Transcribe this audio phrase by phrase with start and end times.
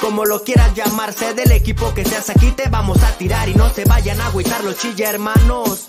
[0.00, 3.68] Como lo quieras llamarse del equipo que seas aquí, te vamos a tirar y no
[3.68, 5.88] se vayan a agüitar los chilla hermanos.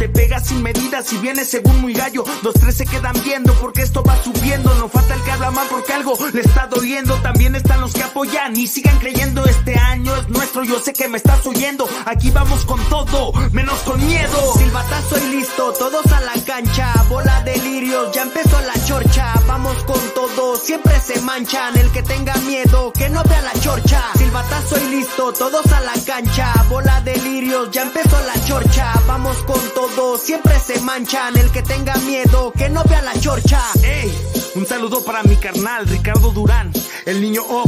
[0.00, 2.24] Te pegas sin medidas y vienes según muy gallo.
[2.42, 4.74] Dos, tres se quedan viendo porque esto va subiendo.
[4.76, 7.16] No falta el que habla mal porque algo le está doliendo.
[7.16, 9.44] También están los que apoyan y sigan creyendo.
[9.44, 11.88] Este año es nuestro, yo sé que me estás oyendo.
[12.06, 14.54] Aquí vamos con todo, menos con miedo.
[14.56, 16.94] Silbatazo y listo, todos a la cancha.
[17.10, 19.34] Bola de lirios, ya empezó la chorcha.
[19.46, 21.76] Vamos con todo, siempre se manchan.
[21.76, 24.02] El que tenga miedo, que no vea la chorcha.
[24.16, 26.54] Silbatazo y listo, todos a la cancha.
[26.70, 28.94] Bola de lirios, ya empezó la chorcha.
[29.06, 31.36] Vamos con todo, siempre se manchan.
[31.36, 33.60] El que tenga miedo, que no vea la chorcha.
[33.82, 34.12] ¡Ey!
[34.54, 36.72] Un saludo para mi carnal Ricardo Durán,
[37.06, 37.64] el niño O.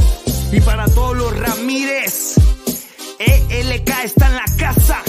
[0.50, 2.36] Y para todos los Ramírez.
[3.18, 5.02] ELK está en la casa.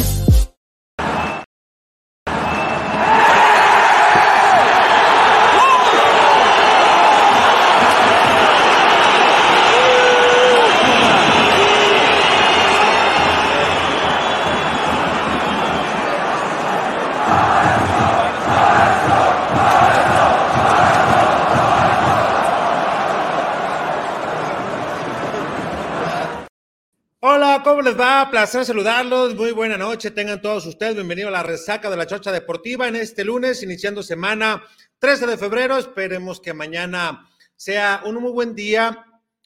[28.33, 29.35] Placer saludarlos.
[29.35, 30.09] Muy buena noche.
[30.09, 34.01] Tengan todos ustedes bienvenidos a la resaca de la Chocha Deportiva en este lunes, iniciando
[34.01, 34.63] semana
[34.97, 35.77] 13 de febrero.
[35.77, 39.05] Esperemos que mañana sea un muy buen día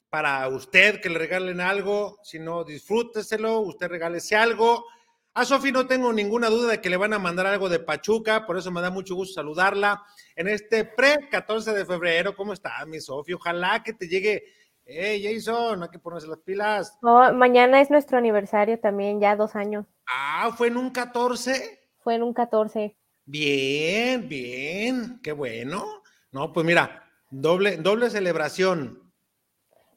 [0.10, 2.18] para usted, que le regalen algo.
[2.24, 3.60] Si no, disfrúteselo.
[3.60, 4.86] Usted regálese algo.
[5.34, 8.46] A Sofi no tengo ninguna duda de que le van a mandar algo de Pachuca,
[8.46, 10.02] por eso me da mucho gusto saludarla
[10.34, 12.38] en este pre-14 de febrero.
[12.38, 13.34] ¿Cómo está, mi Sofi?
[13.34, 14.46] Ojalá que te llegue
[14.90, 16.98] Hey Jason, hay que ponerse las pilas.
[17.02, 19.86] Oh, mañana es nuestro aniversario también, ya dos años.
[20.08, 21.90] Ah, ¿fue en un 14?
[22.00, 22.96] Fue en un 14.
[23.26, 25.84] Bien, bien, qué bueno.
[26.32, 29.12] No, pues mira, doble, doble celebración.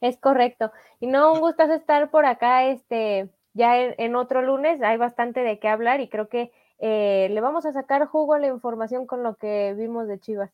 [0.01, 0.73] Es correcto.
[0.99, 5.39] Y no, un gusto estar por acá, este, ya en, en otro lunes, hay bastante
[5.39, 9.05] de qué hablar y creo que eh, le vamos a sacar jugo a la información
[9.07, 10.51] con lo que vimos de Chivas.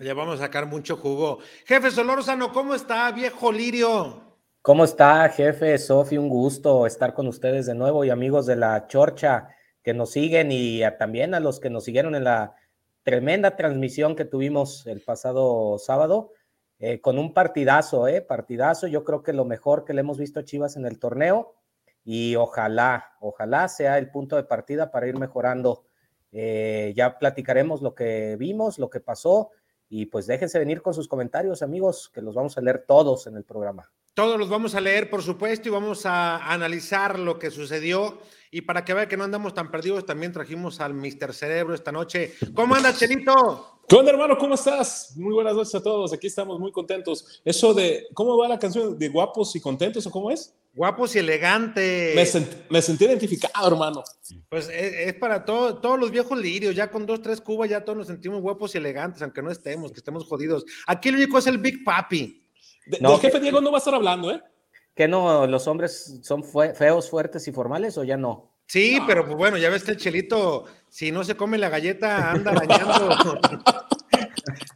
[0.00, 1.38] Ya vamos a sacar mucho jugo.
[1.66, 4.24] Jefe Solórzano, ¿cómo está, viejo Lirio?
[4.60, 6.18] ¿Cómo está, jefe Sofi?
[6.18, 9.50] Un gusto estar con ustedes de nuevo y amigos de la Chorcha
[9.84, 12.56] que nos siguen y también a los que nos siguieron en la
[13.04, 16.32] tremenda transmisión que tuvimos el pasado sábado,
[16.80, 18.20] eh, con un partidazo, ¿eh?
[18.20, 18.88] Partidazo.
[18.88, 21.54] Yo creo que lo mejor que le hemos visto a Chivas en el torneo
[22.02, 25.84] y ojalá, ojalá sea el punto de partida para ir mejorando.
[26.32, 29.52] Eh, ya platicaremos lo que vimos, lo que pasó
[29.96, 33.36] y pues déjense venir con sus comentarios, amigos, que los vamos a leer todos en
[33.36, 33.92] el programa.
[34.12, 38.18] Todos los vamos a leer, por supuesto, y vamos a analizar lo que sucedió.
[38.54, 41.90] Y para que vean que no andamos tan perdidos, también trajimos al Mister Cerebro esta
[41.90, 42.34] noche.
[42.54, 43.80] ¿Cómo anda, Chelito?
[43.88, 44.38] ¿Qué onda, hermano?
[44.38, 45.12] ¿Cómo estás?
[45.16, 46.12] Muy buenas noches a todos.
[46.12, 47.42] Aquí estamos muy contentos.
[47.44, 48.96] Eso de, ¿cómo va la canción?
[48.96, 50.54] ¿De guapos y contentos o cómo es?
[50.72, 52.14] Guapos y elegantes.
[52.14, 54.04] Me, sent, me sentí identificado, hermano.
[54.48, 56.76] Pues es, es para todo, todos los viejos lirios.
[56.76, 59.90] Ya con dos, tres cubas, ya todos nos sentimos guapos y elegantes, aunque no estemos,
[59.90, 60.64] que estemos jodidos.
[60.86, 62.40] Aquí el único es el Big Papi.
[62.86, 64.40] De, no, del jefe Diego no va a estar hablando, ¿eh?
[64.94, 68.52] ¿Que no los hombres son feos, fuertes y formales o ya no?
[68.66, 69.06] Sí, no.
[69.06, 72.52] pero pues bueno, ya ves que el chelito, si no se come la galleta, anda
[72.66, 73.40] dañando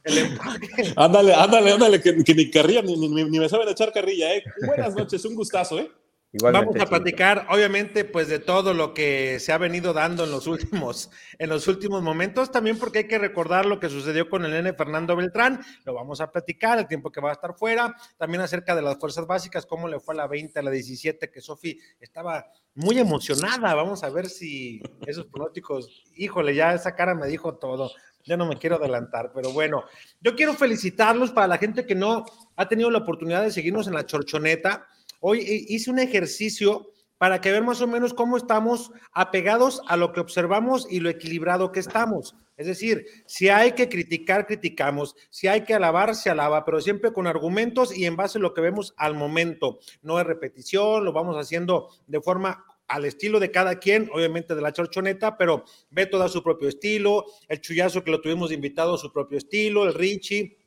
[0.04, 0.92] el empaque.
[0.96, 4.42] Ándale, ándale, ándale, que, que ni carrilla, ni, ni, ni, me saben echar carrilla, ¿eh?
[4.66, 5.90] Buenas noches, un gustazo, ¿eh?
[6.32, 10.46] Vamos a platicar, obviamente, pues de todo lo que se ha venido dando en los
[10.46, 14.52] últimos, en los últimos momentos, también porque hay que recordar lo que sucedió con el
[14.52, 14.74] N.
[14.74, 18.76] Fernando Beltrán, lo vamos a platicar, el tiempo que va a estar fuera, también acerca
[18.76, 21.80] de las fuerzas básicas, cómo le fue a la 20, a la 17, que Sofi
[21.98, 22.44] estaba
[22.74, 27.90] muy emocionada, vamos a ver si esos pronósticos, híjole, ya esa cara me dijo todo,
[28.26, 29.84] ya no me quiero adelantar, pero bueno,
[30.20, 33.94] yo quiero felicitarlos para la gente que no ha tenido la oportunidad de seguirnos en
[33.94, 34.86] la chorchoneta
[35.20, 40.12] Hoy hice un ejercicio para que ver más o menos cómo estamos apegados a lo
[40.12, 42.36] que observamos y lo equilibrado que estamos.
[42.56, 47.12] Es decir, si hay que criticar, criticamos, si hay que alabar, se alaba, pero siempre
[47.12, 49.78] con argumentos y en base a lo que vemos al momento.
[50.02, 54.62] No es repetición, lo vamos haciendo de forma al estilo de cada quien, obviamente de
[54.62, 59.12] la chorchoneta, pero Beto da su propio estilo, el chullazo que lo tuvimos invitado su
[59.12, 60.57] propio estilo, el Richie,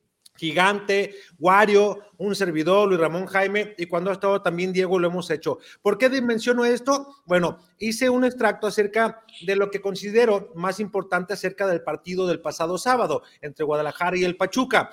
[0.41, 5.29] Gigante, Wario, un servidor, Luis Ramón Jaime, y cuando ha estado también Diego lo hemos
[5.29, 5.59] hecho.
[5.83, 7.13] ¿Por qué menciono esto?
[7.27, 12.41] Bueno, hice un extracto acerca de lo que considero más importante acerca del partido del
[12.41, 14.89] pasado sábado entre Guadalajara y el Pachuca.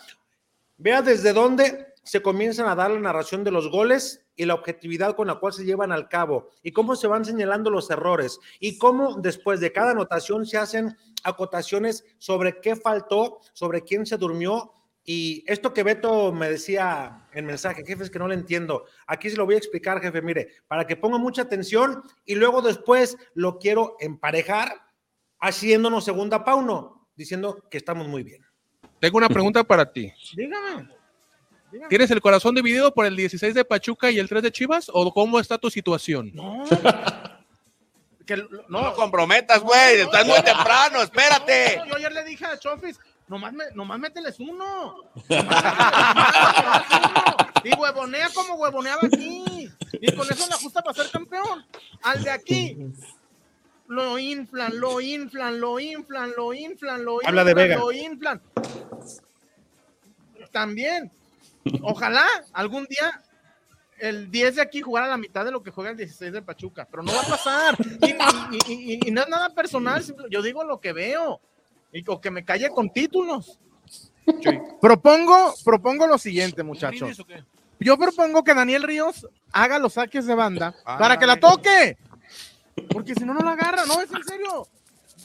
[0.76, 5.16] Vea desde dónde se comienzan a dar la narración de los goles y la objetividad
[5.16, 8.76] con la cual se llevan al cabo y cómo se van señalando los errores y
[8.76, 14.74] cómo después de cada anotación se hacen acotaciones sobre qué faltó, sobre quién se durmió
[15.10, 18.84] y esto que Beto me decía en mensaje, jefe, es que no lo entiendo.
[19.06, 20.20] Aquí se lo voy a explicar, jefe.
[20.20, 24.70] Mire, para que ponga mucha atención y luego después lo quiero emparejar
[25.40, 28.44] haciéndonos segunda pauno, diciendo que estamos muy bien.
[29.00, 30.12] Tengo una pregunta para ti.
[30.36, 30.90] Dígame.
[31.88, 34.90] ¿Tienes el corazón dividido por el 16 de Pachuca y el 3 de Chivas?
[34.92, 36.32] ¿O cómo está tu situación?
[36.34, 36.66] No.
[38.68, 40.00] no, comprometas, güey.
[40.00, 41.80] Estás muy temprano, espérate.
[41.88, 44.96] yo ayer le dije a Chofis nomás, me, nomás mételes uno.
[47.64, 49.70] y huevonea como huevoneaba aquí.
[49.92, 51.64] Y con eso le ajusta para ser campeón.
[52.02, 52.76] Al de aquí.
[53.86, 57.28] Lo inflan, lo inflan, lo inflan, lo inflan, lo inflan.
[57.28, 57.76] Habla de Vega.
[57.76, 58.42] Lo inflan.
[60.52, 61.10] También.
[61.82, 63.22] Ojalá algún día
[63.98, 66.86] el 10 de aquí jugara la mitad de lo que juega el 16 de Pachuca,
[66.90, 67.76] pero no va a pasar.
[68.66, 71.40] Y, y no es nada personal, yo digo lo que veo
[71.92, 73.58] y que me calle con títulos.
[74.80, 77.24] propongo, propongo lo siguiente, muchachos.
[77.80, 81.96] Yo propongo que Daniel Ríos haga los saques de banda para que la toque.
[82.90, 84.66] Porque si no, no la agarra, no, es en serio.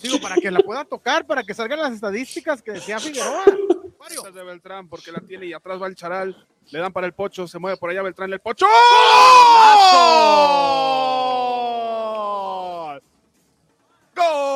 [0.02, 3.46] Digo, para que la pueda tocar, para que salgan las estadísticas que decía Figueroa.
[4.34, 6.46] de Beltrán, porque la tiene y atrás va el charal.
[6.72, 8.66] Le dan para el pocho, se mueve por allá Beltrán, el pocho.
[14.14, 14.53] efectiva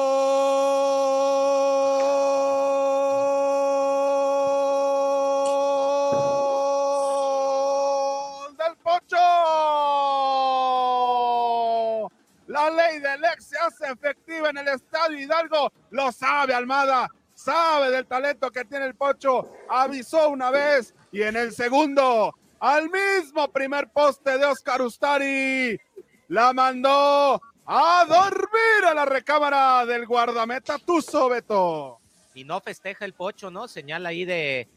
[15.20, 15.72] Hidalgo.
[15.92, 19.50] Lo sabe Almada, sabe del talento que tiene el Pocho.
[19.70, 25.80] Avisó una vez y en el segundo, al mismo primer poste de Oscar Ustari,
[26.28, 32.00] la mandó a dormir a la recámara del guardameta Tuzo Beto.
[32.34, 33.68] Y no festeja el Pocho, ¿no?
[33.68, 34.68] Señala ahí de,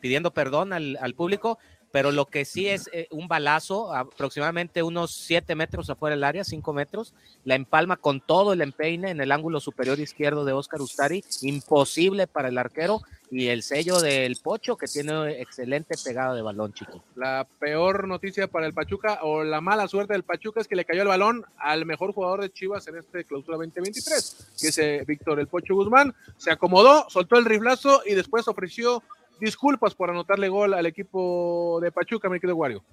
[0.00, 1.58] pidiendo perdón al público
[1.92, 6.44] pero lo que sí es eh, un balazo, aproximadamente unos 7 metros afuera del área,
[6.44, 10.80] 5 metros, la empalma con todo el empeine en el ángulo superior izquierdo de Oscar
[10.80, 16.42] Ustari, imposible para el arquero, y el sello del Pocho, que tiene excelente pegada de
[16.42, 17.04] balón, chico.
[17.14, 20.84] La peor noticia para el Pachuca, o la mala suerte del Pachuca, es que le
[20.84, 25.04] cayó el balón al mejor jugador de Chivas en este clausura 2023, que es eh,
[25.06, 29.02] Víctor el Pocho Guzmán, se acomodó, soltó el riflazo y después ofreció
[29.40, 32.84] disculpas por anotarle gol al equipo de Pachuca, mi querido Wario.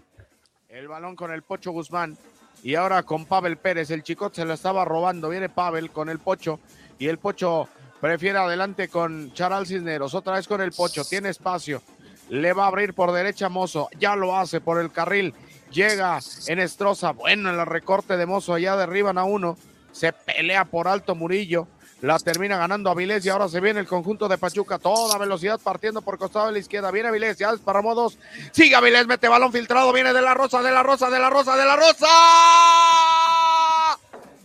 [0.70, 2.18] El balón con el Pocho Guzmán.
[2.64, 5.30] Y ahora con Pavel Pérez, el chico se lo estaba robando.
[5.30, 6.60] Viene Pavel con el Pocho.
[6.98, 7.68] Y el Pocho
[8.02, 10.16] prefiere adelante con Charal Cisneros.
[10.16, 11.06] Otra vez con el Pocho.
[11.06, 11.82] Tiene espacio.
[12.30, 13.90] Le va a abrir por derecha Mozo.
[14.00, 15.34] Ya lo hace por el carril.
[15.72, 17.12] Llega en Estroza.
[17.12, 18.54] Bueno, en el recorte de Mozo.
[18.54, 19.58] Allá derriban a uno.
[19.92, 21.68] Se pelea por alto Murillo.
[22.02, 24.78] La termina ganando Avilés y ahora se viene el conjunto de Pachuca.
[24.78, 26.92] Toda velocidad partiendo por costado de la izquierda.
[26.92, 28.20] Viene Avilés, ya desparramó dos.
[28.52, 29.92] Sigue Avilés, mete balón filtrado.
[29.92, 32.08] Viene de la Rosa, de la Rosa, de la Rosa, de la Rosa.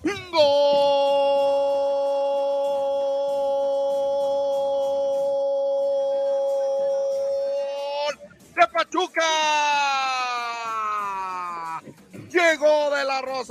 [0.02, 0.42] ¡Gol!
[8.56, 10.12] ¡De Pachuca!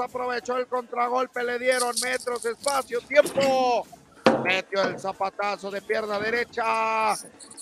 [0.04, 3.86] Aprovechó el contragolpe, le dieron metros, espacio, tiempo.
[4.44, 7.14] Metió el zapatazo de pierna derecha.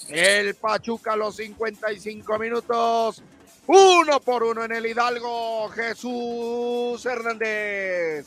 [0.08, 3.22] El Pachuca a los 55 minutos
[3.68, 8.26] Uno por uno en el Hidalgo, Jesús Hernández.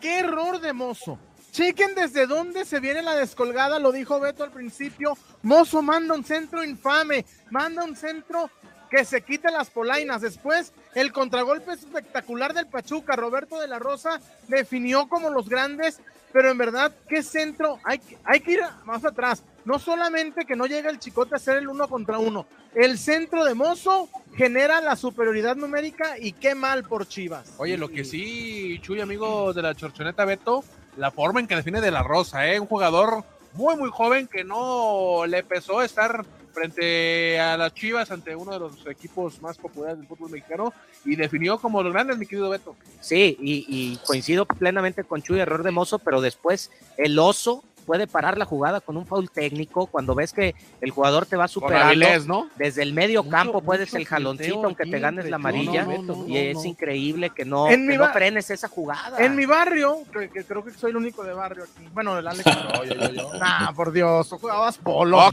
[0.00, 1.18] Qué error de Mozo.
[1.52, 5.16] Chequen desde dónde se viene la descolgada, lo dijo Beto al principio.
[5.42, 8.50] Mozo manda un centro infame, manda un centro
[8.92, 10.20] que se quite las polainas.
[10.20, 13.16] Después, el contragolpe espectacular del Pachuca.
[13.16, 17.78] Roberto de la Rosa definió como los grandes, pero en verdad, qué centro.
[17.84, 19.44] Hay, hay que ir más atrás.
[19.64, 22.46] No solamente que no llegue el chicote a ser el uno contra uno.
[22.74, 27.54] El centro de Mozo genera la superioridad numérica y qué mal por Chivas.
[27.56, 30.64] Oye, lo que sí, Chuy, amigo de la Chorchoneta Beto,
[30.98, 32.60] la forma en que define de la Rosa, ¿eh?
[32.60, 38.36] Un jugador muy, muy joven que no le pesó estar frente a las Chivas ante
[38.36, 40.72] uno de los equipos más populares del fútbol mexicano
[41.04, 42.76] y definió como los grandes, mi querido Beto.
[43.00, 48.06] Sí, y, y coincido plenamente con Chuy, error de Mozo, pero después el oso puede
[48.06, 52.06] parar la jugada con un foul técnico cuando ves que el jugador te va superando
[52.28, 52.48] ¿no?
[52.54, 56.00] desde el medio Mucho- campo puedes mucho el jaloncito aunque te ganes la amarilla no,
[56.00, 56.64] no, y no, es no.
[56.64, 60.64] increíble que no, En que no frenes esa jugada En mi barrio, que, que creo
[60.64, 61.88] que soy el único de barrio aquí.
[61.92, 62.46] Bueno, el Alex.
[62.46, 63.34] no, yo, yo, yo.
[63.40, 65.28] Nah, por Dios, tú jugabas polo.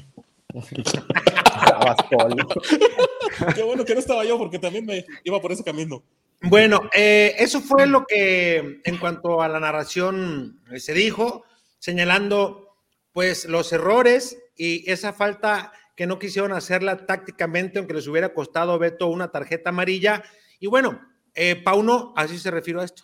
[1.62, 1.96] Ah,
[3.56, 6.04] Qué bueno que no estaba yo porque también me iba por ese camino.
[6.42, 11.44] Bueno, eh, eso fue lo que en cuanto a la narración eh, se dijo,
[11.80, 12.78] señalando
[13.12, 18.80] pues los errores y esa falta que no quisieron hacerla tácticamente, aunque les hubiera costado
[18.80, 20.24] Beto una tarjeta amarilla.
[20.60, 21.02] Y bueno,
[21.34, 23.04] eh, Pauno así se refirió a esto.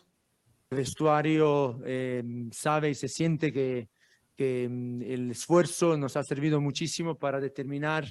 [0.69, 3.89] El vestuario eh, sabe y se siente que,
[4.35, 8.05] que, mm, el esfuerzo nos ha servido muchísimo para determinar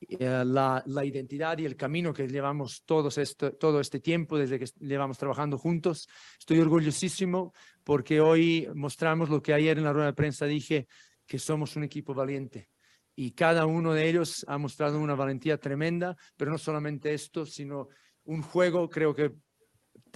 [0.00, 4.58] eh, la, la identidad y el camino que llevamos todos esto, todo este tiempo desde
[4.58, 6.08] que llevamos trabajando juntos.
[6.38, 10.86] Estoy orgullosísimo porque hoy mostramos lo que ayer en la rueda de prensa dije,
[11.26, 12.70] que somos un equipo valiente.
[13.14, 17.88] Y cada uno de ellos ha mostrado una valentía tremenda, pero no solamente esto, sino
[18.24, 19.32] un juego, creo que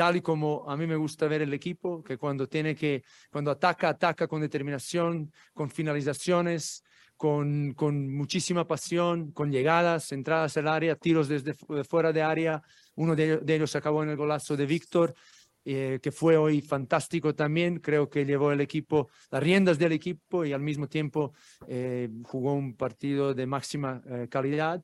[0.02, 3.52] tal y como a mí me gusta ver el equipo, que cuando tiene que, cuando
[3.52, 6.82] ataca, ataca con determinación, con finalizaciones,
[7.16, 12.20] con, con muchísima pasión, con llegadas, entradas al área, tiros desde fu- de fuera de
[12.20, 12.60] área.
[12.96, 15.14] Uno de, de ellos acabó en el golazo de Víctor,
[15.64, 17.78] eh, que fue hoy fantástico también.
[17.78, 21.32] Creo que llevó el equipo, las riendas del equipo y al mismo tiempo
[21.68, 24.82] eh, jugó un partido de máxima eh, calidad.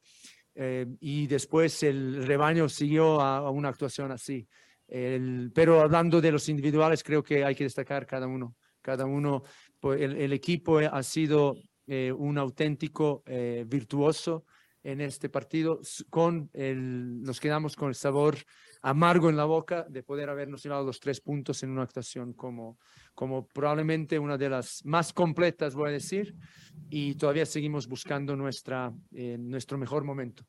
[0.61, 4.47] Eh, y después el rebaño siguió a, a una actuación así.
[4.89, 8.57] El- pero hablando de los individuales, creo que hay que destacar cada uno.
[8.81, 9.43] Cada uno,
[9.79, 14.45] pues, el, el equipo ha sido eh, un auténtico eh, virtuoso
[14.83, 15.81] en este partido.
[16.09, 18.37] Con el, nos quedamos con el sabor
[18.81, 22.79] amargo en la boca de poder habernos llevado los tres puntos en una actuación como,
[23.15, 26.35] como probablemente una de las más completas, voy a decir,
[26.89, 30.45] y todavía seguimos buscando nuestra, eh, nuestro mejor momento.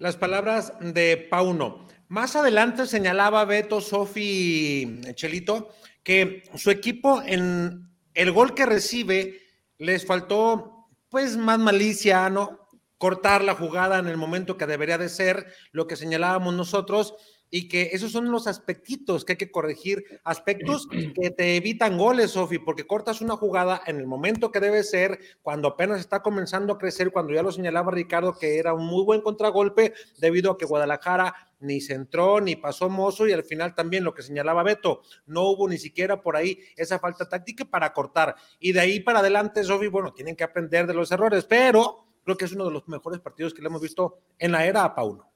[0.00, 1.86] Las palabras de Pauno.
[2.08, 9.42] Más adelante señalaba Beto, Sofi, Chelito, que su equipo en el gol que recibe
[9.76, 12.66] les faltó pues más malicia, ¿no?
[12.96, 17.14] Cortar la jugada en el momento que debería de ser, lo que señalábamos nosotros,
[17.50, 22.32] y que esos son los aspectitos que hay que corregir, aspectos que te evitan goles,
[22.32, 26.72] Sofi, porque cortas una jugada en el momento que debe ser, cuando apenas está comenzando
[26.72, 30.58] a crecer, cuando ya lo señalaba Ricardo que era un muy buen contragolpe, debido a
[30.58, 35.02] que Guadalajara ni centró ni pasó mozo y al final también lo que señalaba Beto,
[35.26, 38.36] no hubo ni siquiera por ahí esa falta táctica para cortar.
[38.58, 42.36] Y de ahí para adelante, Sofi, bueno, tienen que aprender de los errores, pero creo
[42.36, 44.94] que es uno de los mejores partidos que le hemos visto en la era a
[44.94, 45.30] Pauno.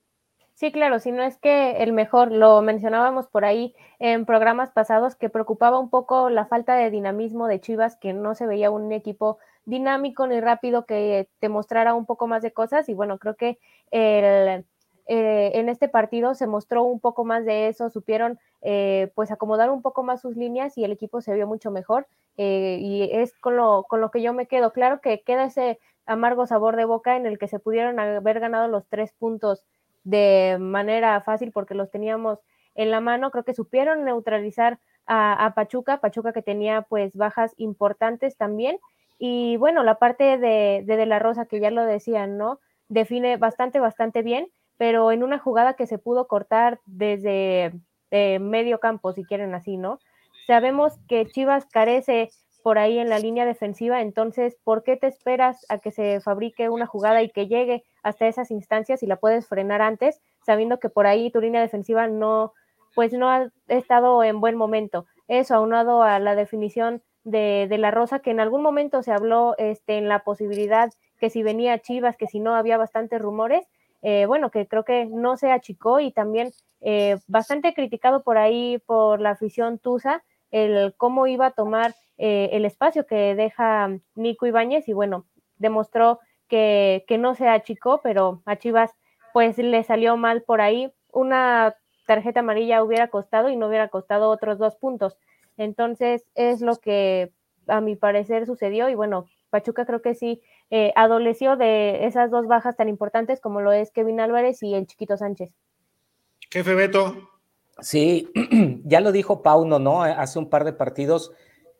[0.54, 5.16] Sí, claro, si no es que el mejor, lo mencionábamos por ahí en programas pasados,
[5.16, 8.92] que preocupaba un poco la falta de dinamismo de Chivas, que no se veía un
[8.92, 12.88] equipo dinámico ni rápido que te mostrara un poco más de cosas.
[12.88, 13.58] Y bueno, creo que
[13.90, 14.64] el,
[15.06, 19.70] eh, en este partido se mostró un poco más de eso, supieron eh, pues acomodar
[19.70, 22.06] un poco más sus líneas y el equipo se vio mucho mejor.
[22.36, 24.72] eh, y es con lo, con lo que yo me quedo.
[24.72, 28.68] Claro que queda ese amargo sabor de boca en el que se pudieron haber ganado
[28.68, 29.64] los tres puntos
[30.04, 32.38] de manera fácil porque los teníamos
[32.74, 33.30] en la mano.
[33.30, 38.78] Creo que supieron neutralizar a, a, Pachuca, Pachuca que tenía pues bajas importantes también.
[39.18, 42.60] Y bueno, la parte de, de, la Rosa, que ya lo decían, ¿no?
[42.88, 47.72] Define bastante, bastante bien, pero en una jugada que se pudo cortar desde
[48.10, 49.98] eh, medio campo, si quieren así, ¿no?
[50.46, 52.30] Sabemos que Chivas carece
[52.64, 56.70] por ahí en la línea defensiva, entonces, ¿por qué te esperas a que se fabrique
[56.70, 60.88] una jugada y que llegue hasta esas instancias y la puedes frenar antes, sabiendo que
[60.88, 62.54] por ahí tu línea defensiva no,
[62.94, 65.04] pues no ha estado en buen momento?
[65.28, 69.54] Eso aunado a la definición de, de la Rosa, que en algún momento se habló
[69.58, 70.90] este, en la posibilidad
[71.20, 73.66] que si venía Chivas, que si no había bastantes rumores,
[74.00, 78.78] eh, bueno, que creo que no se achicó y también eh, bastante criticado por ahí
[78.86, 84.46] por la afición Tusa, el cómo iba a tomar eh, el espacio que deja Nico
[84.46, 85.26] Ibáñez y bueno,
[85.58, 88.92] demostró que, que no se achicó, pero a Chivas
[89.32, 90.92] pues le salió mal por ahí.
[91.12, 91.74] Una
[92.06, 95.18] tarjeta amarilla hubiera costado y no hubiera costado otros dos puntos.
[95.56, 97.32] Entonces es lo que
[97.66, 102.46] a mi parecer sucedió y bueno, Pachuca creo que sí eh, adoleció de esas dos
[102.46, 105.50] bajas tan importantes como lo es Kevin Álvarez y el Chiquito Sánchez.
[106.50, 107.33] Jefe Beto.
[107.80, 108.30] Sí,
[108.84, 110.02] ya lo dijo Pauno, ¿no?
[110.02, 111.32] Hace un par de partidos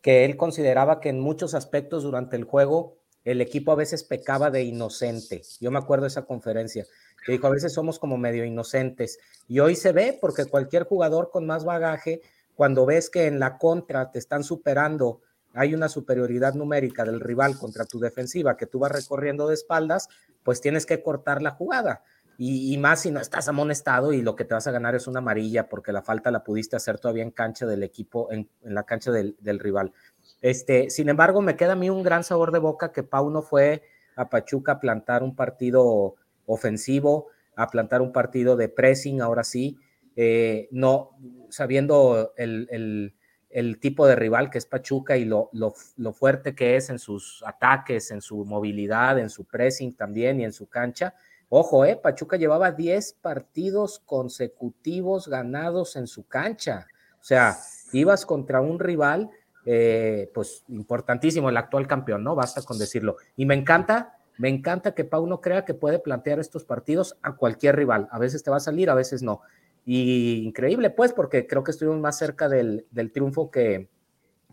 [0.03, 4.51] que él consideraba que en muchos aspectos durante el juego el equipo a veces pecaba
[4.51, 5.43] de inocente.
[5.61, 6.85] Yo me acuerdo de esa conferencia,
[7.25, 9.19] que dijo, a veces somos como medio inocentes.
[9.49, 12.21] Y hoy se ve porque cualquier jugador con más bagaje,
[12.55, 15.23] cuando ves que en la contra te están superando
[15.55, 20.09] hay una superioridad numérica del rival contra tu defensiva que tú vas recorriendo de espaldas,
[20.43, 22.03] pues tienes que cortar la jugada.
[22.37, 25.21] Y, más si no estás amonestado y lo que te vas a ganar es una
[25.21, 29.13] amarilla porque la falta la pudiste hacer todavía en cancha del equipo, en, la cancha
[29.13, 29.93] del, rival.
[30.41, 33.43] Este, sin embargo, me queda a mí un gran sabor de boca que Pau no
[33.43, 33.83] fue
[34.17, 39.79] a Pachuca a plantar un partido ofensivo, a plantar un partido de pressing, ahora sí,
[40.17, 41.11] eh, no
[41.51, 43.15] sabiendo el
[43.55, 47.41] el tipo de rival que es Pachuca y lo, lo, fuerte que es en sus
[47.47, 51.15] ataques, en su movilidad, en su pressing también y en su cancha.
[51.57, 56.89] Ojo, eh, Pachuca llevaba 10 partidos consecutivos ganados en su cancha.
[57.21, 57.57] O sea,
[57.93, 59.31] ibas contra un rival,
[59.65, 62.35] eh, pues importantísimo, el actual campeón, ¿no?
[62.35, 63.19] Basta con decirlo.
[63.37, 67.37] Y me encanta, me encanta que Pau no crea que puede plantear estos partidos a
[67.37, 68.09] cualquier rival.
[68.11, 69.41] A veces te va a salir, a veces no.
[69.85, 73.89] Y increíble, pues, porque creo que estuvimos más cerca del, triunfo que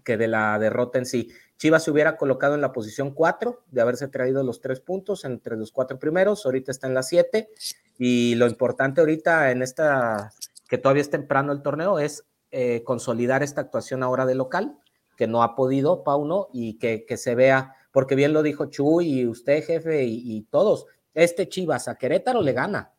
[0.05, 1.31] de la derrota en sí.
[1.61, 5.55] Chivas se hubiera colocado en la posición 4 de haberse traído los tres puntos entre
[5.55, 7.51] los cuatro primeros, ahorita está en la 7
[7.99, 10.31] y lo importante ahorita en esta,
[10.67, 14.75] que todavía es temprano el torneo, es eh, consolidar esta actuación ahora de local,
[15.15, 19.27] que no ha podido Pauno y que, se vea, porque bien lo dijo Chuy y
[19.27, 22.91] usted jefe y, y todos, este Chivas a Querétaro le gana,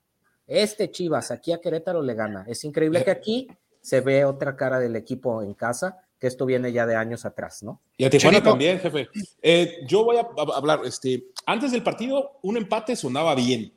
[0.46, 2.44] este Chivas aquí a Querétaro le gana.
[2.46, 3.48] Es increíble que aquí
[3.80, 7.64] se ve otra cara del equipo en casa, que esto viene ya de años atrás,
[7.64, 7.80] ¿no?
[7.96, 9.08] Y a Tijuana también, jefe.
[9.42, 13.72] Eh, yo voy a hablar, este, antes del partido, un empate sonaba bien.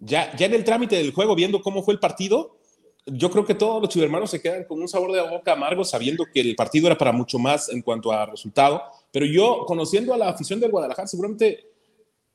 [0.00, 2.58] Ya, ya en el trámite del juego, viendo cómo fue el partido,
[3.06, 6.26] yo creo que todos los chivermanos se quedan con un sabor de boca amargo, sabiendo
[6.34, 8.82] que el partido era para mucho más en cuanto a resultado.
[9.12, 11.70] Pero yo, conociendo a la afición del Guadalajara, seguramente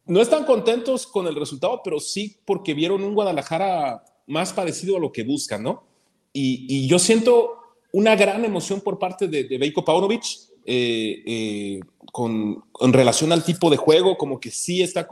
[0.05, 5.01] no están contentos con el resultado, pero sí porque vieron un Guadalajara más parecido a
[5.01, 5.83] lo que buscan, ¿no?
[6.31, 7.58] Y, yo siento
[7.91, 10.23] una gran emoción por parte de, de Beiko Paunovic
[10.65, 11.79] eh, eh,
[12.11, 15.07] con, en relación al tipo de juego, como que sí está,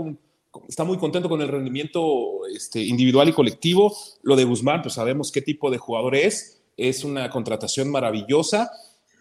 [0.67, 3.95] está muy contento con el rendimiento este, individual y colectivo.
[4.21, 8.71] Lo de Guzmán, pues sabemos qué tipo de jugador es, es una contratación maravillosa.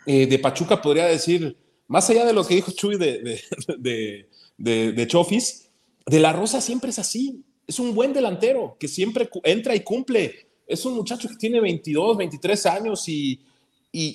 [0.05, 1.57] Eh, de Pachuca podría decir,
[1.88, 3.40] más allá de lo que dijo Chuy de,
[3.79, 5.71] de, de, de Chofis,
[6.05, 7.42] de la Rosa siempre es así.
[7.66, 10.46] Es un buen delantero que siempre entra y cumple.
[10.67, 13.41] Es un muchacho que tiene 22, 23 años y,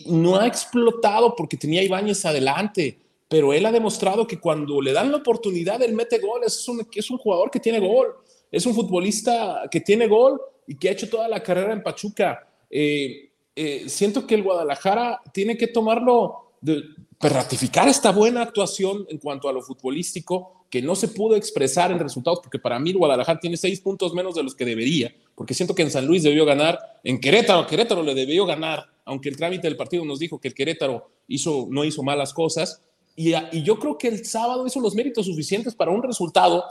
[0.06, 3.00] no ha explotado porque tenía Ibáñez adelante.
[3.28, 6.42] Pero él ha demostrado que cuando le dan la oportunidad, él mete gol.
[6.46, 8.14] Es un, es un jugador que tiene gol.
[8.52, 12.48] Es un futbolista que tiene gol y que ha hecho toda la carrera en Pachuca.
[12.70, 16.84] Eh, eh, siento que el Guadalajara tiene que tomarlo, de,
[17.18, 21.92] pues, ratificar esta buena actuación en cuanto a lo futbolístico que no se pudo expresar
[21.92, 25.54] en resultados, porque para mí Guadalajara tiene seis puntos menos de los que debería, porque
[25.54, 29.38] siento que en San Luis debió ganar, en Querétaro, Querétaro le debió ganar, aunque el
[29.38, 32.82] trámite del partido nos dijo que el Querétaro hizo, no hizo malas cosas,
[33.16, 36.66] y, y yo creo que el sábado hizo los méritos suficientes para un resultado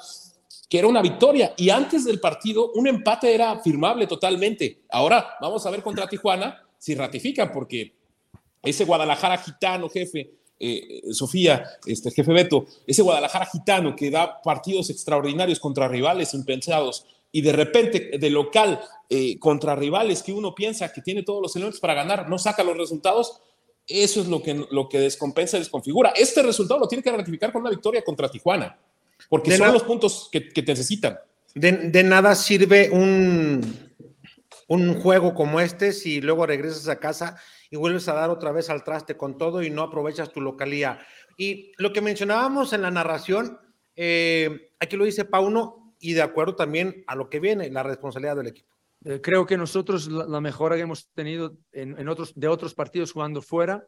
[0.69, 4.83] que era una victoria, y antes del partido un empate era firmable totalmente.
[4.89, 7.93] Ahora vamos a ver contra Tijuana si ratifican, porque
[8.63, 14.91] ese Guadalajara gitano, jefe, eh, Sofía, este jefe Beto, ese Guadalajara gitano que da partidos
[14.91, 20.93] extraordinarios contra rivales impensados y de repente de local eh, contra rivales que uno piensa
[20.93, 23.41] que tiene todos los elementos para ganar, no saca los resultados,
[23.87, 26.13] eso es lo que, lo que descompensa y desconfigura.
[26.17, 28.79] Este resultado lo tiene que ratificar con una victoria contra Tijuana,
[29.29, 31.19] porque son los puntos que, te necesitan.
[31.55, 33.91] De, nada sirve un,
[34.69, 37.37] un juego como este si luego regresas a casa
[37.71, 41.01] y vuelves a dar otra vez al traste con todo y no aprovechas tu localía.
[41.37, 43.59] Y lo que mencionábamos en la narración,
[43.97, 48.37] eh, aquí lo dice Pauno y de acuerdo también a lo que viene, la responsabilidad
[48.37, 48.75] del equipo.
[49.05, 53.41] Eh, creo que nosotros la, mejora que hemos tenido en, otros, de otros partidos jugando
[53.41, 53.87] fuera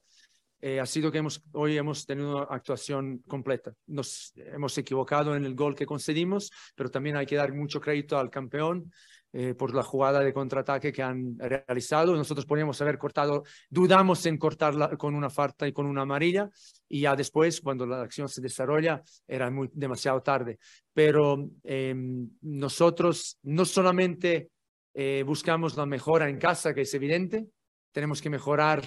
[0.61, 1.21] eh, ha sido que
[1.53, 3.75] hoy hemos tenido actuación completa.
[3.87, 8.17] Nos hemos equivocado en el gol que concedimos, pero también hay que dar mucho crédito
[8.17, 8.93] al campeón
[9.33, 12.15] eh, por la jugada de contraataque que han realizado.
[12.15, 16.51] Nosotros podríamos haber cortado, dudamos en cortarla con una falta y con una amarilla,
[16.89, 20.59] y ya después, cuando la acción se desarrolla, era muy, demasiado tarde.
[20.93, 24.51] Pero em, nosotros no solamente
[24.93, 27.47] eh, buscamos la mejora en casa, que es evidente,
[27.93, 28.83] tenemos que mejorar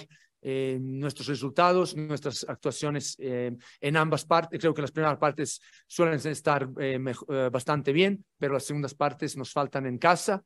[0.48, 4.60] eh, nuestros resultados, nuestras actuaciones eh, en ambas partes.
[4.60, 7.00] Creo que las primeras partes suelen estar eh,
[7.50, 10.44] bastante bien, pero las segundas partes nos faltan en casa.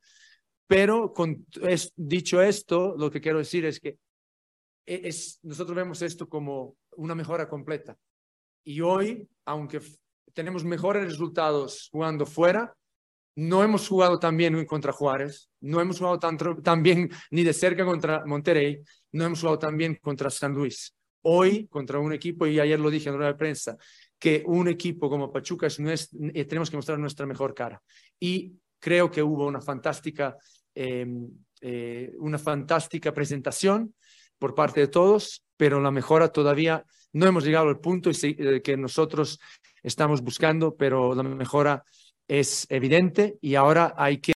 [0.66, 1.44] Pero con
[1.96, 3.98] dicho esto, lo que quiero decir es que
[4.86, 7.94] e, es, nosotros vemos esto como una mejora completa.
[8.64, 9.82] Y hoy, aunque
[10.32, 12.74] tenemos mejores resultados jugando fuera,
[13.40, 17.86] no hemos jugado tan bien contra Juárez, no hemos jugado tan, bien ni de cerca
[17.86, 20.94] contra Monterrey, no hemos jugado tan bien contra San Luis.
[21.22, 23.78] Hoy, contra un equipo, y ayer lo dije en rueda de prensa,
[24.18, 27.82] que un equipo como Pachuca es, eh, tenemos que mostrar nuestra mejor cara.
[28.18, 30.36] Y creo que hubo una fantástica,
[30.74, 31.26] em,
[31.62, 33.94] eh, una fantástica presentación
[34.38, 38.76] por parte de todos, pero la mejora todavía no hemos llegado al punto eh, que
[38.76, 39.40] nosotros
[39.82, 41.82] estamos buscando, pero la mejora
[42.30, 44.32] es evidente y ahora hay que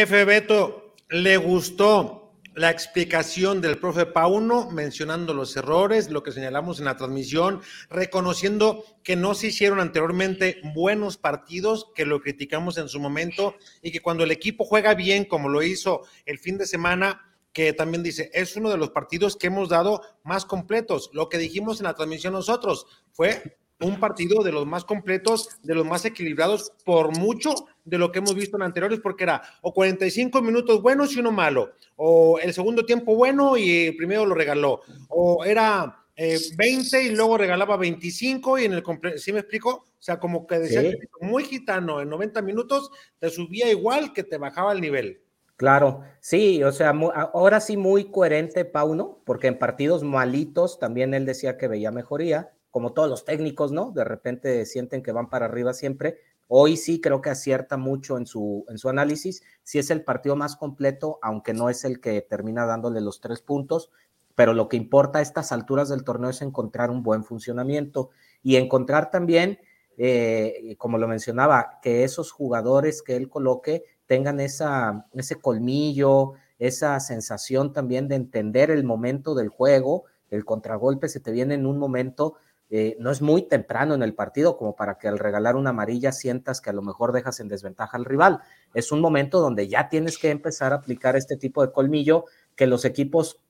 [0.00, 6.78] Jefe Beto, ¿le gustó la explicación del profe Pauno mencionando los errores, lo que señalamos
[6.78, 7.60] en la transmisión,
[7.90, 13.92] reconociendo que no se hicieron anteriormente buenos partidos, que lo criticamos en su momento y
[13.92, 17.20] que cuando el equipo juega bien, como lo hizo el fin de semana,
[17.52, 21.10] que también dice, es uno de los partidos que hemos dado más completos.
[21.12, 25.74] Lo que dijimos en la transmisión nosotros fue un partido de los más completos, de
[25.74, 29.72] los más equilibrados, por mucho de lo que hemos visto en anteriores, porque era o
[29.72, 34.34] 45 minutos buenos y uno malo, o el segundo tiempo bueno y el primero lo
[34.34, 38.82] regaló, o era 20 eh, y luego regalaba 25 y en el
[39.16, 39.70] ¿sí me explico?
[39.70, 40.82] O sea, como que decía
[41.20, 45.22] muy gitano, en 90 minutos te subía igual que te bajaba el nivel.
[45.56, 46.94] Claro, sí, o sea,
[47.34, 52.50] ahora sí muy coherente Pauno, porque en partidos malitos también él decía que veía mejoría,
[52.70, 53.90] como todos los técnicos, ¿no?
[53.90, 56.18] De repente sienten que van para arriba siempre.
[56.48, 59.42] Hoy sí creo que acierta mucho en su, en su análisis.
[59.62, 63.40] Sí es el partido más completo, aunque no es el que termina dándole los tres
[63.40, 63.90] puntos,
[64.34, 68.10] pero lo que importa a estas alturas del torneo es encontrar un buen funcionamiento
[68.42, 69.58] y encontrar también,
[69.96, 76.98] eh, como lo mencionaba, que esos jugadores que él coloque tengan esa, ese colmillo, esa
[77.00, 80.04] sensación también de entender el momento del juego.
[80.30, 82.34] El contragolpe se te viene en un momento
[82.72, 86.12] eh, no es muy temprano en el partido como para que al regalar una amarilla
[86.12, 88.40] sientas que a lo mejor dejas en desventaja al rival.
[88.74, 92.68] Es un momento donde ya tienes que empezar a aplicar este tipo de colmillo que
[92.68, 93.40] los equipos,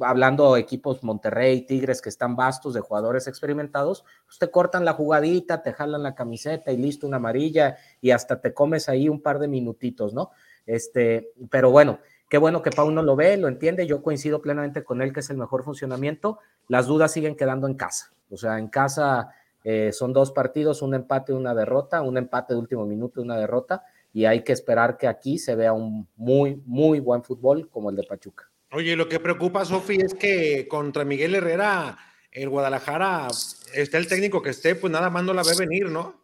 [0.00, 5.62] hablando equipos Monterrey, Tigres, que están vastos de jugadores experimentados, pues te cortan la jugadita,
[5.62, 9.38] te jalan la camiseta y listo, una amarilla y hasta te comes ahí un par
[9.38, 10.32] de minutitos, ¿no?
[10.66, 13.86] Este, pero bueno, Qué bueno que Pau no lo ve, lo entiende.
[13.86, 16.40] Yo coincido plenamente con él que es el mejor funcionamiento.
[16.68, 18.12] Las dudas siguen quedando en casa.
[18.30, 19.30] O sea, en casa
[19.64, 23.84] eh, son dos partidos, un empate una derrota, un empate de último minuto una derrota.
[24.12, 27.96] Y hay que esperar que aquí se vea un muy, muy buen fútbol como el
[27.96, 28.50] de Pachuca.
[28.72, 31.98] Oye, lo que preocupa, Sofi, es que contra Miguel Herrera,
[32.32, 33.28] el Guadalajara,
[33.74, 36.20] esté el técnico que esté, pues nada más no la ve venir, ¿no?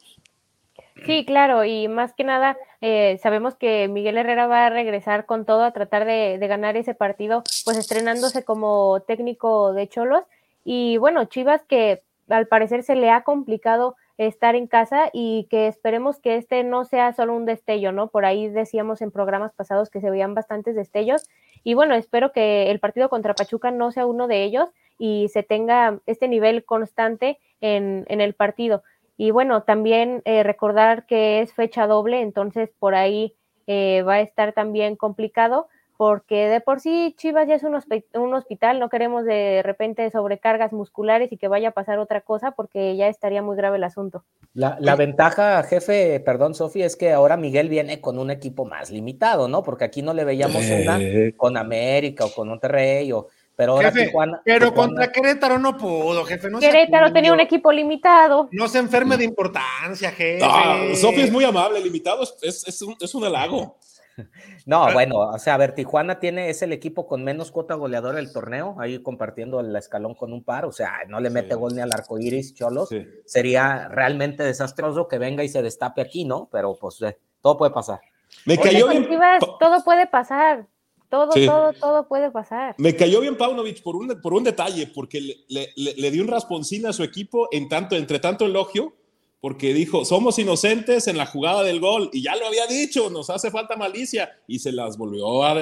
[1.06, 5.44] Sí, claro, y más que nada, eh, sabemos que Miguel Herrera va a regresar con
[5.44, 10.24] todo a tratar de, ganar ese partido, pues estrenándose como técnico de Cholos.
[10.64, 15.66] Y bueno, Chivas que al parecer se le ha complicado estar en casa y que
[15.66, 18.08] esperemos que este no sea solo un destello, ¿no?
[18.08, 21.28] Por ahí decíamos en programas pasados que se veían bastantes destellos
[21.64, 25.42] y bueno, espero que el partido contra Pachuca no sea uno de ellos y se
[25.42, 28.82] tenga este nivel constante en, en el partido.
[29.22, 33.36] Y bueno, también eh, recordar que es fecha doble, entonces por ahí
[33.68, 37.78] eh, va a estar también complicado, porque de por sí Chivas ya es un,
[38.14, 42.50] un hospital, no queremos de repente sobrecargas musculares y que vaya a pasar otra cosa
[42.50, 44.24] porque ya estaría muy grave el asunto.
[44.54, 48.90] La, la ventaja, jefe, perdón, Sofi, es que ahora Miguel viene con un equipo más
[48.90, 49.62] limitado, ¿no?
[49.62, 50.98] Porque aquí no le veíamos una
[51.36, 54.40] con América o con Monterrey, o, pero ahora Jefe, Tijuana.
[54.44, 56.50] pero Tijuana- contra Querétaro no pudo, jefe.
[56.50, 58.48] No Querétaro tenía un equipo limitado.
[58.52, 60.40] No se enferme de importancia, jefe.
[60.42, 63.76] Ah, Sofía es muy amable, limitado es, es, un, es un halago.
[64.66, 68.16] No, bueno, o sea, a ver, Tijuana tiene, es el equipo con menos cuota goleadora
[68.18, 71.60] del torneo, ahí compartiendo el escalón con un par, o sea, no le mete Sí.
[71.60, 72.90] gol ni al arco iris, Cholos.
[72.90, 73.04] Sí.
[73.24, 76.48] Sería realmente desastroso que venga y se destape aquí, ¿no?
[76.52, 78.00] Pero pues eh, todo puede pasar.
[78.44, 79.08] Me cayó bien.
[79.08, 80.66] Chivas todo puede pasar.
[81.12, 81.44] Todo, Sí.
[81.44, 82.74] todo, todo puede pasar.
[82.78, 86.22] Me cayó bien Paunovic por un, por un detalle, porque le, le- le- le dio
[86.22, 88.94] un rasponcín a su equipo en tanto, entre tanto elogio,
[89.42, 93.28] porque dijo, somos inocentes en la jugada del gol, y ya lo había dicho, nos
[93.28, 95.60] hace falta malicia, y se las volvió a, a-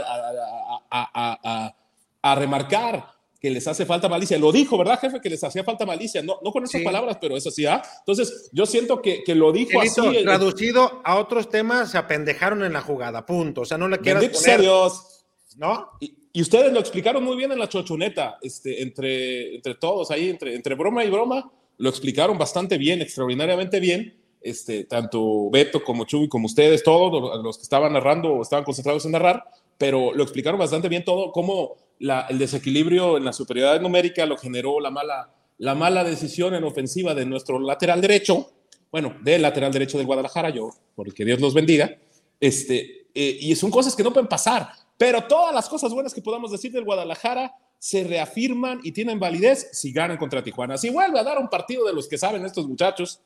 [0.88, 1.76] a- a- a-
[2.22, 3.08] a remarcar
[3.40, 4.38] que les hace falta malicia.
[4.38, 5.20] Lo dijo, ¿verdad, jefe?
[5.20, 6.22] Que les hacía falta malicia.
[6.22, 6.84] No, no con esas Sí.
[6.84, 7.82] palabras, pero es así, ¿ah?
[8.00, 10.22] Entonces, yo siento que, que lo dijo Chelito, así.
[10.22, 13.62] traducido a otros temas, se apendejaron en la jugada, punto.
[13.62, 15.19] O sea, no le quieras poner, Dios.
[15.60, 15.90] ¿No?
[16.00, 20.54] Y, ustedes lo explicaron muy bien en la chochoneta, este, entre, entre todos ahí, entre,
[20.54, 26.28] entre broma y broma, lo explicaron bastante bien, extraordinariamente bien, este, tanto Beto como Chuy
[26.28, 29.44] como ustedes, todos los- los que estaban narrando o estaban concentrados en narrar,
[29.76, 34.38] pero lo explicaron bastante bien todo, cómo la- el desequilibrio en la superioridad numérica lo
[34.38, 38.50] generó la mala, la mala decisión en ofensiva de nuestro lateral derecho,
[38.90, 41.98] bueno, del lateral derecho del Guadalajara, yo, porque Dios los bendiga,
[42.40, 44.70] este, eh, y son cosas que no pueden pasar,
[45.00, 49.70] pero todas las cosas buenas que podamos decir del Guadalajara se reafirman y tienen validez
[49.72, 50.76] si ganan contra Tijuana.
[50.76, 53.22] Si vuelve a dar un partido de los que saben estos muchachos,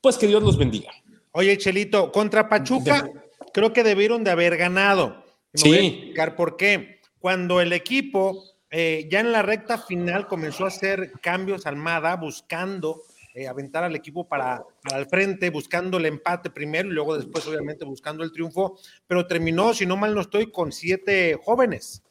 [0.00, 0.92] pues que Dios los bendiga.
[1.32, 3.10] Oye, Chelito, contra Pachuca,
[3.52, 5.24] creo que debieron de haber ganado.
[5.52, 5.68] Me Sí.
[5.70, 7.00] voy a explicar por qué.
[7.18, 13.02] Cuando el equipo eh, ya en la recta final comenzó a hacer cambios Almada, buscando
[13.34, 17.46] eh, aventar al equipo para, para el frente, buscando el empate primero y luego después,
[17.46, 22.02] obviamente, buscando el triunfo, pero terminó, si no mal no estoy, con siete jóvenes.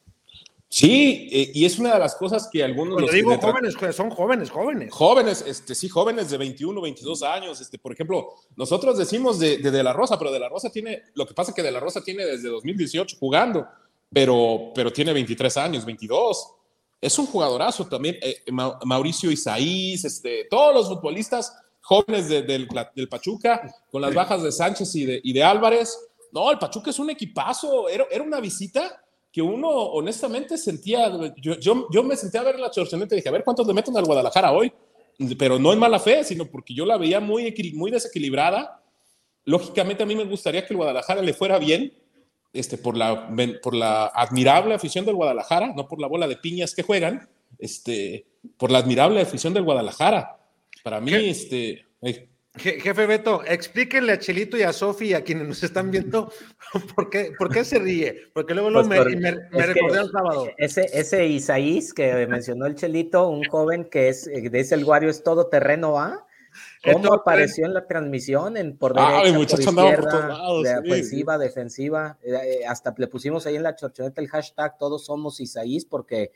[0.72, 2.94] Sí, eh, y es una de las cosas que algunos...
[2.94, 4.92] Cuando los digo jóvenes, son jóvenes, jóvenes.
[4.92, 7.60] Jóvenes, este, sí, jóvenes de 21, 22 años.
[7.60, 11.02] Este, por ejemplo, nosotros decimos de, de De La Rosa, pero De La Rosa tiene,
[11.14, 13.66] lo que pasa es que De La Rosa tiene desde 2018 jugando,
[14.12, 16.54] pero, pero tiene 23 años, 22.
[17.00, 18.16] Es un jugadorazo también.
[18.22, 24.12] eh, Ma- Mauricio Isaís, este, todos los futbolistas jóvenes de- del, del Pachuca, con las
[24.14, 25.96] bajas de Sánchez y de, y de Álvarez.
[26.32, 27.88] No, el Pachuca es un equipazo.
[27.88, 32.58] Era, era una visita que uno honestamente sentía, yo, yo, yo me senté a ver
[32.58, 34.72] la chorchoneta y dije, a ver cuántos le meten al Guadalajara hoy,
[35.38, 38.82] pero no en mala fe, sino porque yo la veía muy, muy desequilibrada.
[39.44, 41.92] Lógicamente a mí me gustaría que el Guadalajara le fuera bien,
[42.52, 43.28] este, por, la,
[43.62, 48.26] por la admirable afición del Guadalajara, no por la bola de piñas que juegan, este,
[48.56, 50.36] por la admirable afición del Guadalajara.
[50.82, 51.84] Para mí, este...
[52.02, 55.92] eh, Je- Jefe Beto, explíquenle a Chelito y a Sofi y a quienes nos están
[55.92, 56.32] viendo
[56.96, 58.16] por qué, por qué se ríe.
[58.34, 60.48] Porque luego, luego Pues me, por- me- me es que recordé al sábado.
[60.58, 65.10] Ese, ese Isaís que mencionó el Chelito, un joven que es, eh, dice el Guario,
[65.10, 66.26] es todo terreno A.
[66.82, 68.56] ¿Cómo apareció en la transmisión?
[68.56, 70.78] En, por Ay, derecha, muchacho, por andaba por izquierda, todos lados, de sí.
[70.78, 72.18] ofensiva, defensiva.
[72.22, 76.32] Eh, eh, hasta le pusimos ahí en la chorchoneta el hashtag Todos somos Isaís porque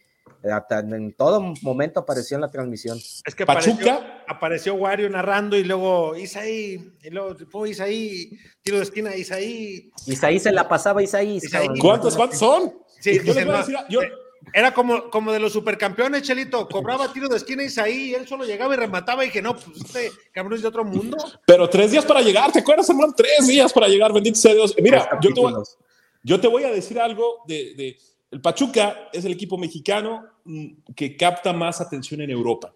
[0.50, 2.98] hasta en todo momento apareció en la transmisión.
[2.98, 3.94] Es que Pachuca.
[3.94, 9.90] apareció, apareció Wario narrando y luego Isaí, y luego fue Isaí, tiro de esquina Isaí.
[10.06, 11.02] Isaís se la pasaba.
[11.02, 11.40] Isaí.
[11.80, 12.74] ¿Cuántos, cuántos son?
[13.00, 14.12] Sí, yo les voy a decir, yo, eh,
[14.52, 16.68] Era como, como de los supercampeones, Chelito.
[16.68, 19.66] Cobraba tiro de esquina Isaí y él solo llegaba y remataba y dije, no, pues
[19.84, 21.16] este cabrón es de otro mundo.
[21.46, 23.12] Pero tres días para llegar, ¿te acuerdas, hermano?
[23.16, 24.74] Tres días para llegar, bendito sea Dios.
[24.80, 25.78] Mira, Tres yo te, voy, capítulos.
[26.22, 27.96] yo te voy a decir algo de, de-
[28.30, 32.72] El Pachuca es el equipo mexicano mm, que capta más atención en Europa.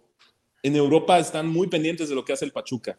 [0.63, 2.99] En Europa están muy pendientes de lo que hace el Pachuca.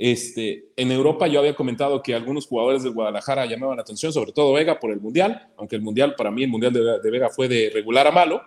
[0.00, 4.30] Este, en Europa yo había comentado que algunos jugadores del Guadalajara llamaban la atención, sobre
[4.30, 7.48] todo Vega por el Mundial, aunque el Mundial, para mí el Mundial de, Vega fue
[7.48, 8.40] de regular a malo,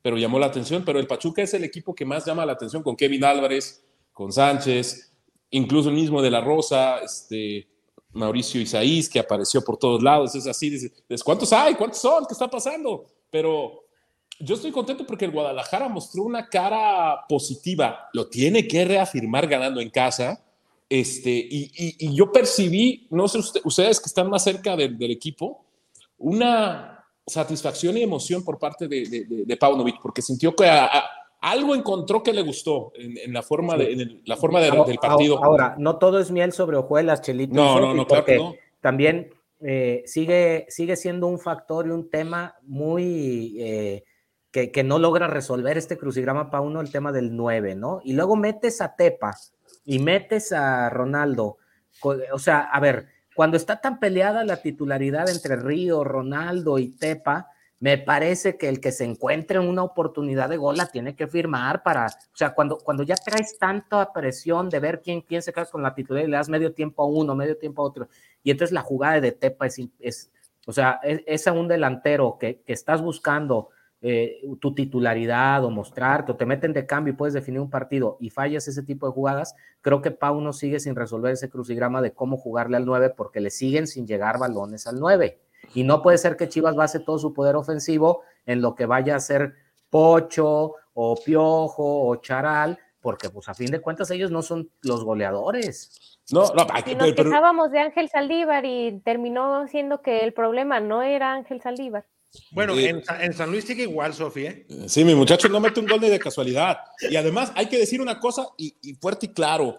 [0.00, 0.84] pero llamó la atención.
[0.86, 4.32] Pero el Pachuca es el equipo que más llama la atención con Kevin Álvarez, con
[4.32, 5.12] Sánchez,
[5.50, 7.68] incluso el mismo de la Rosa, este,
[8.12, 10.34] Mauricio Isaís, que apareció por todos lados.
[10.34, 11.74] Es así, dices, ¿cuántos hay?
[11.74, 12.24] ¿Cuántos son?
[12.24, 13.04] ¿Qué está pasando?
[13.30, 13.84] Pero
[14.40, 18.08] yo estoy contento porque el Guadalajara mostró una cara positiva.
[18.14, 20.42] Lo tiene que reafirmar ganando en casa.
[20.88, 24.96] Este, y, y- y yo percibí, no sé usted- ustedes que están más cerca del,
[24.96, 25.64] del equipo,
[26.18, 30.86] una satisfacción y emoción por parte de, de, de- de Paunovic, porque sintió que a-
[30.86, 31.04] a-
[31.40, 34.84] algo encontró que le gustó en, en la forma, de, en el- la forma Ahora-
[34.84, 35.42] del partido.
[35.44, 37.54] Ahora, no todo es miel sobre hojuelas, Chelito.
[37.54, 38.54] No, no, no, claro que no.
[38.80, 44.04] También eh, sigue, sigue siendo un factor y un tema muy eh,
[44.50, 48.00] que, que, no logra resolver este crucigrama para uno, el tema del 9, ¿no?
[48.04, 49.34] Y luego metes a Tepa
[49.86, 51.56] y metes a Ronaldo.
[52.32, 57.48] O sea, a ver, cuando está tan peleada la titularidad entre Río, Ronaldo y Tepa,
[57.78, 61.26] me parece que el que se encuentre en una oportunidad de gol la tiene que
[61.26, 65.52] firmar para, o sea, cuando, cuando ya traes tanta presión de ver quién, quién se
[65.52, 68.08] queda con la titularidad y le das medio tiempo a uno, medio tiempo a otro,
[68.42, 70.30] y entonces la jugada de Tepa es, es
[70.66, 73.68] o sea, es, es, a un delantero que, que estás buscando
[74.08, 78.18] eh, tu titularidad o mostrarte, o te meten de cambio y puedes definir un partido
[78.20, 82.00] y fallas ese tipo de jugadas, creo que Pau no sigue sin resolver ese crucigrama
[82.00, 85.40] de cómo jugarle al 9 porque le siguen sin llegar balones al 9.
[85.74, 89.16] Y no puede ser que Chivas base todo su poder ofensivo en lo que vaya
[89.16, 89.54] a ser
[89.90, 95.02] Pocho o Piojo o Charal, porque pues a fin de cuentas ellos no son los
[95.02, 96.20] goleadores.
[96.30, 100.32] No, no, que, y nos pero, quejábamos de Ángel Saldívar y terminó siendo que el
[100.32, 102.04] problema no era Ángel Saldívar.
[102.50, 104.50] Bueno, en, en, San Luis sigue igual, Sofía.
[104.50, 104.66] ¿eh?
[104.88, 106.78] Sí, mi muchacho no mete un gol ni de casualidad.
[107.10, 109.78] Y además hay que decir una cosa y, y fuerte y claro.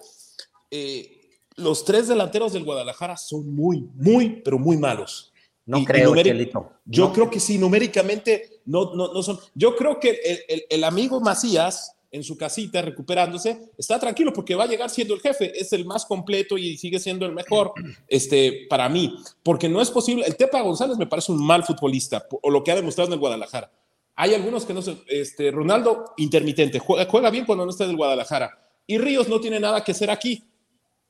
[0.72, 5.34] Eh, los tres delanteros del Guadalajara son muy, muy, pero muy malos.
[5.66, 6.72] No y, creo, y Chelito.
[6.86, 7.14] Yo no.
[7.14, 9.38] creo que sí, numéricamente no, no, no son.
[9.54, 14.56] Yo creo que el, el, el, amigo Macías, en su casita recuperándose, está tranquilo porque
[14.56, 17.74] va a llegar siendo el jefe, es el más completo y sigue siendo el mejor
[18.08, 20.26] este, para mí, porque no es posible.
[20.26, 23.20] El Tepa González me parece un mal futbolista, o lo que ha demostrado en el
[23.20, 23.72] Guadalajara.
[24.16, 27.92] Hay algunos que no sé, este, Ronaldo intermitente, juega, juega bien cuando no está en
[27.92, 30.44] el Guadalajara, y Ríos no tiene nada que hacer aquí,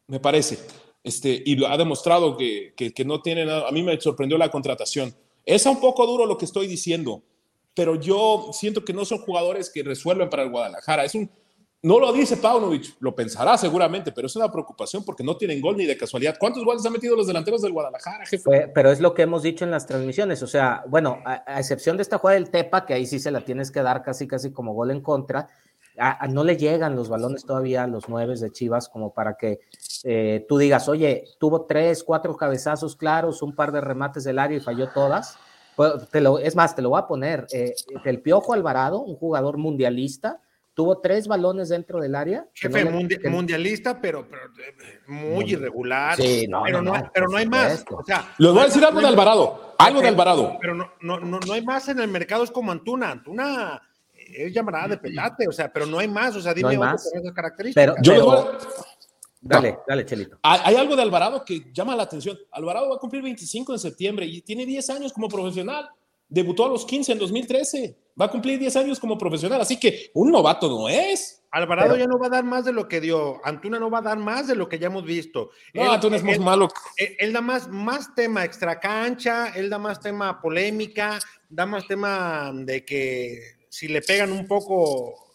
[0.08, 0.58] me parece.
[1.04, 3.70] Este, y ha demostrado que, que, que, no tiene nada.
[3.70, 5.16] A mí me sorprendió la contratación.
[5.46, 7.24] Es un poco duro lo que estoy diciendo,
[7.78, 11.06] pero yo siento que no son jugadores que resuelven para el Guadalajara.
[11.06, 11.30] Es un,
[11.84, 15.78] no lo dice Paunovic, lo pensará seguramente, pero es una preocupación porque no tienen gol
[15.78, 16.38] ni de casualidad.
[16.40, 18.72] ¿Cuántos goles han metido los delanteros del Guadalajara, jefe?
[18.74, 20.42] Pero es lo que hemos dicho en las transmisiones.
[20.42, 23.42] O sea, bueno, a, excepción de esta jugada del Tepa, que ahí sí se la
[23.42, 25.48] tienes que dar casi, casi como gol en contra,
[26.00, 29.60] a no le llegan los balones todavía a los nueve de Chivas como para que
[30.04, 34.58] eh, tú digas, oye, tuvo tres, cuatro cabezazos claros, un par de remates del área
[34.58, 35.38] y falló todas.
[35.78, 37.46] Pues, te lo, es más, te lo voy a poner.
[37.54, 40.42] Eh, el Piojo Alvarado, un jugador mundialista,
[40.74, 42.48] tuvo tres balones dentro del área.
[42.56, 43.30] Jefe, no mundi que...
[43.30, 44.42] mundialista, pero, pero,
[45.06, 46.16] muy irregular.
[46.16, 47.86] Sí, no, pero, no, no, pero no hay más.
[47.92, 49.76] O sea, Les voy a decir algo de Alvarado.
[49.78, 50.58] Algo de Alvarado.
[50.60, 53.12] Pero no, no, no, no hay más en el mercado, es como Antuna.
[53.12, 53.80] Antuna
[54.16, 56.36] es llamará de petate, o sea, pero no hay más.
[56.36, 57.06] O sea, dime no más.
[57.06, 57.96] esas características.
[57.96, 58.97] Pero, yo pero, voy a...
[59.42, 59.84] Dale, no.
[59.88, 60.38] dale, Chelito.
[60.44, 62.38] Hay, hay, algo de Alvarado que llama la atención.
[62.52, 65.90] Alvarado va a cumplir 25 en septiembre y tiene 10 años como profesional.
[66.30, 67.98] Debutó a los 15 en 2013.
[68.20, 69.62] Va a cumplir 10 años como profesional.
[69.62, 71.44] Así que un novato no es.
[71.52, 73.40] Alvarado Pero, ya no va a dar más de lo que dio.
[73.46, 75.52] Antuna no va a dar más de lo que ya hemos visto.
[75.74, 76.68] No, él, Antuna es más malo.
[76.98, 81.88] Él, él, da más, más tema extra cancha, él da más tema polémica, da más
[81.88, 85.28] tema de que si le pegan un poco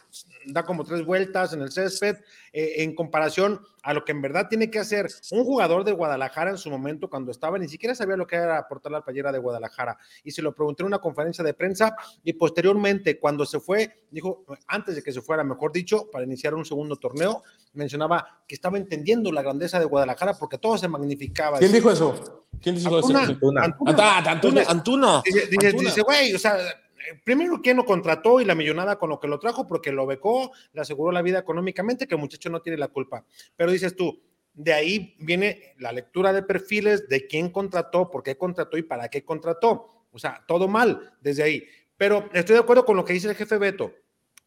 [0.46, 2.16] da como tres vueltas en el césped,
[2.52, 6.50] eh, en comparación a lo que en verdad tiene que hacer un jugador de Guadalajara
[6.50, 9.38] en su momento cuando estaba, ni siquiera sabía lo que era aportar la playera de
[9.38, 9.98] Guadalajara.
[10.24, 14.44] Y se lo pregunté en una conferencia de prensa y posteriormente cuando se fue, dijo,
[14.68, 17.42] antes de que se fuera, mejor dicho, para iniciar un segundo torneo,
[17.72, 21.58] mencionaba que estaba entendiendo la grandeza de Guadalajara porque todo se magnificaba.
[21.58, 22.46] ¿Quién dijo eso?
[22.60, 23.32] ¿Quién dijo Antuna, eso?
[23.32, 23.64] Antuna.
[23.64, 24.18] Antuna.
[24.18, 24.62] Antuna.
[24.68, 25.22] Antuna.
[25.24, 26.56] Dice, dice, güey, o sea,
[27.24, 29.66] primero, ¿quién lo contrató y la millonada con lo que lo trajo?
[29.66, 33.24] Porque lo becó, le aseguró la vida económicamente, que el muchacho no tiene la culpa.
[33.56, 34.22] Pero dices tú,
[34.54, 39.08] de ahí viene la lectura de perfiles de quién contrató, por qué contrató y para
[39.08, 40.06] qué contrató.
[40.10, 41.64] O sea, todo mal desde ahí.
[41.96, 43.92] Pero estoy de acuerdo con lo que dice el jefe Beto.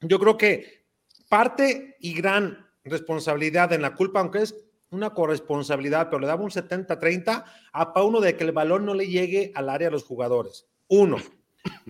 [0.01, 0.85] Yo creo que
[1.29, 4.55] parte y gran responsabilidad en la culpa, aunque es
[4.91, 9.07] una corresponsabilidad, pero le daba un 70-30 a Pauno de que el balón no le
[9.07, 10.67] llegue al área a los jugadores.
[10.87, 11.17] Uno.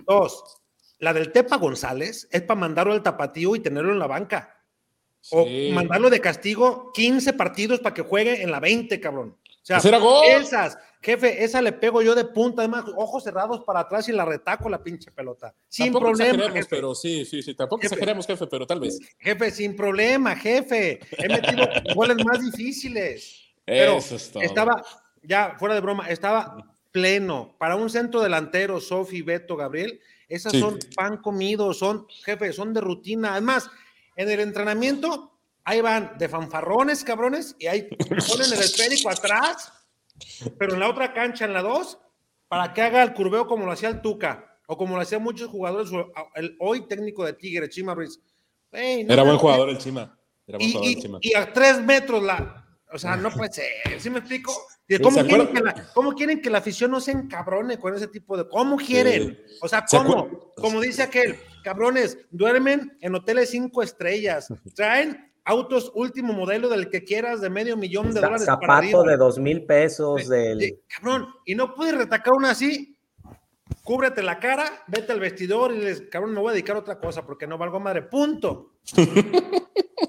[0.06, 0.62] Dos,
[0.98, 4.52] la del Tepa González es para mandarlo al tapatío y tenerlo en la banca.
[5.30, 5.70] O sí.
[5.72, 9.36] mandarlo de castigo 15 partidos para que juegue en la 20, cabrón.
[9.44, 14.08] O sea, esas, jefe, esa le pego yo de punta, además, ojos cerrados para atrás
[14.08, 15.52] y la retaco la pinche pelota.
[15.68, 16.50] Sin tampoco problema.
[16.52, 16.68] Jefe.
[16.70, 17.94] pero sí, sí, sí, tampoco jefe.
[17.94, 19.00] exageremos, jefe, pero tal vez.
[19.18, 21.00] Jefe, sin problema, jefe.
[21.18, 23.42] He metido goles más difíciles.
[23.66, 24.44] Pero Eso es todo.
[24.44, 24.80] estaba,
[25.24, 26.56] ya fuera de broma, estaba
[26.96, 27.54] pleno.
[27.58, 30.00] Para un centro delantero, Sofi, Beto, Gabriel,
[30.30, 30.60] esas sí.
[30.60, 33.32] son pan comido, son, jefe, son de rutina.
[33.32, 33.68] Además,
[34.16, 39.74] en el entrenamiento, ahí van de fanfarrones, cabrones, y ahí ponen el esférico atrás,
[40.58, 41.98] pero en la otra cancha, en la dos,
[42.48, 45.50] para que haga el curveo como lo hacía el Tuca, o como lo hacían muchos
[45.50, 45.90] jugadores,
[46.34, 48.18] el hoy técnico de Tigre, Chima Ruiz.
[48.72, 50.18] Hey, no, Era buen jugador el Chima.
[50.46, 51.18] Era buen y, jugador y, el Chima.
[51.20, 54.54] Y a tres metros la, o sea, no puede ser, ¿sí me explico?
[54.88, 58.06] ¿Y ¿Cómo, quieren que la, ¿Cómo, quieren que la, afición no se encabrone con ese
[58.06, 58.48] tipo de...
[58.48, 59.36] ¿Cómo quieren?
[59.60, 60.52] O sea, ¿cómo?
[60.54, 67.02] Como dice aquel, cabrones, duermen en hoteles cinco estrellas, traen autos último modelo del que
[67.02, 68.44] quieras de medio millón de dólares.
[68.44, 70.28] Zapato de dos mil pesos.
[70.28, 70.80] del...
[70.88, 72.95] cabrón, y no puedes retacar una así.
[73.82, 76.98] Cúbrete la cara, vete al vestidor y les, cabrón, me voy a dedicar a otra
[76.98, 78.02] cosa porque no valgo madre.
[78.02, 78.74] Punto.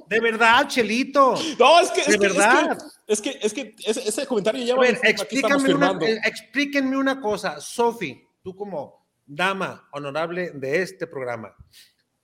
[0.07, 1.35] de verdad, Chelito.
[1.59, 2.11] No, es que.
[2.11, 2.77] De verdad.
[3.07, 7.21] Es que, es que, ese, comentario ya va a ver, explíquenme una, eh, explíquenme una
[7.21, 11.55] cosa, Sofi, tú como dama honorable de este programa,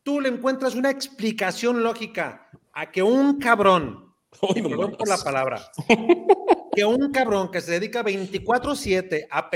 [0.04, 5.72] tú le encuentras una explicación lógica a que un cabrón, perdón por la palabra,
[6.76, 9.50] que un cabrón que se dedica 24/7 a,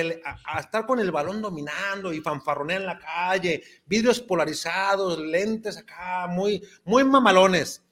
[0.46, 6.28] a, estar con el balón dominando y fanfarronear en la calle, vidrios polarizados, lentes acá,
[6.28, 7.84] muy, muy mamalones,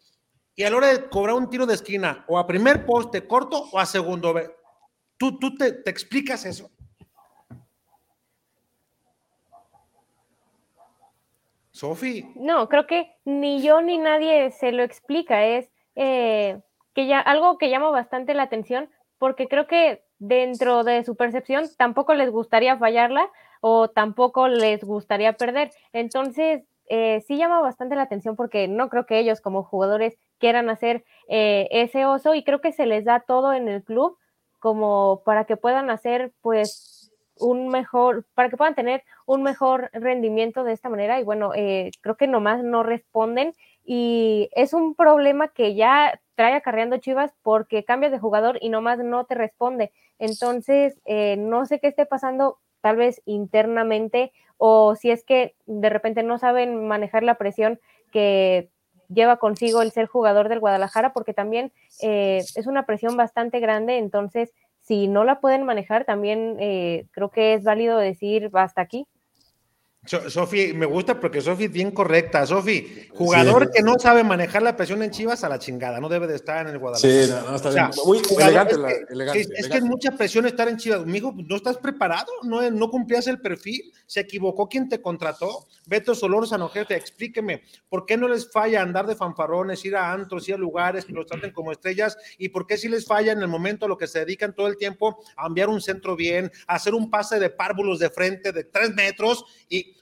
[0.56, 3.70] y a la hora de cobrar un tiro de esquina, o a primer poste corto
[3.72, 4.34] o a segundo,
[5.18, 6.72] ¿tú, tú te, te explicas eso?
[11.76, 12.26] Sofi.
[12.36, 15.46] No, creo que ni yo ni nadie se lo explica.
[15.46, 16.62] Es eh,
[16.94, 18.90] que ya algo que llama bastante la atención,
[19.26, 23.28] porque creo que dentro de su percepción tampoco les gustaría fallarla
[23.60, 25.72] o tampoco les gustaría perder.
[25.94, 30.70] Entonces, eh, sí llama bastante la atención porque no creo que ellos como jugadores quieran
[30.70, 34.16] hacer eh, ese oso y creo que se les da todo en el club
[34.60, 40.64] como para que puedan hacer pues un mejor, para que puedan tener un mejor rendimiento
[40.64, 41.20] de esta manera.
[41.20, 43.54] Y bueno, eh, creo que nomás no responden
[43.86, 49.00] y es un problema que ya trae acarreando Chivas porque cambias de jugador y nomás
[49.00, 49.92] no te responde.
[50.20, 55.90] Entonces, eh, no sé qué esté pasando tal vez internamente o si es que de
[55.90, 57.80] repente no saben manejar la presión
[58.12, 58.70] que
[59.10, 61.72] lleva consigo el ser jugador del Guadalajara, porque también
[62.02, 67.30] eh, es una presión bastante grande, entonces si no la pueden manejar, también eh, creo
[67.32, 69.08] que es válido decir hasta aquí.
[70.06, 72.45] Sofi, me gusta porque Sofi es bien correcta.
[72.45, 76.28] Sofi, jugador que no sabe manejar la presión en Chivas a la chingada, no debe
[76.28, 77.26] de estar en el Guadalajara.
[77.26, 77.89] Sí, no, está bien.
[78.06, 78.76] Muy elegante,
[79.39, 81.06] es, que, es mucha presión estar en Chivas.
[81.06, 85.68] Mijo, no estás preparado, no, no cumplías el perfil, se equivocó quien te contrató.
[85.88, 90.47] Beto Solor Sanojete, explíqueme, ¿por qué no les falla andar de fanfarones, ir a antros,
[90.47, 92.18] ir a lugares que los traten como estrellas?
[92.38, 94.68] ¿Y por qué si les falla en el momento a lo que se dedican todo
[94.68, 98.51] el tiempo a enviar un centro bien, a hacer un pase de párvulos de frente
[98.51, 99.95] de tres metros y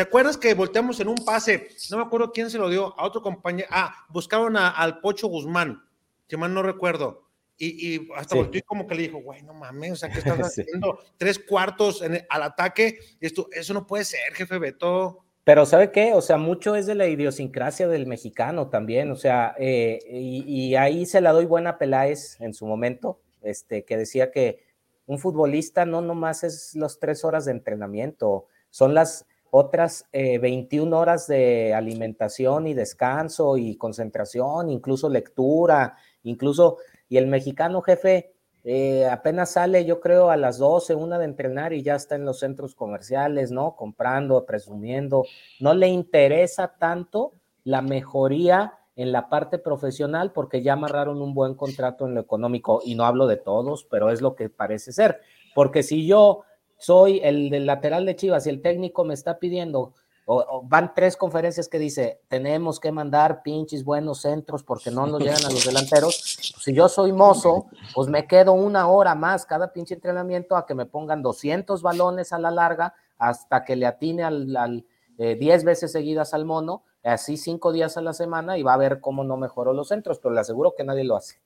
[0.00, 1.68] ¿Te, acuerdas que volteamos en un pase?
[1.90, 3.68] No me acuerdo quién se lo dio a otro compañero.
[3.70, 5.84] Ah, buscaron al Pocho Guzmán,
[6.26, 7.28] que mal no recuerdo.
[7.58, 10.38] Y, hasta volteó y como que le dijo, güey, no mames, o sea, ¿qué estás
[10.40, 11.00] haciendo?
[11.18, 12.98] Tres cuartos al ataque.
[13.20, 15.26] Esto, eso no puede ser, jefe Beto.
[15.44, 16.14] Pero ¿sabe qué?
[16.14, 19.10] O sea, mucho es de la idiosincrasia del mexicano también.
[19.10, 23.20] O sea, eh, y, y, ahí se la doy buena a Peláez en su momento,
[23.42, 24.64] este, que decía que
[25.04, 30.98] un futbolista no nomás es las tres horas de entrenamiento, son las otras 21 eh,
[30.98, 36.78] horas de alimentación y descanso y concentración, incluso lectura, incluso,
[37.08, 38.32] y el mexicano jefe
[38.62, 42.24] eh, apenas sale, yo creo, a las 12, una de entrenar y ya está en
[42.24, 43.74] los centros comerciales, ¿no?
[43.74, 45.24] Comprando, presumiendo.
[45.60, 47.32] No le interesa tanto
[47.64, 52.82] la mejoría en la parte profesional porque ya amarraron un buen contrato en lo económico
[52.84, 55.20] y no hablo de todos, pero es lo que parece ser.
[55.54, 56.42] Porque si yo
[56.80, 59.92] soy el del lateral de Chivas y el técnico me está pidiendo,
[60.24, 65.20] o, van tres conferencias que dice, tenemos que mandar pinches buenos centros porque no nos
[65.20, 66.16] llegan a los delanteros.
[66.58, 70.74] si yo soy mozo, pues me quedo una hora más cada pinche entrenamiento a que
[70.74, 74.84] me pongan 200 balones a la larga hasta que le atine al,
[75.18, 78.78] 10 eh, veces seguidas al mono, así cinco días a la semana y va a
[78.78, 81.40] ver cómo no mejoró los centros, pero le aseguro que nadie lo hace.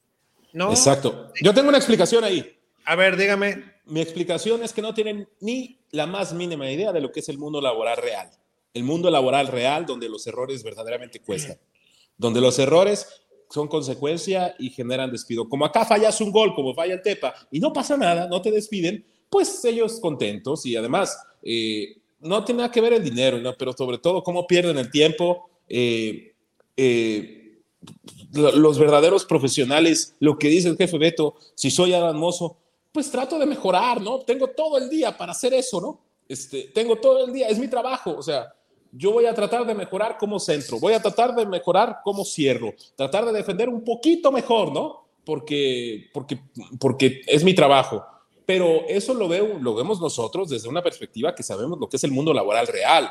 [0.52, 0.70] No.
[0.70, 1.32] Exacto.
[1.42, 2.56] Yo tengo una explicación ahí.
[2.84, 3.74] A ver, dígame.
[3.86, 7.28] Mi explicación es que no tienen ni la más mínima idea de lo que es
[7.28, 8.30] el mundo laboral real.
[8.72, 11.58] El mundo laboral real donde los errores verdaderamente cuestan.
[12.16, 13.06] Donde los errores
[13.50, 15.48] son consecuencia y generan despido.
[15.48, 18.50] Como acá fallas un gol, como falla el Tepa, y no pasa nada, no te
[18.50, 23.54] despiden, pues ellos contentos y además eh, no tiene nada que ver el dinero, ¿no?
[23.56, 25.48] pero sobre todo cómo pierden el tiempo.
[25.68, 26.34] Eh,
[26.76, 27.60] eh,
[28.32, 32.56] los verdaderos profesionales, lo que dice el jefe Beto, si soy Adán Mozo,
[32.94, 34.20] pues trato de mejorar, ¿no?
[34.20, 36.00] Tengo todo el día para hacer eso, ¿no?
[36.28, 38.54] Este, tengo todo el día, es mi trabajo, o sea,
[38.92, 42.72] yo voy a tratar de mejorar como centro, voy a tratar de mejorar como cierro,
[42.94, 45.08] tratar de defender un poquito mejor, ¿no?
[45.24, 46.38] Porque, porque,
[46.78, 48.04] porque es mi trabajo.
[48.46, 52.04] Pero eso lo, veo, lo vemos nosotros desde una perspectiva que sabemos lo que es
[52.04, 53.10] el mundo laboral real,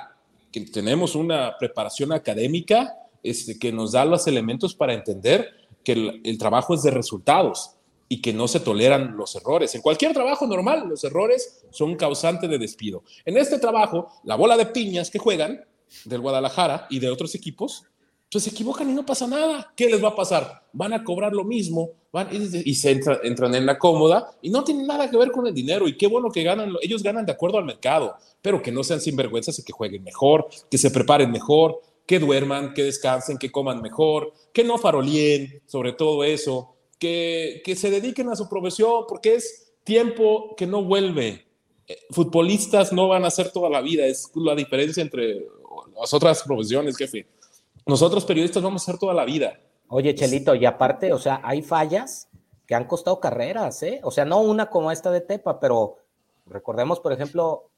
[0.49, 5.51] que tenemos una preparación académica este, que nos da los elementos para entender
[5.83, 7.75] que el, el trabajo es de resultados
[8.09, 9.73] y que no se toleran los errores.
[9.75, 13.03] En cualquier trabajo normal, los errores son causante de despido.
[13.25, 15.65] En este trabajo, la bola de piñas que juegan
[16.05, 17.85] del Guadalajara y de otros equipos,
[18.31, 19.73] pues se equivocan y no pasa nada.
[19.75, 20.63] ¿Qué les va a pasar?
[20.73, 24.85] Van a cobrar lo mismo van y, se entran en la cómoda y no tienen
[24.85, 25.87] nada que ver con el dinero.
[25.87, 29.01] Y qué bueno que ganan, ellos ganan de acuerdo al mercado, pero que no sean
[29.01, 33.81] sinvergüenzas y que jueguen mejor, que se preparen mejor, que duerman, que descansen, que coman
[33.81, 39.35] mejor, que no farolien, sobre todo eso, que, que se dediquen a su profesión, porque
[39.35, 41.45] es tiempo que no vuelve.
[41.85, 45.45] Eh, futbolistas no van a ser toda la vida, es la diferencia entre
[45.99, 47.27] las otras profesiones, jefe.
[47.85, 49.59] Nosotros periodistas vamos a ser toda la vida.
[49.89, 52.29] Oye, Chelito, y aparte, o sea, hay fallas
[52.65, 53.99] que han costado carreras, ¿eh?
[54.03, 55.97] O sea, no una como esta de Tepa, pero
[56.45, 57.69] recordemos, por ejemplo,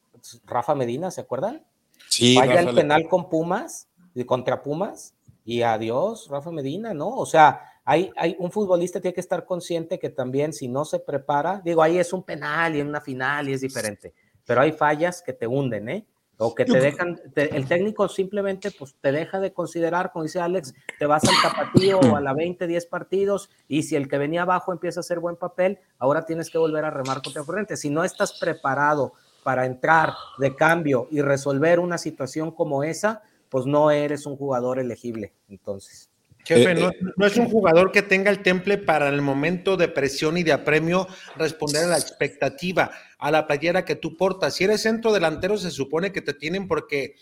[0.45, 1.65] Rafa Medina, ¿se acuerdan?
[2.09, 2.36] Sí.
[2.36, 3.88] Falla el penal con Pumas,
[4.28, 7.09] contra Pumas, y adiós, Rafa Medina, ¿no?
[7.09, 10.99] O sea, hay, hay un futbolista tiene que estar consciente que también si no se
[10.99, 14.13] prepara, digo, ahí es un penal y en una final y es diferente,
[14.45, 16.05] pero hay fallas que te hunden, ¿eh?
[16.38, 20.73] O que te dejan, el técnico simplemente pues te deja de considerar, como dice Alex,
[20.99, 24.41] te vas al tapatío o a la 20, 10 partidos y si el que venía
[24.41, 27.77] abajo empieza a hacer buen papel, ahora tienes que volver a remar contra corriente.
[27.77, 29.13] Si no estás preparado
[29.43, 34.79] para entrar de cambio y resolver una situación como esa, pues no eres un jugador
[34.79, 35.31] elegible.
[35.47, 36.09] Entonces.
[36.45, 36.99] Jefe, eh, eh.
[37.17, 40.53] no, es un jugador que tenga el temple para el momento de presión y de
[40.53, 44.53] apremio responder a la expectativa, a la playera que tú portas.
[44.53, 47.15] Si eres centro delantero, se supone que te tienen porque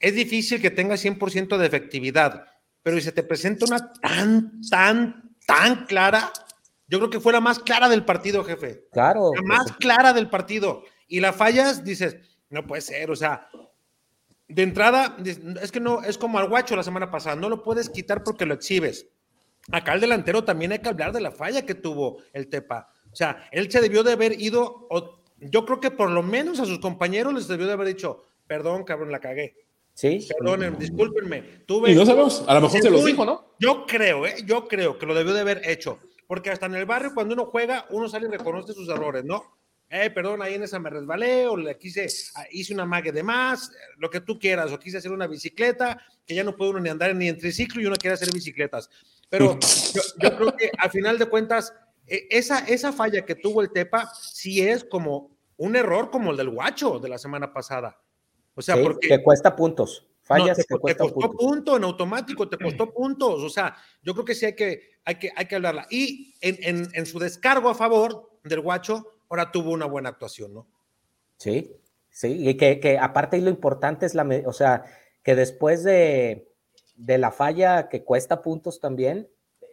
[0.00, 2.46] es difícil que tenga 100% de efectividad,
[2.82, 6.32] pero si se te presenta una tan, tan, tan clara,
[6.88, 8.86] yo creo que fue la más clara del partido, jefe.
[8.92, 9.32] Claro.
[9.34, 10.82] La más clara del partido.
[11.08, 12.16] Y la fallas, dices,
[12.48, 13.48] no puede ser, o sea,
[14.48, 15.16] de entrada,
[15.60, 18.46] es que no, es como al guacho la semana pasada, no lo puedes quitar porque
[18.46, 19.08] lo exhibes.
[19.72, 22.88] Acá el delantero también hay que hablar de la falla que tuvo el Tepa.
[23.10, 24.88] O sea, él se debió de haber ido,
[25.40, 28.84] yo creo que por lo menos a sus compañeros les debió de haber dicho, perdón,
[28.84, 29.56] cabrón, la cagué.
[29.94, 30.28] Sí.
[30.38, 31.64] Perdonen, discúlpenme.
[31.66, 33.54] Tuve, y no sabemos, a lo mejor se lo dijo, ¿no?
[33.58, 34.36] Yo creo, ¿eh?
[34.44, 35.98] Yo creo que lo debió de haber hecho.
[36.26, 39.56] Porque hasta en el barrio, cuando uno juega, uno sale y reconoce sus errores, ¿no?
[39.88, 43.22] Eh, perdón, ahí en esa me resbalé, o le quise, ah, hice una mague de
[43.22, 46.80] más, lo que tú quieras, o quise hacer una bicicleta, que ya no puede uno
[46.80, 48.90] ni andar ni en triciclo y uno quiere hacer bicicletas.
[49.28, 49.58] Pero
[50.20, 51.72] yo, creo que al final de cuentas,
[52.06, 56.36] e, esa, esa falla que tuvo el Tepa, sí es como un error como el
[56.36, 58.00] del guacho de la semana pasada.
[58.54, 59.08] O sea, porque...
[59.08, 60.06] Te cuesta puntos.
[60.22, 61.76] Fallas te, costó puntos.
[61.76, 63.44] en automático, te costó puntos.
[63.44, 65.86] O sea, yo creo que sí hay que, hay que, hay que hablarla.
[65.88, 70.54] Y en, en, en su descargo a favor del guacho, ahora tuvo una buena actuación,
[70.54, 70.66] ¿no?
[71.36, 71.76] Sí,
[72.10, 74.84] sí, y que, que aparte lo importante es la, o sea,
[75.22, 76.48] que después de,
[76.96, 79.28] de la falla que cuesta puntos también,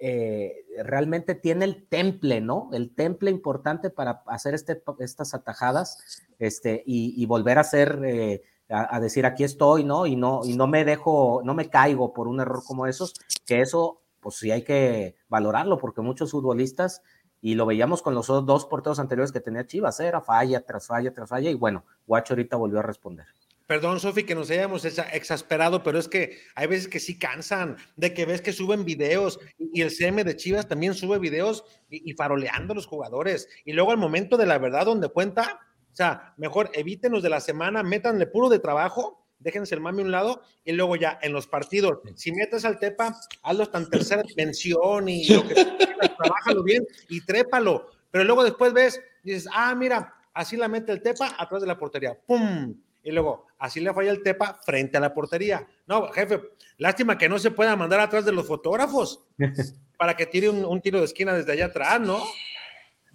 [0.06, 2.70] eh, realmente tiene el temple, ¿no?
[2.74, 5.98] El temple importante para hacer este, estas atajadas
[6.40, 10.06] este, y, volver a hacer, eh, a, decir aquí estoy, ¿no?
[10.06, 10.42] Y, ¿no?
[10.44, 13.14] y no me dejo, no me caigo por un error como esos,
[13.46, 17.02] que eso, pues sí hay que valorarlo, porque muchos futbolistas
[17.44, 21.14] y lo veíamos con los dos porteros anteriores que tenía Chivas, era falla tras falla
[21.14, 23.26] tras falla, y bueno, Guacho ahorita volvió a responder.
[23.68, 28.14] Perdón, Sofi, que nos hayamos exasperado, pero es que hay veces que sí cansan, de
[28.14, 32.72] que ves que suben videos y el CM de Chivas también sube videos y, faroleando
[32.72, 33.50] a los jugadores.
[33.66, 35.60] Y luego al momento de la verdad donde cuenta,
[35.92, 40.06] o sea, mejor evítenos de la semana, métanle puro de trabajo déjense el mami a
[40.06, 43.90] un lado y luego ya en los partidos, si metes al Tepa, hazlo hasta en
[43.90, 45.54] tercera dimensión y lo que
[46.18, 51.02] trabájalo bien y trépalo, pero luego después ves, dices, ah, mira, así la mete el
[51.02, 52.76] Tepa atrás de la portería, ¡pum!
[53.06, 55.68] Y luego, así le falla el Tepa frente a la portería.
[55.88, 56.42] No, jefe,
[56.78, 59.28] lástima que no se pueda mandar atrás de los fotógrafos
[59.98, 62.24] para que tire un, un tiro de esquina desde allá atrás, ¿no?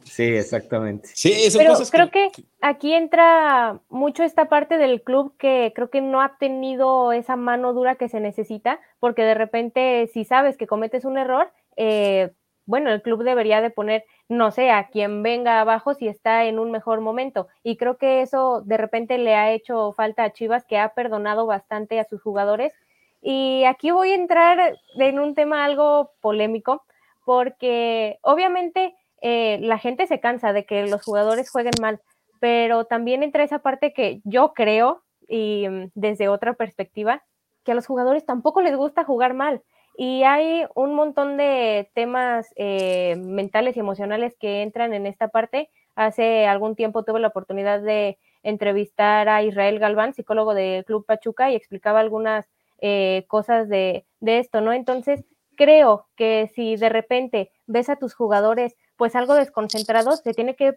[0.09, 1.09] Sí, exactamente.
[1.13, 2.31] Sí, Pero creo que...
[2.61, 7.73] aquí entra mucho esta parte del club que creo que no ha tenido esa mano
[7.73, 12.33] dura que se necesita, porque de repente si sabes que cometes un error, eh,
[12.69, 16.59] bueno, el club debería de poner, no sé, a quien venga abajo si está en
[16.59, 17.49] un mejor momento.
[17.63, 21.47] Y creo que eso de repente le ha hecho falta a Chivas, que ha perdonado
[21.47, 22.75] bastante a sus jugadores.
[23.23, 26.83] Y aquí voy a entrar en un tema algo polémico,
[27.25, 32.01] porque obviamente eh, la gente se cansa de que los jugadores jueguen mal,
[32.41, 37.23] pero también entra esa parte que yo creo, y mm, desde otra perspectiva,
[37.65, 39.63] que a los jugadores tampoco les gusta jugar mal.
[39.97, 45.71] Y hay un montón de temas eh, mentales y emocionales que entran en esta parte.
[45.97, 51.51] Hace algún tiempo tuve la oportunidad de entrevistar a Israel Galván, psicólogo del Club Pachuca,
[51.51, 52.49] y explicaba algunas
[52.81, 54.73] eh, cosas de, de esto, ¿no?
[54.73, 55.25] Entonces,
[55.59, 60.75] creo que si de repente ves a tus jugadores pues algo desconcentrados, se tiene que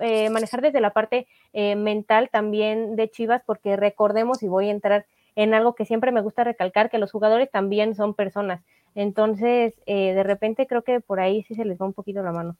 [0.00, 4.72] eh, manejar desde la parte eh, mental también de Chivas, porque recordemos, y voy a
[4.72, 8.62] entrar en algo que siempre me gusta recalcar, que los jugadores también son personas.
[8.94, 12.32] Entonces, eh, de repente creo que por ahí sí se les va un poquito la
[12.32, 12.56] mano.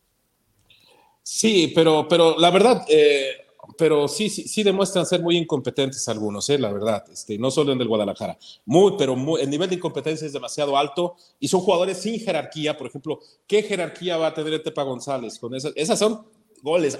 [1.22, 3.45] Sí, pero, pero la verdad, eh,
[3.78, 7.72] pero sí, sí, sí demuestran ser muy incompetentes algunos, eh, la verdad, este, no solo
[7.72, 8.38] en el Guadalajara.
[8.64, 12.76] Muy, pero muy, el nivel de incompetencia es demasiado alto y son jugadores sin jerarquía.
[12.76, 15.72] Por ejemplo, ¿qué jerarquía va a tener Tepa González con esas?
[15.74, 16.26] Esas son
[16.62, 16.98] goles.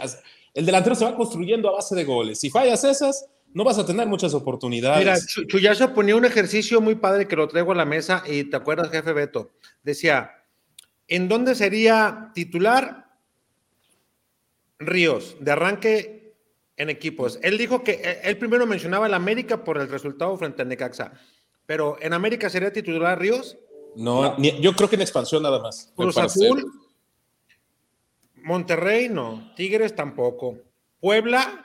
[0.55, 2.41] El delantero se va construyendo a base de goles.
[2.41, 4.99] Si fallas esas, no vas a tener muchas oportunidades.
[4.99, 8.57] Mira, Chuyazo ponía un ejercicio muy padre que lo traigo a la mesa y te
[8.57, 9.53] acuerdas, jefe Beto.
[9.83, 10.31] Decía,
[11.09, 13.07] ¿en dónde sería titular
[14.79, 16.16] Ríos de arranque
[16.77, 17.39] en equipos?
[17.43, 21.13] Él dijo que eh, él primero mencionaba el América por el resultado frente a Necaxa,
[21.67, 23.59] pero ¿en América sería titular Ríos?
[23.97, 25.93] No, ni- yo creo que en expansión nada más.
[25.97, 26.17] Cruz.
[26.19, 26.71] Azul,
[28.35, 30.59] Monterrey no, Tigres tampoco,
[31.01, 31.63] Puebla,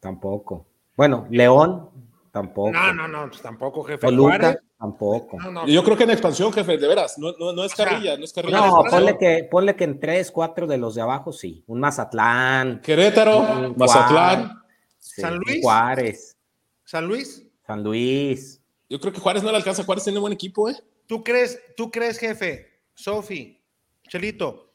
[0.00, 0.66] Tampoco.
[0.98, 1.88] Bueno, León,
[2.34, 2.72] tampoco.
[2.72, 4.08] no, no, no, pues tampoco, jefe.
[4.08, 5.38] Toluca, Juárez, tampoco.
[5.38, 7.76] no, no, Yo creo que en expansión, jefe, de veras, no, no, no es O
[7.76, 8.66] sea, carrilla, no es carrilla.
[8.66, 11.62] No, ponle que, ponle que en tres, cuatro de los de abajo sí.
[11.68, 12.80] Un Mazatlán.
[12.80, 14.48] Querétaro, un Mazatlán.
[14.48, 14.58] Juárez,
[14.98, 15.62] San un Luis.
[15.62, 16.36] Juárez,
[16.84, 17.46] San Luis.
[17.64, 18.60] San Luis.
[18.88, 19.84] Yo creo que Juárez no le alcanza.
[19.84, 20.76] Juárez tiene buen equipo, ¿eh?
[21.06, 23.62] ¿Tú crees, tú crees, jefe, Sofi,
[24.08, 24.74] Chelito,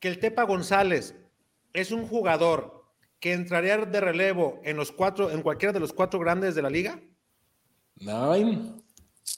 [0.00, 1.14] que el Tepa González
[1.72, 2.79] es un jugador
[3.20, 6.70] que entraría de relevo en los cuatro, en cualquiera de los cuatro grandes de la
[6.70, 6.98] liga?
[7.96, 8.72] Nine.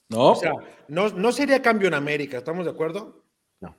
[0.09, 0.31] No.
[0.33, 0.53] O sea,
[0.89, 3.25] no, no sería cambio en América, ¿estamos de acuerdo?
[3.61, 3.77] No.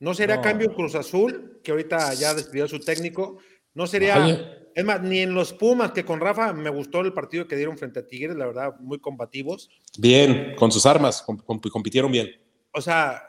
[0.00, 0.42] No sería No.
[0.42, 3.38] cambio en Cruz Azul, que ahorita ya despidió a su técnico.
[3.74, 4.58] No sería, Vaya.
[4.74, 7.78] es más, ni en los Pumas, que con Rafa me gustó el partido que dieron
[7.78, 9.70] frente a Tigres, la verdad, muy combativos.
[9.98, 12.28] Bien, con sus armas, com- com- compitieron bien.
[12.72, 13.22] o sea,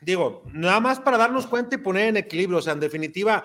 [0.00, 3.44] digo, nada más para darnos cuenta y poner en equilibrio, o sea, en definitiva,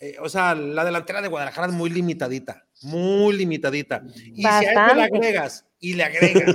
[0.00, 4.02] eh, o sea, la delantera de Guadalajara es muy limitadita, muy limitadita.
[4.26, 6.54] Y si a eso le agregas, y le agregas,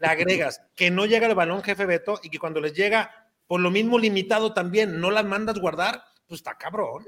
[0.00, 3.10] le agregas que no llega el balón, jefe Beto, y que cuando les llega,
[3.46, 7.04] por lo mismo limitado también, no las mandas guardar, pues está cabrón.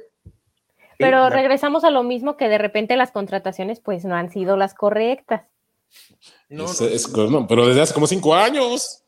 [0.98, 4.74] Pero regresamos a lo mismo que de repente las contrataciones pues no han sido las
[4.74, 5.42] correctas.
[6.48, 6.86] No, Es- no.
[6.88, 9.02] es- no, pero desde hace como cinco años.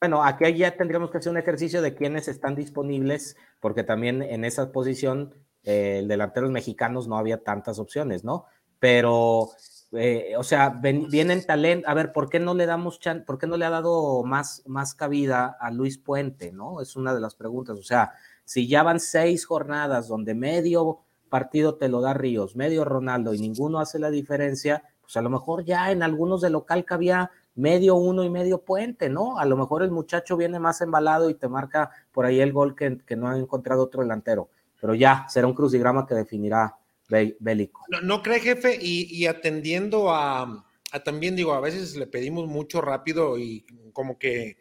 [0.00, 4.44] Bueno, aquí ya tendríamos que hacer un ejercicio de quiénes están disponibles, porque también en
[4.44, 5.34] esa posición,
[5.64, 8.46] eh, el delanteros mexicanos no había tantas opciones, ¿no?
[8.78, 9.50] Pero,
[9.92, 11.88] eh, o sea, ven- vienen talento.
[11.88, 14.62] A ver, ¿por qué no le damos chan- por qué no le ha dado más,
[14.66, 16.80] más cabida a Luis Puente, ¿no?
[16.80, 17.78] Es una de las preguntas.
[17.78, 18.12] O sea,
[18.44, 23.38] si ya van seis jornadas donde medio partido te lo da Ríos, medio Ronaldo y
[23.40, 27.96] ninguno hace la diferencia, pues a lo mejor ya en algunos de local cabía medio
[27.96, 29.38] uno y medio puente, ¿no?
[29.38, 32.74] A lo mejor el muchacho viene más embalado y te marca por ahí el gol
[32.74, 34.48] que, que no ha encontrado otro delantero.
[34.82, 36.76] Pero ya, será un crucigrama que definirá
[37.08, 37.84] Bé- Bélico.
[37.88, 42.48] No, no cree, jefe, y, y atendiendo a, a también, digo, a veces le pedimos
[42.48, 44.56] mucho rápido y como que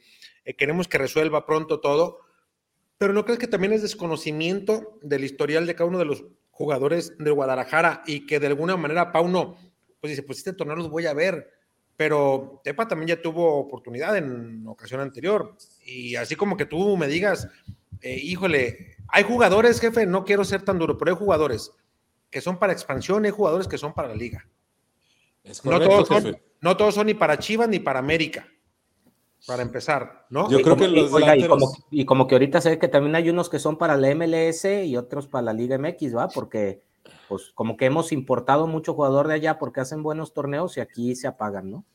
[0.46, 2.20] eh, queremos que resuelva pronto todo,
[3.00, 7.18] pero ¿no crees que también es desconocimiento del historial de cada uno de los jugadores
[7.18, 9.56] de Guadalajara y que de alguna manera Pauno,
[10.00, 11.50] pues dice, pues este torneo los voy a ver,
[11.98, 17.08] pero Tepa también ya tuvo oportunidad en ocasión anterior y así como que tú me
[17.08, 17.48] digas,
[18.02, 21.72] eh, híjole, hay jugadores, jefe, no quiero ser tan duro, pero hay jugadores
[22.30, 24.48] que son para expansión, hay jugadores que son para la liga.
[25.44, 26.42] Es No todos, son, jefe.
[26.62, 28.48] no todos son ni para Chivas ni para América.
[29.48, 30.50] Para empezar, ¿no?
[30.52, 32.78] Yo Y creo como- que los y, oiga, y como, y como que ahorita sé
[32.78, 36.16] que también hay unos que son para la MLS y otros para la Liga MX,
[36.16, 36.28] ¿va?
[36.28, 36.84] Porque,
[37.28, 41.16] pues, como que hemos importado mucho jugador de allá porque hacen buenos torneos y aquí
[41.16, 41.86] se apagan, ¿no?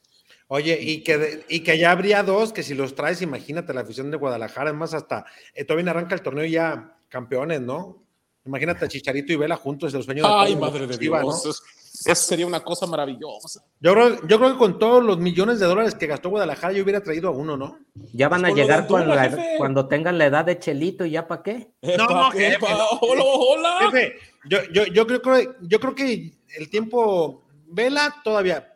[0.49, 4.11] Oye, y que, y que ya habría dos, que si los traes, imagínate la afición
[4.11, 8.05] de Guadalajara, es más, hasta eh, todavía arranca el torneo ya campeones, ¿no?
[8.45, 11.33] Imagínate a Chicharito y Vela juntos, el sueño de Ay, madre de Chivas, ¿no?
[11.43, 11.63] Dios.
[12.05, 13.65] Eso, sería una cosa maravillosa.
[13.81, 16.85] Yo creo, yo creo que con todos los millones de dólares que gastó Guadalajara, yo
[16.85, 17.79] hubiera traído a uno, ¿no?
[18.13, 19.55] Ya van a llegar cuando, la- jefe.
[19.59, 21.73] cuando tengan la edad de Chelito y ya para qué.
[21.83, 22.87] Jefe, epa, no.
[23.01, 23.79] hola, hola.
[23.91, 28.76] Jefe, yo, yo, yo, creo, que- yo creo que el tiempo, Vela todavía, ¿qué te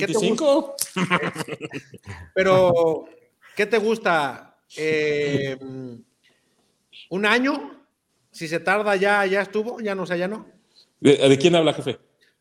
[0.00, 0.76] 25.
[2.34, 3.06] pero
[3.54, 4.58] ¿qué te gusta?
[4.76, 5.56] Eh,
[7.10, 7.84] ¿Un año?
[8.30, 10.46] Si se tarda ya, ya estuvo, ya no, o sea, ya no.
[11.00, 11.98] ¿De, de quién habla, jefe?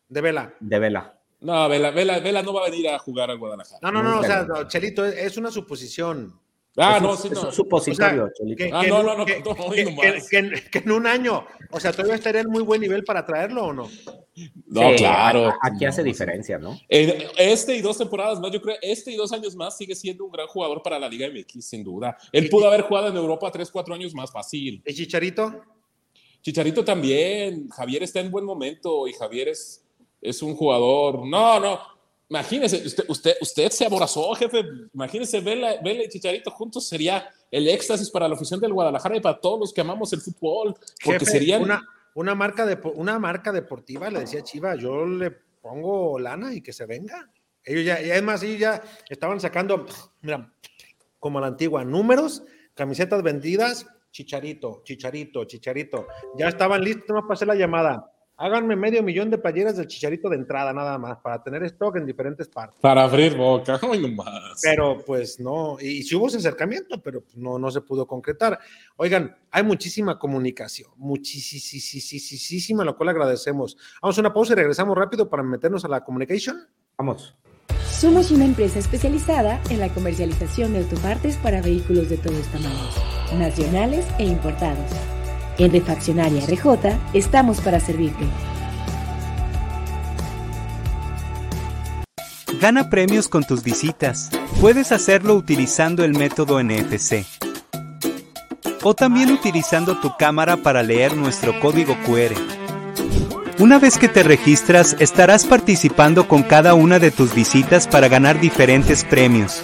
[0.10, 0.54] De Vela.
[0.60, 1.20] De vela.
[1.42, 3.80] No, Vela, Vela, Vela no va a venir a jugar al Guadalajara.
[3.82, 4.56] No, no, no, o sea, no.
[4.56, 6.40] no, Chelito, es, es una suposición.
[6.78, 7.48] Ah, es no, un, sí, es no.
[7.48, 8.58] un supositorio, O sea, Chelito.
[8.66, 10.30] Que, Ah, que no, en- no, no, que- no, que- no que- más.
[10.30, 13.68] que- que en un año, o sea, todavía estaría en muy buen nivel para traerlo
[13.68, 13.90] o no.
[14.68, 15.54] No, Sí, claro.
[15.62, 16.78] Aquí No, hace diferencia, ¿no?
[16.90, 20.26] Eh, Este y dos temporadas más, yo creo, este y dos años más sigue siendo
[20.26, 22.18] un gran jugador para la Liga MX, sin duda.
[22.34, 24.82] Él pudo haber jugado en Europa tres, cuatro años más fácil.
[24.86, 25.62] ¿Y Chicharito?
[26.42, 27.70] Chicharito también.
[27.70, 29.82] Javier está en buen momento y Javier es,
[30.22, 31.26] es un jugador.
[31.26, 31.80] No, no.
[32.28, 34.66] Imagínese, usted, usted, usted se aborazó, jefe.
[34.94, 39.22] Imagínese, Vela, Vela y Chicharito juntos sería el éxtasis para la afición del Guadalajara y
[39.22, 40.74] para todos los que amamos el fútbol.
[41.04, 41.62] Porque Jefe, serían.
[41.62, 46.62] una, una, marca de, una marca deportiva, le decía Chiva, yo le pongo lana y
[46.62, 47.30] que se venga.
[47.64, 49.86] Ellos ya, y además, ellos ya estaban sacando,
[50.22, 50.52] mira,
[51.20, 56.08] como la antigua, números, camisetas vendidas, chicharito, chicharito, chicharito.
[56.38, 58.12] Ya estaban listos para hacer la llamada.
[58.38, 62.06] Háganme medio millón de playeras del chicharito de entrada, nada más, para tener stock en
[62.06, 62.82] diferentes partes.
[62.82, 64.60] Para abrir boca, ay, no más.
[64.62, 68.60] Pero pues no, y, si hubo ese acercamiento, pero no, no se pudo concretar.
[68.98, 73.78] Oigan, hay muchísima comunicación, muchísima, lo cual agradecemos.
[74.02, 76.68] Vamos a una pausa y regresamos rápido para meternos a la communication.
[76.98, 77.38] Vamos.
[77.90, 83.02] Somos una empresa especializada en la comercialización de autopartes para vehículos de todos tamaños,
[83.38, 85.15] nacionales e importados.
[85.58, 88.26] En Refaccionaria RJ estamos para servirte.
[92.60, 94.32] Gana premios con tus visitas.
[94.60, 97.26] Puedes hacerlo utilizando el método NFC.
[98.84, 102.36] O también utilizando tu cámara para leer nuestro código QR.
[103.60, 108.40] Una vez que te registras, estarás participando con cada una de tus visitas para ganar
[108.42, 109.62] diferentes premios.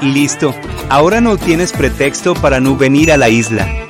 [0.00, 0.54] Y listo,
[0.88, 3.83] ahora no tienes pretexto para no venir a la isla.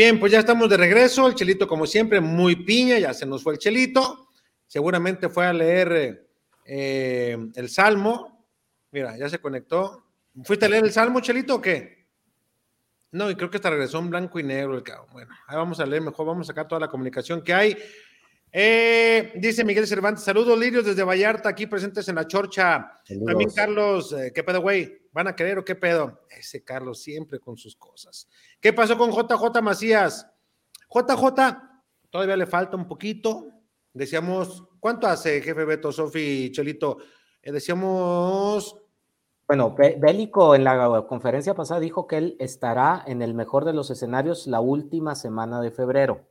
[0.00, 1.28] Bien, pues ya estamos de regreso.
[1.28, 4.30] El Chelito, como siempre, muy piña, ya se nos fue el Chelito.
[4.66, 6.26] Seguramente fue a leer
[6.64, 8.46] eh, el Salmo.
[8.92, 10.06] Mira, ya se conectó.
[10.42, 12.06] ¿Fuiste a leer el Salmo, Chelito, o qué?
[13.12, 15.08] No, y creo que hasta regresó en blanco y negro el cabrón.
[15.12, 17.76] Bueno, ahí vamos a leer mejor, vamos a sacar toda la comunicación que hay.
[18.52, 23.00] Eh, dice Miguel Cervantes, saludos Lirios desde Vallarta, aquí presentes en la Chorcha.
[23.04, 23.26] Saludos.
[23.26, 24.98] También Carlos, eh, ¿qué pedo, güey?
[25.12, 26.20] ¿Van a querer o qué pedo?
[26.30, 28.28] Ese Carlos siempre con sus cosas.
[28.60, 30.26] ¿Qué pasó con JJ Macías?
[30.88, 31.56] JJ,
[32.10, 33.46] todavía le falta un poquito.
[33.92, 36.98] Decíamos, ¿cuánto hace, jefe Beto, Sofi, Chelito?
[37.42, 38.76] Eh, decíamos,
[39.46, 43.72] Bueno, Bé- Bélico en la conferencia pasada dijo que él estará en el mejor de
[43.72, 46.29] los escenarios la última semana de febrero.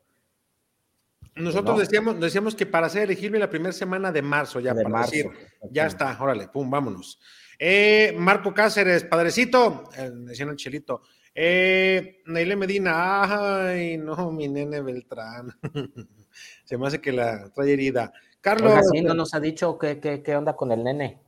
[1.36, 1.80] Nosotros No.
[1.82, 5.12] decíamos, decíamos que para ser elegible la primera semana de marzo, ya De para marzo,
[5.12, 5.32] decir,
[5.72, 7.20] ya está, órale, pum, vámonos.
[7.58, 11.02] Eh, Marco Cáceres, padrecito, eh, decían el Chelito.
[11.36, 15.52] Eh, Neile Medina, ay, no, mi nene Beltrán.
[16.64, 18.12] Se me hace que la trae herida.
[18.42, 18.72] Carlos.
[18.72, 21.20] Oiga, sí, no nos ha dicho qué, qué, qué onda con el nene.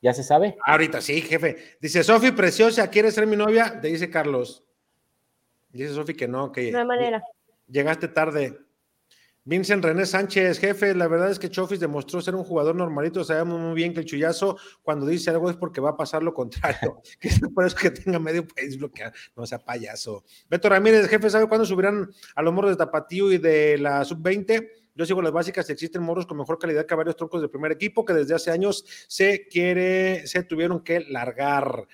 [0.00, 0.56] ¿Ya se sabe?
[0.64, 1.76] Ahorita sí, jefe.
[1.80, 3.80] Dice Sofi, preciosa, ¿quieres ser mi novia?
[3.80, 4.62] Te dice Carlos.
[5.70, 7.22] Dice Sofi que no, que No hay manera.
[7.68, 8.58] llegaste tarde.
[9.46, 13.22] Vincent René Sánchez, jefe, la verdad es que Chofis demostró ser un jugador normalito.
[13.24, 16.32] Sabemos muy bien que el chullazo, cuando dice algo es porque va a pasar lo
[16.32, 17.02] contrario.
[17.20, 19.12] que es por eso que tenga medio país bloqueado.
[19.36, 20.24] No sea payaso.
[20.48, 24.66] Beto Ramírez, jefe, ¿sabe cuándo subirán a los morros de Tapatío y de la sub-20?
[24.94, 28.04] Yo sigo las básicas, existen morros con mejor calidad que varios troncos del primer equipo
[28.04, 31.86] que desde hace años se quiere, se tuvieron que largar.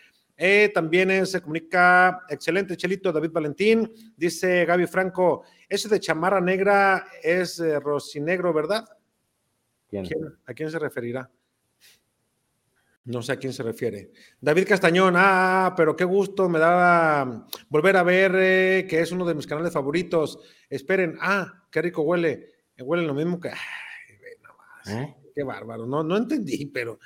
[0.42, 6.40] Eh, también eh, se comunica, excelente Chelito, David Valentín, dice Gaby Franco, ese de chamarra
[6.40, 8.86] negra es eh, rosinegro, ¿verdad?
[9.86, 10.06] ¿Quién?
[10.06, 11.30] ¿Quién- ¿A quién se referirá?
[13.04, 14.12] No sé a quién se refiere.
[14.40, 19.26] David Castañón, ah, pero qué gusto me da volver a ver, eh, que es uno
[19.26, 20.38] de mis canales favoritos.
[20.70, 22.48] Esperen, ah, qué rico huele.
[22.78, 23.50] Huele lo mismo que...
[23.50, 23.56] Ay,
[24.42, 24.88] nomás.
[24.88, 25.16] ¿Eh?
[25.34, 26.98] Qué bárbaro, no, no entendí, pero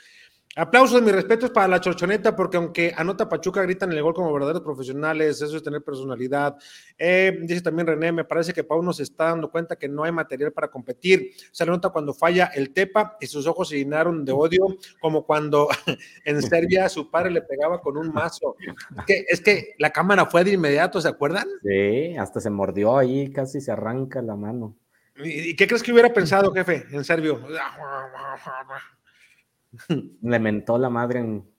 [0.57, 4.63] aplausos, mis respetos para la chorchoneta, porque aunque anota Pachuca, gritan el gol como verdaderos
[4.63, 6.57] profesionales, eso es tener personalidad.
[6.99, 10.13] Eh, dice también René, me parece que Pau nos está dando cuenta que no hay
[10.13, 11.33] material para competir.
[11.53, 14.67] Se le nota cuando falla el Tepa y sus ojos se llenaron de odio,
[15.01, 15.69] como cuando
[16.25, 18.57] en Serbia su padre le pegaba con un mazo.
[18.99, 21.49] Es que, es que la cámara fue de inmediato, ¿se acuerdan?
[21.63, 24.77] Sí, hasta se mordió ahí, casi se arranca la mano.
[25.17, 27.41] ¿Y y qué crees que hubiera pensado, jefe, en serbio?
[30.23, 31.51] Le mentó la madre en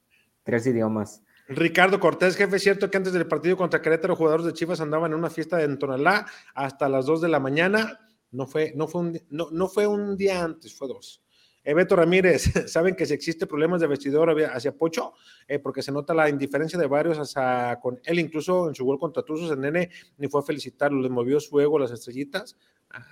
[0.44, 1.24] tres idiomas.
[1.48, 5.12] Ricardo Cortés, jefe, es cierto que antes del partido contra Querétaro, jugadores de Chivas andaban
[5.12, 8.00] en una fiesta en Tonalá hasta las 2 de la mañana.
[8.32, 11.22] No fue, no fue, un, no, no fue un día antes, fue dos.
[11.64, 15.14] Beto Ramírez, ¿saben que si existe problemas de vestidor hacia Pocho?
[15.48, 19.00] Eh, porque se nota la indiferencia de varios hacia, con él, incluso en su gol
[19.00, 22.58] contra Tuzos, el nene ni fue a felicitarlo, le movió su ego las estrellitas.
[22.92, 23.04] Ah.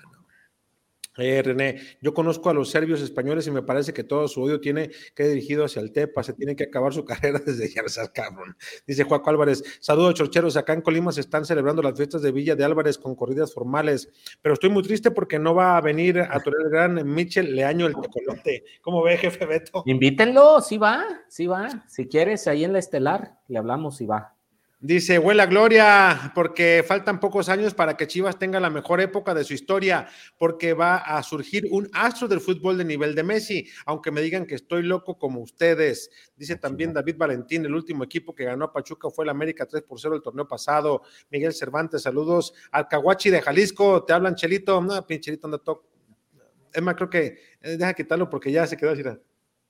[1.18, 4.60] Eh, René, yo conozco a los serbios españoles y me parece que todo su odio
[4.60, 7.84] tiene que ir dirigido hacia el Tepa, se tiene que acabar su carrera desde ya,
[8.14, 8.58] cabrón.
[8.88, 12.56] Dice Juaco Álvarez, saludos chorcheros, acá en Colima se están celebrando las fiestas de Villa
[12.56, 14.10] de Álvarez con corridas formales,
[14.42, 17.86] pero estoy muy triste porque no va a venir a torear el gran Michel Leaño
[17.86, 18.64] el tecolote.
[18.82, 19.84] ¿Cómo ve, jefe Beto?
[19.86, 21.86] Invítenlo, sí va, sí va.
[21.88, 24.33] Si quieres, ahí en la estelar, le hablamos, y va.
[24.86, 29.46] Dice, huela gloria, porque faltan pocos años para que Chivas tenga la mejor época de
[29.46, 34.12] su historia, porque va a surgir un astro del fútbol de nivel de Messi, aunque
[34.12, 36.10] me digan que estoy loco como ustedes.
[36.36, 39.84] Dice también David Valentín, el último equipo que ganó a Pachuca fue el América 3
[39.84, 41.04] por 0 el torneo pasado.
[41.30, 42.54] Miguel Cervantes, saludos.
[42.70, 44.82] Al Caguachi de Jalisco, te hablan Chelito.
[44.82, 45.88] No, pinchelito, anda toco.
[46.74, 49.04] Es más, creo que eh, deja quitarlo porque ya se quedó así.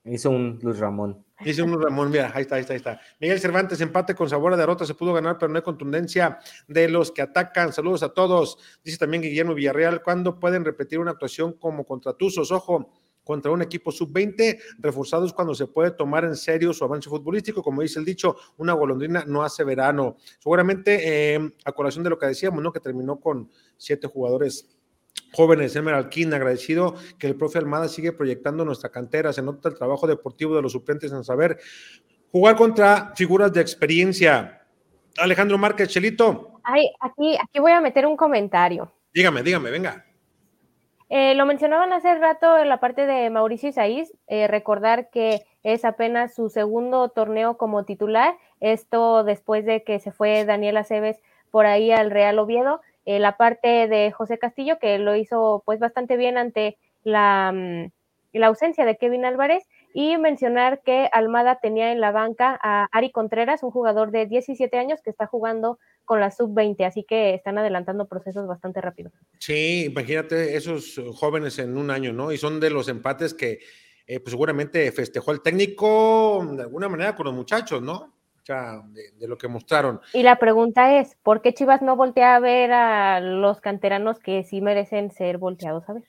[0.04, 1.24] Hizo un Luis Ramón.
[1.44, 3.00] Hizo un Luis Ramón, mira, ahí está, ahí está, ahí está.
[3.18, 6.38] Miguel Cervantes, empate con sabor a derrota, se pudo ganar, pero no hay contundencia
[6.68, 7.72] de los que atacan.
[7.72, 8.58] Saludos a todos.
[8.84, 12.52] Dice también Guillermo Villarreal, ¿cuándo pueden repetir una actuación como contra Tuzos?
[12.52, 12.92] Ojo,
[13.24, 17.62] contra un equipo sub-20, reforzados cuando se puede tomar en serio su avance futbolístico.
[17.62, 20.16] Como dice el dicho, una golondrina no hace verano.
[20.38, 22.72] Seguramente, eh, a colación de lo que decíamos, ¿no?
[22.72, 24.73] Que terminó con siete jugadores
[25.34, 29.74] jóvenes, Emerald King, agradecido que el profe Almada sigue proyectando nuestra cantera, se nota el
[29.74, 31.58] trabajo deportivo de los suplentes en saber
[32.30, 34.62] jugar contra figuras de experiencia.
[35.18, 36.60] Alejandro Márquez, Chelito.
[36.64, 38.92] Ay, aquí, aquí voy a meter un comentario.
[39.12, 40.04] Dígame, dígame, venga.
[41.08, 45.84] Eh, lo mencionaban hace rato en la parte de Mauricio Isaís, eh, recordar que es
[45.84, 51.20] apenas su segundo torneo como titular, esto después de que se fue Daniel Aceves
[51.50, 52.80] por ahí al Real Oviedo.
[53.06, 57.90] Eh, la parte de José Castillo, que lo hizo pues bastante bien ante la, mm,
[58.32, 63.12] la, ausencia de Kevin Álvarez, y mencionar que Almada tenía en la banca a Ari
[63.12, 67.58] Contreras, un jugador de 17 años que está jugando con la sub-20, así que están
[67.58, 69.12] adelantando procesos bastante rápido.
[69.38, 72.32] Sí, imagínate esos jóvenes en un año, ¿no?
[72.32, 73.60] Y son de los empates que
[74.06, 78.12] eh, pues seguramente festejó el técnico de alguna manera con los muchachos, ¿no?
[78.46, 80.00] De, lo que mostraron.
[80.12, 84.44] Y la pregunta es, ¿por qué Chivas no voltea a ver a los canteranos que
[84.44, 86.04] sí merecen ser volteados a ver?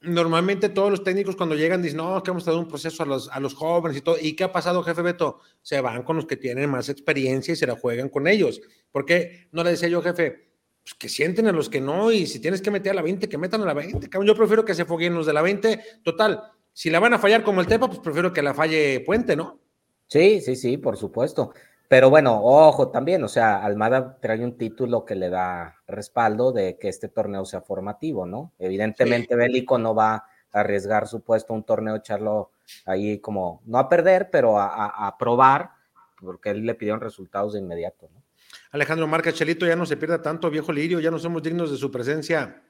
[0.00, 3.28] Normalmente todos los técnicos cuando llegan dicen, no, que hemos dado un proceso a los,
[3.30, 4.16] a los jóvenes y todo.
[4.20, 5.40] ¿Y qué ha pasado, jefe Beto?
[5.62, 8.60] Se van con los que tienen más experiencia y se la juegan con ellos.
[8.90, 10.50] ¿Por qué no le decía yo, jefe?
[10.82, 13.28] Pues que sienten a los que no y si tienes que meter a la 20,
[13.28, 14.08] que metan a la 20.
[14.24, 15.80] Yo prefiero que se foguen los de la 20.
[16.04, 19.34] Total, si la van a fallar como el Tepa, pues prefiero que la falle Puente,
[19.34, 19.60] ¿no?
[20.08, 21.52] Sí, sí, sí, por supuesto.
[21.88, 26.78] Pero bueno, ojo también, o sea, Almada trae un título que le da respaldo de
[26.78, 28.52] que este torneo sea formativo, ¿no?
[28.58, 32.50] Evidentemente Bélico no va a arriesgar su puesto a un torneo, echarlo
[32.86, 35.70] ahí como, no a perder, pero a, probar,
[36.20, 38.22] porque él le pidieron resultados de inmediato, ¿no?
[38.72, 41.76] Alejandro Marca Chelito, ya no se pierda tanto, viejo Lirio, ya no somos dignos de
[41.76, 42.62] su presencia.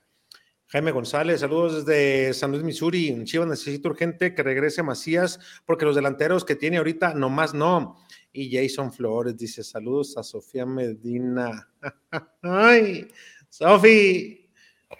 [0.69, 3.23] Jaime González, saludos desde San Luis, Missouri.
[3.25, 7.97] Chivas necesita urgente que regrese Macías, porque los delanteros que tiene ahorita nomás no
[8.37, 11.66] y Jason Flores dice saludos a Sofía Medina.
[12.43, 13.09] Ay,
[13.49, 14.51] Sofi.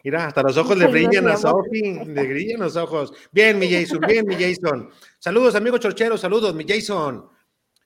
[0.03, 3.13] Mira, hasta los ojos le brillan a Sofi, le brillan los ojos.
[3.31, 4.89] Bien, mi Jason, bien, mi Jason.
[5.19, 7.29] Saludos, amigo Chorchero, saludos, mi Jason.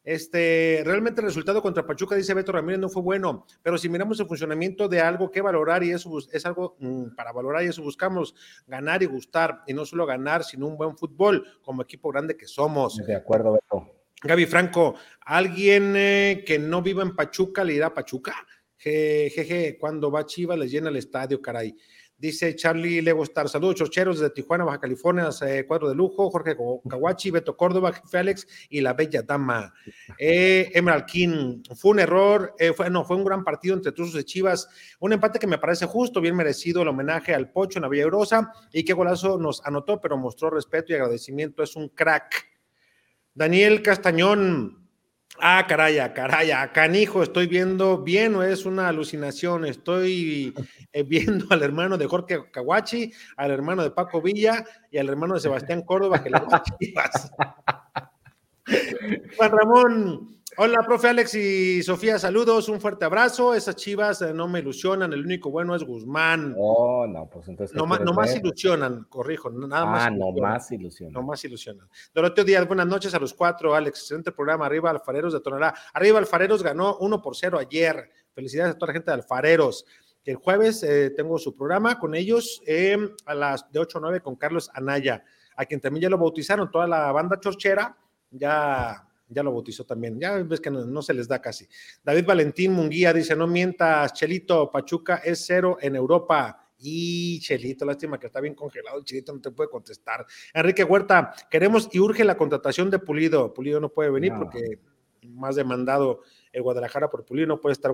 [0.04, 4.18] Este, realmente el resultado contra Pachuca, dice Beto Ramírez, no fue bueno, pero si miramos
[4.20, 7.82] el funcionamiento de algo que valorar y eso es algo mm, para valorar y eso
[7.82, 8.34] buscamos,
[8.66, 12.46] ganar y gustar, y no solo ganar, sino un buen fútbol como equipo grande que
[12.46, 12.96] somos.
[12.96, 13.99] De acuerdo, Beto.
[14.22, 18.34] Gaby Franco, ¿alguien eh, que no viva en Pachuca le irá a Pachuca?
[18.76, 21.76] Jeje, cuando va Chivas les llena el estadio, caray.
[22.20, 26.54] Dice Charlie Legostar, saludos chocheros desde Tijuana, Baja California, eh, cuadro de lujo, Jorge
[26.86, 29.72] Caguachi, Beto Córdoba, Félix y la bella dama.
[30.18, 34.24] Eh, Emerald King, fue un error, eh, no, fue un gran partido entre Tuzos y
[34.24, 34.68] Chivas,
[34.98, 38.04] un empate que me parece justo, bien merecido el homenaje al Pocho en la Villa
[38.04, 42.49] Grosa y qué golazo nos anotó, pero mostró respeto y agradecimiento, es un crack.
[43.34, 44.76] Daniel Castañón.
[45.42, 49.64] Ah, caraya, caraya, canijo, estoy viendo bien o es una alucinación.
[49.64, 50.52] Estoy
[50.92, 55.34] eh, viendo al hermano de Jorge Caguachi, al hermano de Paco Villa y al hermano
[55.34, 56.40] de Sebastián Córdoba que le
[59.36, 63.54] Juan Ramón, Hola, profe Alex y Sofía, saludos, un fuerte abrazo.
[63.54, 66.54] Esas chivas eh, no me ilusionan, el único bueno es Guzmán.
[66.58, 67.74] Oh, no, pues entonces.
[67.74, 70.02] No, más ilusionan, corrijo, nada más.
[70.04, 71.14] Ah, no más ilusionan.
[71.14, 71.88] No más ilusionan.
[72.12, 74.66] Doroteo Díaz, buenas noches a los cuatro, Alex, excelente programa.
[74.66, 75.74] Arriba Alfareros de Tonalá.
[75.94, 78.10] Arriba Alfareros ganó 1 por 0 ayer.
[78.34, 79.86] Felicidades a toda la gente de Alfareros.
[80.26, 84.20] El jueves eh, tengo su programa con ellos eh, a las de 8 a 9
[84.20, 85.24] con Carlos Anaya.
[85.56, 87.96] a quien también ya lo bautizaron, toda la banda chorchera,
[88.30, 90.18] ya, ya lo bautizó también.
[90.20, 91.66] Ya ves que no, no, se les da casi.
[92.04, 96.66] David Valentín Munguía dice: No mientas, Chelito, Pachuca es cero en Europa.
[96.82, 100.24] Y Chelito, lástima que está bien congelado, Chelito no te puede contestar.
[100.54, 103.52] Enrique Huerta, queremos y urge la contratación de Pulido.
[103.52, 104.40] Pulido no puede venir no.
[104.40, 104.78] porque
[105.28, 106.22] más demandado
[106.52, 107.92] el Guadalajara por Pulido, no puede estar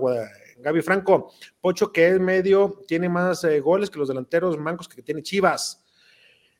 [0.59, 1.33] Gaby Franco.
[1.59, 5.83] Pocho, que es medio, tiene más eh, goles que los delanteros mancos que tiene Chivas.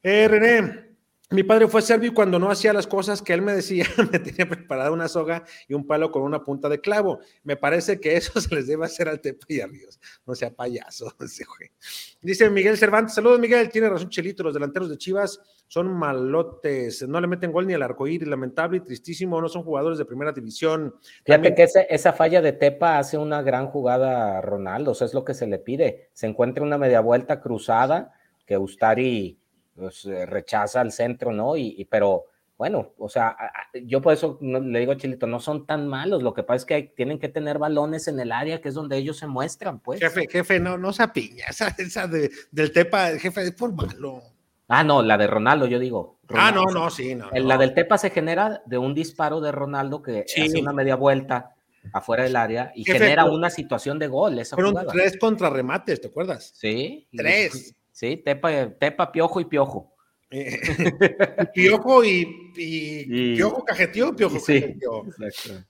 [0.03, 0.86] Eh, René,
[1.29, 4.19] mi padre fue serbio y cuando no hacía las cosas que él me decía, me
[4.19, 7.19] tenía preparada una soga y un palo con una punta de clavo.
[7.43, 9.99] Me parece que eso se les debe hacer al Tepa y a Ríos.
[10.25, 11.13] No sea payaso.
[12.21, 17.19] Dice Miguel Cervantes, saludos Miguel, tiene razón Chelito, los delanteros de Chivas son malotes, no
[17.19, 20.95] le meten gol ni al arcoíris, lamentable y tristísimo, no son jugadores de primera división.
[21.01, 21.55] Fíjate También...
[21.55, 25.25] que ese, esa falla de Tepa hace una gran jugada a Ronaldo, eso es lo
[25.25, 26.09] que se le pide.
[26.13, 28.13] Se encuentra una media vuelta cruzada
[28.45, 29.41] que Ustari
[29.77, 31.55] pues, rechaza al centro, ¿no?
[31.55, 32.25] Y, y, pero
[32.57, 33.37] bueno, o sea,
[33.85, 36.65] yo por eso le digo a Chilito, no son tan malos, lo que pasa es
[36.65, 39.79] que hay, tienen que tener balones en el área, que es donde ellos se muestran,
[39.79, 39.99] pues.
[39.99, 44.23] Jefe, jefe, no, no se apiña, esa, esa de, del Tepa, jefe, es por malo.
[44.67, 46.19] Ah, no, la de Ronaldo, yo digo.
[46.27, 46.61] Ronaldo.
[46.61, 50.01] Ah, no, no, sí, no, La del Tepa se genera de un disparo de Ronaldo
[50.01, 50.41] que sí.
[50.41, 51.55] hace una media vuelta
[51.93, 54.39] afuera del área y jefe, genera una situación de gol.
[54.39, 54.91] Esa fueron jugada.
[54.91, 56.51] tres contrarremates, ¿te acuerdas?
[56.53, 57.07] Sí.
[57.15, 57.75] Tres.
[57.97, 59.95] Sí, Tepa, tepa Piojo y Piojo.
[60.29, 60.59] Eh,
[61.55, 65.03] piojo y, y, y, Piojo cajeteó, Piojo sí, cajeteó.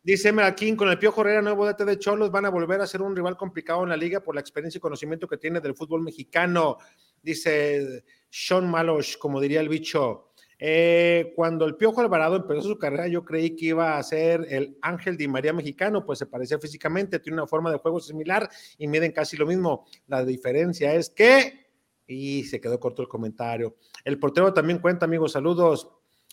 [0.04, 3.02] Dice Meraquín, con el Piojo Herrera, nuevo DT de Cholos, van a volver a ser
[3.02, 6.02] un rival complicado en la liga por la experiencia y conocimiento que tiene del fútbol
[6.02, 6.80] mexicano.
[7.24, 10.34] Dice Sean Malosh, como diría el bicho.
[10.60, 14.78] Eh, cuando el Piojo Alvarado empezó su carrera, yo creí que iba a ser el
[14.82, 18.88] Ángel Di María mexicano, pues se parecía físicamente, tiene una forma de juego similar y
[18.88, 19.86] miden casi lo mismo.
[20.08, 21.67] La diferencia es que
[22.08, 23.76] y se quedó corto el comentario.
[24.04, 25.90] El portero también cuenta, amigos, saludos.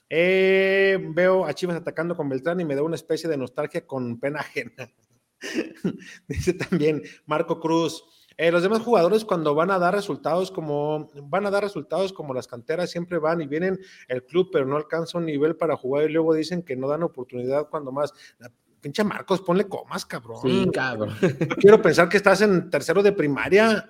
[0.08, 4.20] Eh, veo a Chivas atacando con Beltrán y me da una especie de nostalgia con
[4.20, 4.90] pena ajena.
[6.28, 8.04] Dice también Marco Cruz.
[8.36, 12.34] Eh, los demás jugadores cuando van a dar resultados como van a dar resultados como
[12.34, 16.10] las canteras siempre van y vienen el club pero no alcanza un nivel para jugar
[16.10, 18.50] y luego dicen que no dan oportunidad cuando más la,
[18.80, 23.12] pinche Marcos ponle comas cabrón sí cabrón Yo quiero pensar que estás en tercero de
[23.12, 23.88] primaria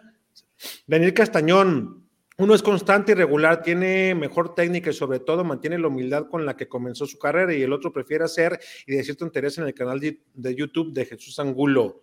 [0.86, 2.05] Daniel Castañón,
[2.36, 6.44] uno es constante y regular, tiene mejor técnica y sobre todo mantiene la humildad con
[6.44, 9.74] la que comenzó su carrera y el otro prefiere hacer y decir tonterías en el
[9.74, 12.02] canal de, YouTube de Jesús Angulo.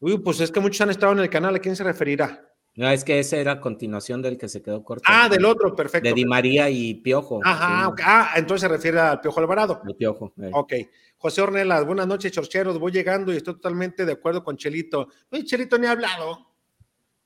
[0.00, 2.48] Uy, pues es que muchos han estado en el canal, ¿a quién se referirá?
[2.74, 5.04] No, es que ese era continuación del que se quedó corto.
[5.06, 6.08] Ah, del otro, perfecto.
[6.08, 7.40] De Di María y Piojo.
[7.44, 7.92] Ajá, sí.
[7.92, 8.04] okay.
[8.08, 9.82] ah, entonces se refiere al Piojo Alvarado.
[9.86, 10.32] El Piojo.
[10.40, 10.50] Eh.
[10.52, 10.72] Ok.
[11.18, 12.78] José Ornelas, buenas noches, chorcheros.
[12.78, 15.08] Voy llegando y estoy totalmente de acuerdo con Chelito.
[15.30, 16.51] Oye, Chelito ni ha hablado.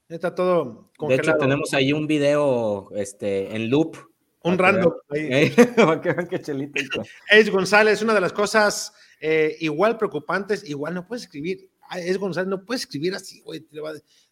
[0.09, 1.26] Está todo congelado.
[1.26, 3.96] De hecho, tenemos ahí un video este, en loop.
[4.42, 4.92] Un random.
[5.11, 5.52] Ahí.
[7.30, 11.68] Es González, una de las cosas eh, igual preocupantes, igual no puedes escribir.
[11.96, 13.66] Es González, no puedes escribir así, güey.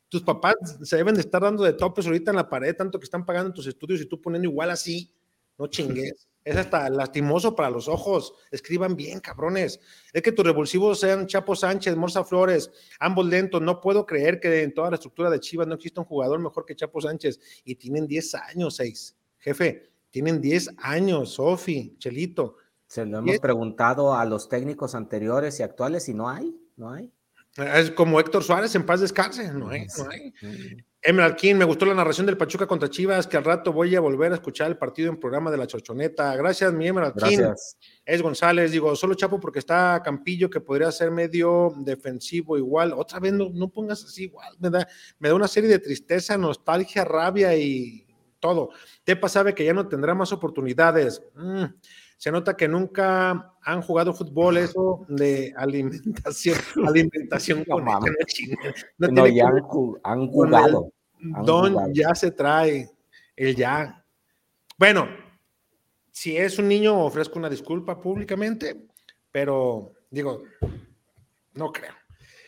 [0.09, 3.05] Tus papás se deben de estar dando de topes ahorita en la pared, tanto que
[3.05, 5.12] están pagando tus estudios y tú poniendo igual así.
[5.59, 6.29] No chingues.
[6.45, 8.34] Es hasta lastimoso para los ojos.
[8.51, 9.80] Escriban bien, cabrones.
[10.12, 12.70] Es que tus revulsivos sean Chapo Sánchez, Morza Flores,
[13.01, 13.62] ambos lentos.
[13.62, 16.66] No puedo creer que en toda la estructura de Chivas no exista un jugador mejor
[16.66, 17.40] que Chapo Sánchez.
[17.64, 19.16] Y tienen 10 años, 6.
[19.38, 22.57] Jefe, tienen 10 años, Sofi, Chelito.
[22.86, 27.11] Se lo hemos preguntado a los técnicos anteriores y actuales y no hay, no hay.
[27.57, 29.51] Es como Héctor Suárez, en paz descanse.
[29.53, 30.34] No hay, no hay.
[31.07, 34.01] Emerald King, me gustó la narración del Pachuca contra Chivas, que al rato voy a
[34.01, 36.35] volver a escuchar el partido en programa de la Chorchoneta.
[36.35, 37.77] Gracias, mi Emerald Gracias.
[37.79, 37.89] King.
[38.07, 42.95] Es González, digo, solo Chapo porque está Campillo, que podría ser medio defensivo igual.
[42.95, 44.89] Otra vez no, no pongas así igual, me da,
[45.19, 48.07] me da una serie de tristeza, nostalgia, rabia y
[48.41, 48.71] todo.
[49.05, 51.21] Tepa sabe que ya no tendrá más oportunidades.
[51.35, 51.65] Mm
[52.25, 59.09] se nota que nunca han jugado fútbol, eso de alimentación, alimentación no, con no, no,
[59.09, 59.57] no ya han,
[60.03, 60.93] han, jugado.
[61.45, 62.91] Don ya se trae,
[63.37, 64.05] el ya.
[64.79, 65.09] Bueno,
[66.11, 68.87] si es un niño, ofrezco una disculpa públicamente,
[69.31, 70.43] pero digo,
[71.55, 71.93] no creo.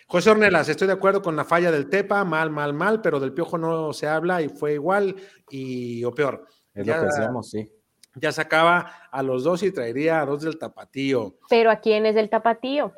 [0.09, 3.33] José Ornelas, estoy de acuerdo con la falla del Tepa, mal, mal, mal, pero del
[3.33, 5.17] Piojo no se habla y fue igual
[5.51, 6.47] y o peor.
[6.75, 7.73] Es ya, lo que decíamos, sí
[8.17, 11.39] ya sacaba a los dos y traería a dos del tapatío.
[11.49, 12.93] Pero ¿a quién es del tapatío?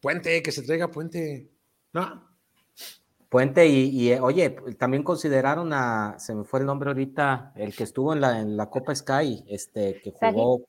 [0.00, 1.50] Puente, que se traiga Puente.
[1.92, 2.35] ¿No?
[3.28, 7.82] Puente y, y, oye, también consideraron a, se me fue el nombre ahorita, el que
[7.84, 10.62] estuvo en la, en la Copa Sky, este, que jugó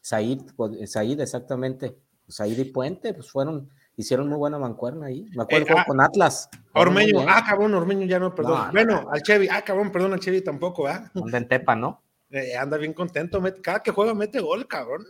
[0.00, 0.40] Said,
[0.86, 1.96] Said exactamente,
[2.28, 6.00] Said y Puente, pues fueron, hicieron muy buena mancuerna ahí, me acuerdo eh, ah, con
[6.00, 6.48] Atlas.
[6.72, 8.66] Ormeño, ah, cabrón, Ormeño ya no, perdón.
[8.66, 11.10] No, bueno, al Chevy, ah, cabrón, perdón, al Chevy tampoco, ¿ah?
[11.14, 11.20] ¿eh?
[11.32, 12.00] En Tepa, ¿no?
[12.30, 15.04] Eh, anda bien contento, met- cada que juega mete gol, cabrón.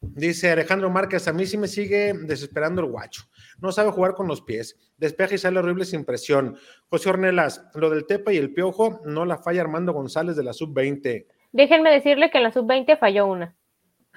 [0.00, 3.24] Dice Alejandro Márquez, a mí sí me sigue desesperando el guacho.
[3.64, 4.76] No sabe jugar con los pies.
[4.98, 6.58] Despeja y sale horrible sin presión.
[6.90, 10.52] José Ornelas, lo del Tepa y el Piojo no la falla Armando González de la
[10.52, 11.26] sub-20.
[11.50, 13.56] Déjenme decirle que en la sub-20 falló una.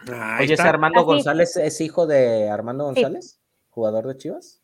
[0.05, 0.67] Oye, ese está.
[0.67, 1.05] Armando Así.
[1.05, 3.01] González es hijo de Armando Sí.
[3.01, 3.39] González,
[3.69, 4.61] jugador de Chivas.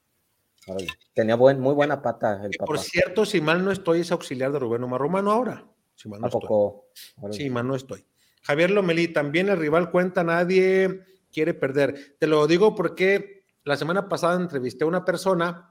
[1.13, 2.65] Tenía buen, muy buena pata el papá.
[2.65, 5.65] Por cierto, si mal no estoy, es auxiliar de Rubén Omar Romano ahora.
[5.95, 6.41] Si mal no ¿A estoy.
[6.41, 6.87] poco?
[7.21, 7.37] Órale.
[7.37, 8.05] Sí, mal no estoy.
[8.41, 12.17] Javier Lomelí, también el rival cuenta, nadie quiere perder.
[12.19, 15.69] Te lo digo porque la semana pasada entrevisté a una persona,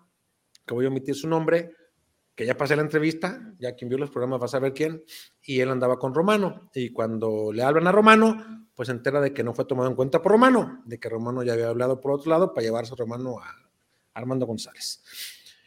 [0.67, 1.75] que voy a omitir su nombre,
[2.35, 5.05] que ya pasé la entrevista, ya quien vio los programas va a saber quién,
[5.43, 6.71] y él andaba con Romano.
[6.75, 9.97] Y cuando le hablan a Romano, pues se entera de que no fue tomado en
[9.97, 12.97] cuenta por Romano, de que Romano ya había hablado por otro lado para llevarse a
[12.97, 13.55] Romano a
[14.15, 15.03] Armando González.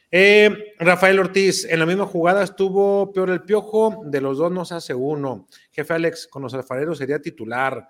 [0.10, 4.72] Eh, Rafael Ortiz, en la misma jugada estuvo peor el piojo, de los dos nos
[4.72, 5.48] hace uno.
[5.72, 7.88] Jefe Alex, con los alfareros sería titular.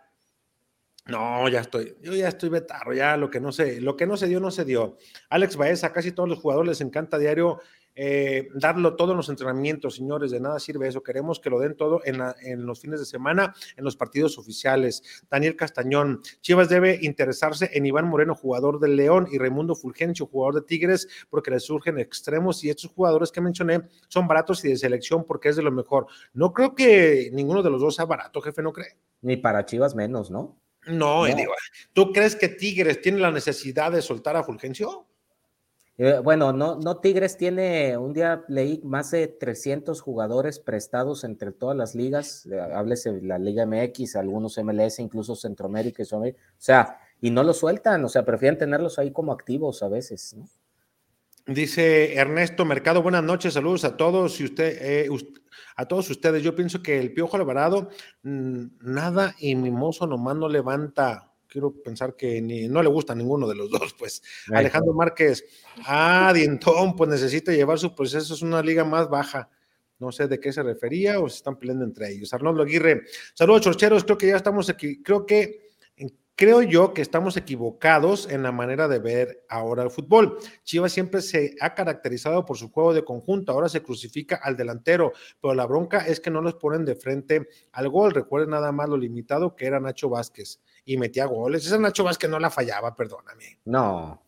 [1.08, 4.18] No, ya estoy, yo ya estoy betarro, ya lo que no sé, lo que no
[4.18, 4.98] se dio, no se dio.
[5.30, 7.60] Alex Baeza, casi todos los jugadores les encanta diario
[7.98, 11.02] eh, darlo todo en los entrenamientos, señores, de nada sirve eso.
[11.02, 15.24] Queremos que lo den todo en, en los fines de semana, en los partidos oficiales.
[15.30, 20.56] Daniel Castañón, Chivas debe interesarse en Iván Moreno, jugador del León, y Raimundo Fulgencio, jugador
[20.56, 24.78] de Tigres, porque le surgen extremos y estos jugadores que mencioné son baratos y de
[24.78, 26.08] selección porque es de lo mejor.
[26.34, 28.98] No creo que ninguno de los dos sea barato, jefe, ¿no cree?
[29.22, 30.60] Ni para Chivas menos, ¿no?
[30.88, 31.38] No, y No.
[31.38, 31.54] digo,
[31.94, 35.06] ¿tú crees que Tigres tiene la necesidad de soltar a Fulgencio?
[35.98, 41.54] Eh, bueno, no, no Tigres tiene, un día leí más de 300 jugadores prestados entre
[41.54, 47.00] todas las ligas, háblese la Liga MX, algunos MLS, incluso Centroamérica y Sudamérica, o sea,
[47.22, 50.50] y no los sueltan, o sea, prefieren tenerlos ahí como activos a veces, ¿no?
[51.48, 55.26] Dice Ernesto Mercado, buenas noches, saludos a todos y usted, eh, us-
[55.76, 56.44] a todos ustedes.
[56.44, 57.90] Yo pienso que el Piojo Alvarado
[58.24, 61.32] mm, nada y Mimoso nomás no levanta.
[61.48, 64.22] Quiero pensar que ni, no le gusta a ninguno de los dos, pues.
[64.50, 65.46] Ay, Alejandro Márquez,
[65.86, 69.50] ah, Dientón, pues necesita llevar su proceso, es una liga más baja.
[69.98, 72.34] No sé de qué se refería o se están peleando entre ellos.
[72.34, 73.04] Arnoldo Aguirre,
[73.34, 74.04] saludos, chorcheros.
[74.04, 75.02] Creo que ya estamos aquí.
[75.02, 75.65] Creo que
[76.36, 80.38] creo yo que estamos equivocados en la manera de ver ahora el fútbol.
[80.64, 85.14] Chivas siempre se ha caracterizado por su juego de conjunto, ahora se crucifica al delantero,
[85.42, 88.14] pero la bronca es que no los ponen de frente al gol.
[88.14, 91.66] Recuerden nada más lo limitado que era Nacho Vázquez y metía goles.
[91.66, 93.60] Ese Nacho Vázquez no la fallaba, perdóname.
[93.66, 94.22] No,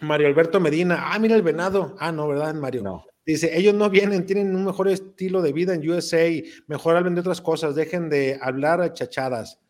[0.00, 1.96] Mario Alberto Medina, ah, mira el venado.
[1.98, 2.82] Ah, no, ¿verdad, Mario?
[2.82, 3.04] no.
[3.26, 6.28] Dice, ellos no vienen, tienen un mejor estilo de vida en USA,
[6.66, 9.63] mejor hablen de otras cosas, dejen de hablar a chachadas.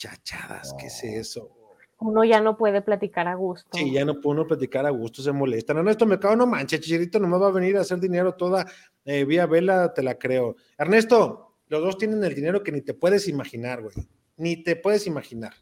[0.00, 1.50] Chachadas, ¿qué es eso?
[1.98, 3.76] Uno ya no puede platicar a gusto.
[3.76, 5.76] Sí, ya no puede uno platicar a gusto, se molestan.
[5.76, 8.64] Ernesto Mercado, no manches, Chicharito nomás va a venir a hacer dinero toda
[9.04, 10.56] eh, vía vela, te la creo.
[10.78, 13.94] Ernesto, los dos tienen el dinero que ni te puedes imaginar, güey.
[14.38, 15.52] Ni te puedes imaginar.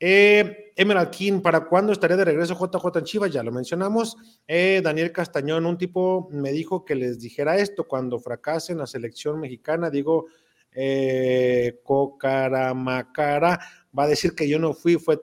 [0.00, 3.30] Eh, Emerald King, ¿para cuándo estaría de regreso JJ en Chivas?
[3.30, 4.16] Ya lo mencionamos.
[4.46, 9.38] Eh, Daniel Castañón, un tipo me dijo que les dijera esto cuando fracasen la selección
[9.38, 9.90] mexicana.
[9.90, 10.28] Digo,
[10.72, 13.58] eh, Cocaramacara
[13.96, 15.20] va a decir que yo no fui, fue.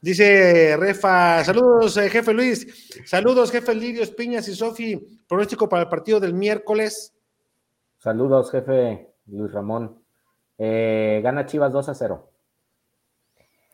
[0.00, 2.90] Dice Refa, saludos, eh, jefe Luis.
[3.06, 4.96] Saludos, jefe Lirios, Piñas y Sofi.
[5.26, 7.14] Pronóstico para el partido del miércoles.
[7.98, 10.02] Saludos, jefe Luis Ramón.
[10.58, 12.30] Eh, gana Chivas 2 a 0.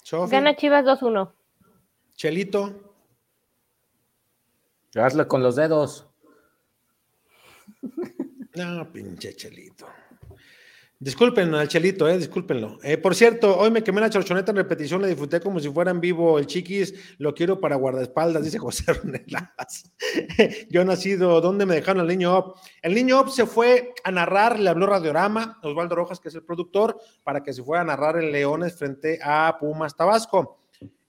[0.02, 1.32] Sofi, Gana Chivas 2-1.
[2.16, 2.92] Chelito.
[4.94, 6.06] Hazle con los dedos.
[8.54, 9.86] No, pinche Chelito.
[11.02, 12.76] Disculpen al Chelito, eh, discúlpenlo.
[12.82, 15.90] Eh, por cierto, hoy me quemé la chorchoneta en repetición, la disfruté como si fuera
[15.90, 19.90] en vivo el chiquis, lo quiero para guardaespaldas, dice José Ornelas.
[20.68, 22.56] Yo nacido, ¿dónde me dejaron al niño Op?
[22.82, 26.42] El niño Op se fue a narrar, le habló Radiorama, Osvaldo Rojas, que es el
[26.42, 30.59] productor, para que se fuera a narrar en Leones frente a Pumas Tabasco.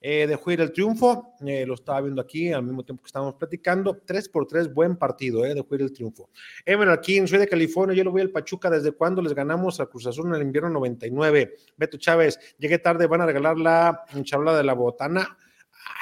[0.03, 3.35] Eh, dejó ir el triunfo, eh, lo estaba viendo aquí al mismo tiempo que estábamos
[3.35, 4.01] platicando.
[4.03, 6.31] 3 por 3, buen partido, eh, dejó ir el triunfo.
[6.65, 9.85] Emerald King, soy de California, yo lo voy al Pachuca desde cuando les ganamos a
[9.85, 11.53] Cruz Azul en el invierno 99.
[11.77, 15.37] Beto Chávez, llegué tarde, van a regalar la charla de la botana.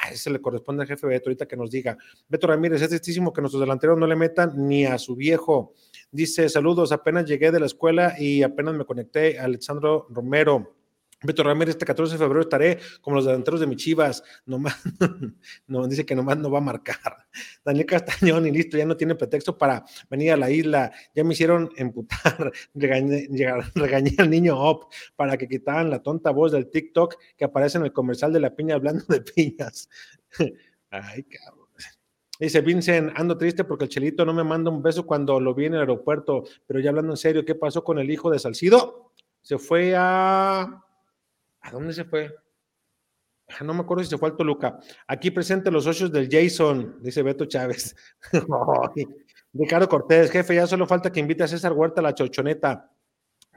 [0.02, 1.98] Ah, ese le corresponde al jefe Beto, ahorita que nos diga.
[2.26, 5.74] Beto Ramírez, es tristísimo que nuestros delanteros no le metan ni a su viejo.
[6.10, 9.38] Dice, saludos, apenas llegué de la escuela y apenas me conecté.
[9.38, 10.79] Alexandro Romero.
[11.22, 14.22] Beto Ramírez, este 14 de febrero estaré como los delanteros de mi Chivas.
[14.46, 14.76] Nomás,
[15.66, 16.98] no, dice que nomás no va a marcar.
[17.64, 20.90] Daniel Castañón, y listo, ya no tiene pretexto para venir a la isla.
[21.14, 23.28] Ya me hicieron emputar, regañé,
[23.74, 27.84] regañé al niño Op para que quitaran la tonta voz del TikTok que aparece en
[27.84, 29.88] el comercial de la piña hablando de piñas.
[30.90, 31.60] Ay, cabrón.
[32.38, 35.66] Dice Vincent, ando triste porque el Chelito no me manda un beso cuando lo vi
[35.66, 39.12] en el aeropuerto, pero ya hablando en serio, ¿qué pasó con el hijo de Salcido?
[39.42, 40.82] Se fue a...
[41.60, 42.34] ¿A dónde se fue?
[43.62, 44.78] No me acuerdo si se fue al Toluca.
[45.06, 47.94] Aquí presente los socios del Jason, dice Beto Chávez.
[49.52, 52.90] Ricardo Cortés, jefe, ya solo falta que invite a César Huerta a la chochoneta.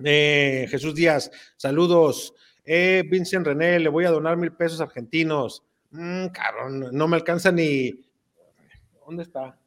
[0.03, 2.33] Eh, Jesús Díaz, saludos.
[2.65, 5.63] Eh, Vincent René, le voy a donar mil pesos argentinos.
[5.91, 7.91] Mm, cabrón, no me alcanza ni.
[9.05, 9.59] ¿Dónde está?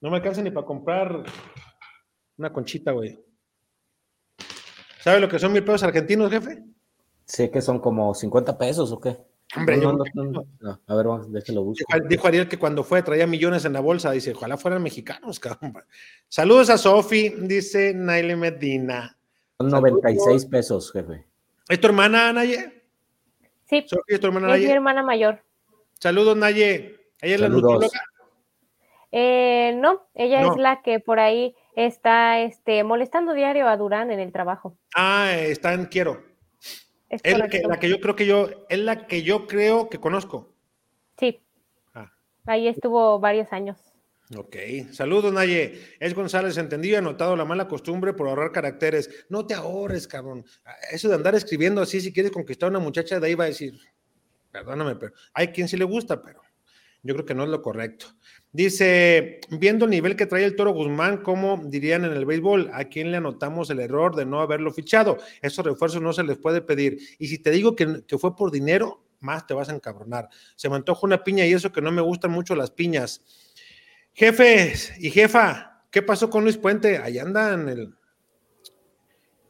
[0.00, 1.24] No me alcanza ni para comprar
[2.38, 3.18] una conchita, güey.
[5.00, 6.62] ¿Sabe lo que son mil pesos argentinos, jefe?
[7.28, 9.16] Sé que son como 50 pesos o qué.
[9.56, 10.80] Hombre, No, yo- no, no, no, no.
[10.86, 11.84] A ver, vamos, déjelo busco.
[11.94, 14.10] Dijo, dijo Ariel que cuando fue traía millones en la bolsa.
[14.10, 15.74] Dice, ojalá fueran mexicanos, cabrón.
[16.28, 19.16] Saludos a Sofi, dice Naile Medina.
[19.58, 21.26] Son 96 pesos, jefe.
[21.68, 22.82] ¿Es tu hermana, Naye?
[23.66, 24.74] Sí, ¿es tu hermana es mi Naye?
[24.74, 25.42] hermana mayor.
[26.00, 26.96] Saludos, Naye.
[27.20, 27.72] Ella es la Saludos.
[27.72, 28.00] nutrióloga.
[29.10, 30.52] Eh, no, ella No.
[30.52, 34.76] es la que por ahí está este, molestando diario a Durán en el trabajo.
[34.94, 36.22] Ah, está en Quiero.
[37.08, 39.88] Es Es la que, la que yo creo que yo, es la que yo creo
[39.88, 40.54] que conozco.
[41.18, 41.40] Sí.
[41.94, 42.12] Ah.
[42.46, 43.78] Ahí estuvo varios años.
[44.36, 44.56] Ok,
[44.92, 45.96] saludos Naye.
[46.00, 49.24] Es González, entendido y anotado la mala costumbre por ahorrar caracteres.
[49.30, 50.44] No te ahorres, cabrón.
[50.92, 53.48] Eso de andar escribiendo así, si quieres conquistar a una muchacha, de ahí va a
[53.48, 53.78] decir,
[54.50, 56.42] perdóname, pero hay quien sí le gusta, pero
[57.02, 58.06] yo creo que no es lo correcto.
[58.50, 62.84] Dice, viendo el nivel que trae el Toro Guzmán, como dirían en el béisbol, ¿a
[62.84, 65.18] quién le anotamos el error de no haberlo fichado?
[65.42, 66.98] Esos refuerzos no se les puede pedir.
[67.18, 70.28] Y si te digo que, que fue por dinero, más te vas a encabronar.
[70.56, 73.22] Se me antoja una piña y eso que no me gustan mucho las piñas.
[74.14, 76.98] Jefes y jefa, ¿qué pasó con Luis Puente?
[76.98, 77.94] Ahí anda en el.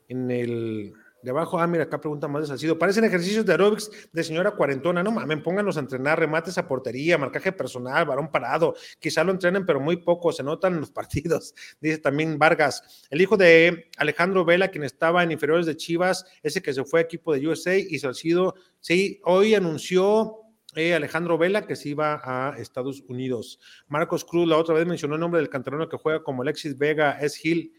[0.08, 0.92] En el.
[1.30, 2.78] Abajo, ah, mira, acá pregunta más de Salcido.
[2.78, 5.02] Parecen ejercicios de aeróbics de señora cuarentona.
[5.02, 8.74] No mames, pónganlos a entrenar, remates a portería, marcaje personal, varón parado.
[8.98, 11.54] Quizá lo entrenen, pero muy poco, se notan en los partidos.
[11.80, 13.06] Dice también Vargas.
[13.10, 17.00] El hijo de Alejandro Vela, quien estaba en inferiores de Chivas, ese que se fue
[17.00, 22.20] a equipo de USA y Salcido, sí, hoy anunció eh, Alejandro Vela que se iba
[22.22, 23.58] a Estados Unidos.
[23.88, 27.18] Marcos Cruz la otra vez mencionó el nombre del canterano que juega como Alexis Vega,
[27.20, 27.72] es Gil,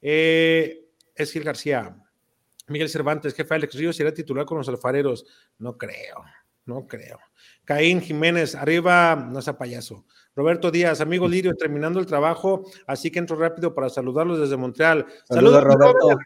[0.00, 1.96] eh, es Gil García.
[2.68, 5.26] Miguel Cervantes, jefe Alex Ríos, será titular con los alfareros.
[5.58, 6.24] No creo,
[6.64, 7.18] no creo.
[7.64, 10.04] Caín Jiménez, arriba, no sea payaso.
[10.34, 15.06] Roberto Díaz, amigo Lirio, terminando el trabajo, así que entro rápido para saludarlos desde Montreal.
[15.24, 16.10] Saludos, Roberto.
[16.10, 16.20] Robert.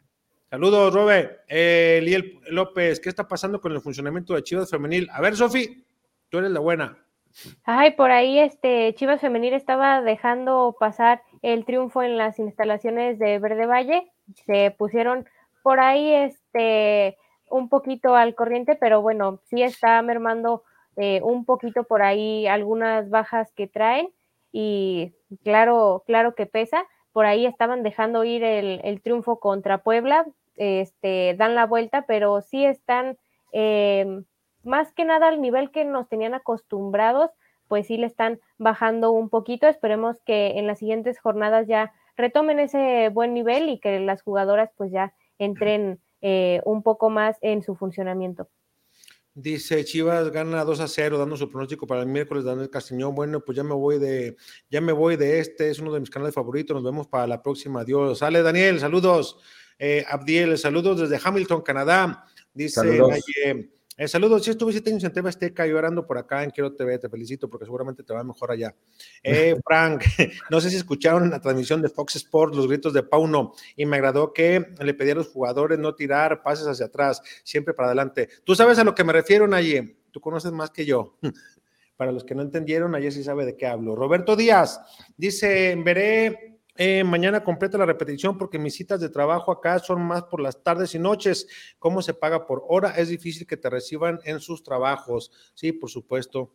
[0.49, 1.41] Saludos, Robert.
[1.49, 5.09] Eh, Liel López, ¿qué está pasando con el funcionamiento de Chivas Femenil?
[5.13, 5.85] A ver, Sofi,
[6.29, 7.05] tú eres la buena.
[7.65, 13.39] Ay, por ahí este Chivas Femenil estaba dejando pasar el triunfo en las instalaciones de
[13.39, 14.11] Verde Valle.
[14.47, 15.29] Se pusieron
[15.67, 17.19] por ahí este
[17.51, 20.63] un poquito al corriente, pero bueno, sí está mermando
[20.95, 24.11] eh, un poquito por ahí algunas bajas que traen
[24.53, 25.13] y
[25.43, 26.87] claro, claro que pesa.
[27.13, 30.25] Por ahí estaban dejando ir el, triunfo contra Puebla,
[30.55, 33.19] este, dan la vuelta, pero sí están
[33.51, 34.23] eh,
[34.63, 37.33] más que nada al nivel que nos tenían acostumbrados,
[37.67, 39.67] pues sí le están bajando un poquito.
[39.67, 44.71] Esperemos que en las siguientes jornadas ya retomen ese buen nivel y que las jugadoras
[44.77, 48.49] pues ya entren eh, un poco más en su funcionamiento.
[49.35, 53.15] Dice Chivas gana 2 a 0, dando su pronóstico para el miércoles, Daniel Castañón.
[53.15, 54.35] Bueno, pues ya me voy de,
[54.71, 56.75] ya me voy de este, es uno de mis canales favoritos.
[56.75, 57.83] Nos vemos para la próxima.
[57.83, 58.21] Adiós.
[58.21, 59.39] Sale Daniel, saludos.
[59.79, 62.25] Eh, Abdiel, saludos desde Hamilton, Canadá.
[62.55, 63.11] Dice Saludos.
[63.11, 66.99] Naye, eh, saludos, si años en TV Azteca, yo orando por acá en Quiero TV,
[66.99, 68.75] te felicito porque seguramente te va mejor allá.
[69.23, 70.05] Eh, Frank,
[70.51, 73.87] no sé si escucharon en la transmisión de Fox Sports los gritos de Pauno y
[73.87, 77.89] me agradó que le pedí a los jugadores no tirar pases hacia atrás, siempre para
[77.89, 78.29] adelante.
[78.45, 81.19] Tú sabes a lo que me refiero, Naye, tú conoces más que yo.
[81.97, 83.97] Para los que no entendieron, ayer sí sabe de qué hablo.
[83.97, 84.79] Roberto Díaz
[85.17, 90.25] dice, veré eh, mañana completa la repetición porque mis citas de trabajo acá son más
[90.25, 91.47] por las tardes y noches.
[91.79, 92.91] ¿Cómo se paga por hora?
[92.91, 95.31] Es difícil que te reciban en sus trabajos.
[95.55, 96.53] Sí, por supuesto.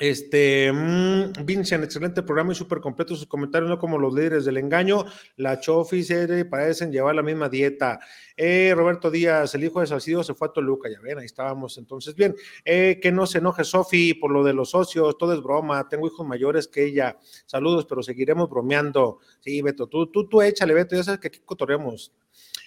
[0.00, 4.56] Este, mm, Vincent, excelente programa y súper completo sus comentarios, no como los líderes del
[4.56, 5.04] engaño.
[5.36, 8.00] La Chofi se parecen llevar la misma dieta.
[8.36, 11.78] Eh, Roberto Díaz, el hijo de Salcido se fue a Toluca, ya ven, ahí estábamos.
[11.78, 12.34] Entonces, bien,
[12.64, 15.88] eh, que no se enoje Sofi por lo de los socios, todo es broma.
[15.88, 17.16] Tengo hijos mayores que ella.
[17.46, 19.20] Saludos, pero seguiremos bromeando.
[19.40, 22.12] Sí, Beto, tú, tú, tú échale, Beto, ya sabes que aquí cotorreamos.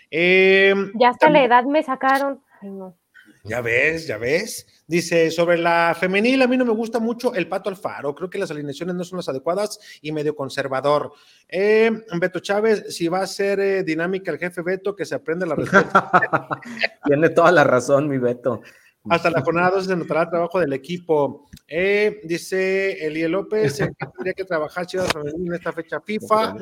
[0.10, 2.42] Eh, Ya hasta la edad me sacaron.
[2.62, 2.96] Ay, no.
[3.44, 4.66] ya ves, ya ves.
[4.88, 8.16] Dice, sobre la femenil, a mí no me gusta mucho el Pato Alfaro.
[8.16, 11.12] Creo que las alineaciones no son las adecuadas y medio conservador.
[11.50, 15.46] Eh, Beto Chávez, si va a ser eh, dinámica el jefe Beto, que se aprende
[15.46, 16.10] la respuesta.
[17.06, 18.62] Tiene toda la razón, mi Beto.
[19.10, 21.50] Hasta la jornada 12 se notará el trabajo del equipo.
[21.68, 26.56] Eh, dice Elie López, que tendría que trabajar Chivas Femenil en esta fecha FIFA.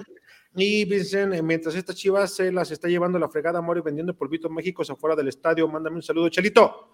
[0.56, 4.49] Y dicen, eh, mientras esta Chivas se las está llevando la fregada, Mori vendiendo polvito
[4.49, 5.68] mágicos afuera del estadio.
[5.68, 6.93] Mándame un saludo, Chelito.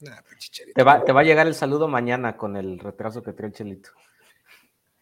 [0.00, 0.74] Nah, Chelito.
[0.74, 3.54] Te va, te va a llegar el saludo mañana con el retraso que trae el
[3.54, 3.90] Chelito.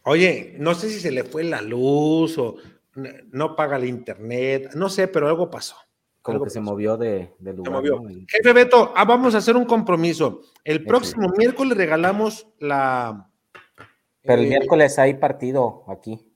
[0.04, 2.56] Oye, no sé si se le fue la luz o
[3.32, 5.76] no paga el internet, no sé, pero algo pasó.
[6.22, 7.72] Como Algo que se movió de, de lugar.
[7.74, 8.00] movió.
[8.00, 8.08] ¿no?
[8.08, 10.40] El- Jefe Beto, ah, vamos a hacer un compromiso.
[10.62, 13.28] El próximo miércoles regalamos la.
[14.22, 16.30] Pero el eh, miércoles hay partido aquí.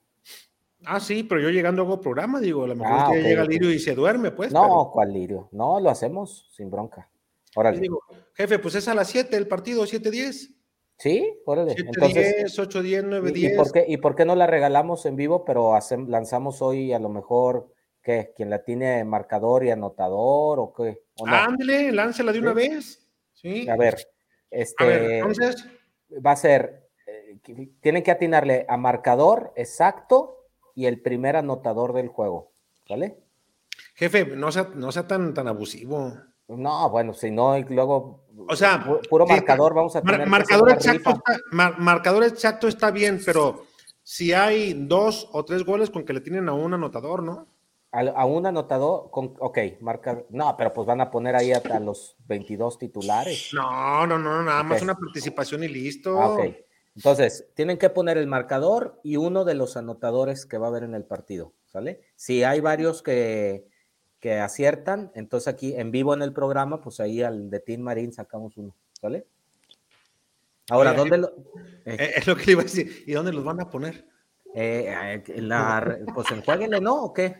[0.84, 3.48] Ah, sí, pero yo llegando hago programa, digo, a lo mejor Ah, usted llega ok.
[3.48, 4.52] Lirio y se duerme, pues.
[4.52, 5.48] no, pero- ¿cuál lirio?
[5.52, 7.08] No, lo hacemos sin bronca.
[7.54, 7.80] Y Órale.
[7.80, 8.02] digo,
[8.34, 10.54] jefe, pues es a las 7 el partido, 7-10.
[10.96, 11.74] Sí, órale.
[11.76, 13.52] 7-10, Entonces, 8-10, ¿y, 9-10.
[13.52, 16.92] y por qué, ¿y por qué no la regalamos en vivo, pero hacem- lanzamos hoy
[16.92, 17.72] a lo mejor,
[18.02, 18.32] ¿qué?
[18.36, 21.02] ¿Quién la tiene marcador y anotador o qué?
[21.20, 21.36] ¿O no?
[21.36, 22.56] Ándale, láncela de una Sí.
[22.56, 23.08] vez.
[23.32, 23.68] Sí.
[23.68, 23.96] A ver,
[24.50, 25.66] este A ver, entonces,
[26.24, 27.38] va a ser, eh,
[27.80, 32.50] tienen que atinarle a marcador exacto y el primer anotador del juego,
[32.88, 33.18] ¿vale?
[33.94, 36.12] jefe, no sea, no sea tan, tan abusivo.
[36.48, 40.14] No, bueno, si no, y luego, O sea, pu- puro sí, marcador, vamos a Mar-
[40.14, 43.64] tener marcador, exacto está, mar- marcador exacto está bien, pero
[44.02, 47.46] si hay dos o tres goles con que le tienen a un anotador, ¿no?
[47.92, 51.62] A, a un anotador, con, ok, marca, no, pero pues van a poner ahí a,
[51.70, 53.50] a los 22 titulares.
[53.52, 54.84] No, no, no, nada más Ok.
[54.84, 56.18] una participación y listo.
[56.18, 56.40] Ah, ok.
[56.96, 60.82] Entonces, tienen que poner el marcador y uno de los anotadores que va a haber
[60.82, 62.00] en el partido, ¿sale?
[62.16, 63.68] Si hay varios que,
[64.20, 68.12] que aciertan, entonces aquí en vivo en el programa, pues ahí al de Team Marín
[68.12, 69.26] sacamos uno, ¿sale?
[70.70, 71.28] Ahora, ¿dónde lo...?
[71.84, 73.04] Eh, eh, es lo que le iba a decir.
[73.06, 74.06] ¿Y dónde los van a poner?
[74.54, 77.04] eh, eh, la- pues enjuáguenle, ¿no?
[77.04, 77.36] ¿O qué?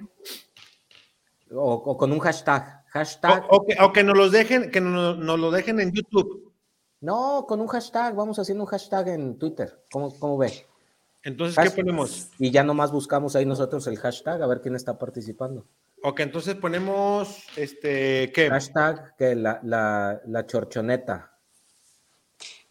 [1.51, 2.85] O, o con un hashtag.
[2.89, 3.45] Hashtag.
[3.51, 6.53] O, o que, o que nos los dejen, que nos, nos lo dejen en YouTube.
[7.01, 8.15] No, con un hashtag.
[8.15, 9.83] Vamos haciendo un hashtag en Twitter.
[9.91, 10.67] ¿Cómo, cómo ve?
[11.23, 12.31] Entonces, ¿qué ponemos?
[12.39, 15.67] Y ya nomás buscamos ahí nosotros el hashtag a ver quién está participando.
[16.03, 18.49] Ok, entonces ponemos, este, ¿qué?
[18.49, 21.37] Hashtag que la, la, la chorchoneta.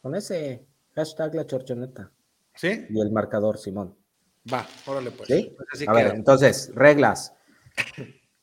[0.02, 2.12] Con ese hashtag la chorchoneta.
[2.56, 2.86] ¿Sí?
[2.90, 3.96] Y el marcador, Simón.
[4.52, 5.28] Va, órale pues.
[5.28, 5.56] ¿Sí?
[5.72, 7.34] Así a ver, entonces, reglas.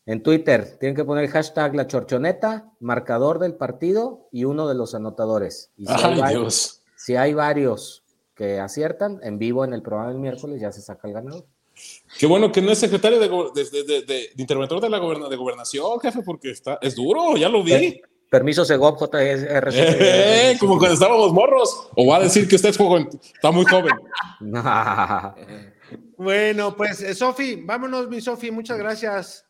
[0.07, 4.75] En Twitter tienen que poner el hashtag la chorchoneta, marcador del partido y uno de
[4.75, 5.73] los anotadores.
[5.79, 6.83] Y si, hay, Ay, varios, Dios.
[6.97, 8.05] si hay varios
[8.35, 11.47] que aciertan, en vivo en el programa del miércoles ya se saca el ganador.
[12.19, 14.89] Qué bueno que no es secretario de, go- de, de- de- de- de interventor de
[14.91, 17.73] la goberna- de gobernación, jefe, porque está, es duro, ya lo vi.
[17.73, 19.69] Eh, Permiso Segov, JR.
[19.73, 21.89] Eh, como cuando estábamos morros.
[21.97, 23.95] O va a decir que usted es joven, está muy joven.
[26.17, 29.45] Bueno, pues, eh, Sofi, vámonos, mi Sofi, muchas gracias.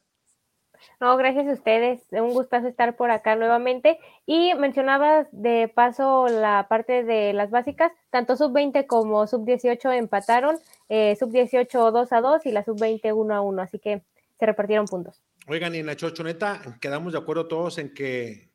[1.01, 2.03] No, gracias a ustedes.
[2.13, 3.99] Un gustazo estar por acá nuevamente.
[4.27, 7.93] Y mencionabas de paso la parte de las básicas.
[8.11, 10.59] Tanto sub-20 como sub-18 empataron.
[10.89, 13.63] eh, sub-18 2 a 2 y la sub-20 1 a 1.
[13.63, 14.03] Así que
[14.39, 15.23] se repartieron puntos.
[15.47, 18.51] Oigan, y en la chochoneta quedamos de acuerdo todos en que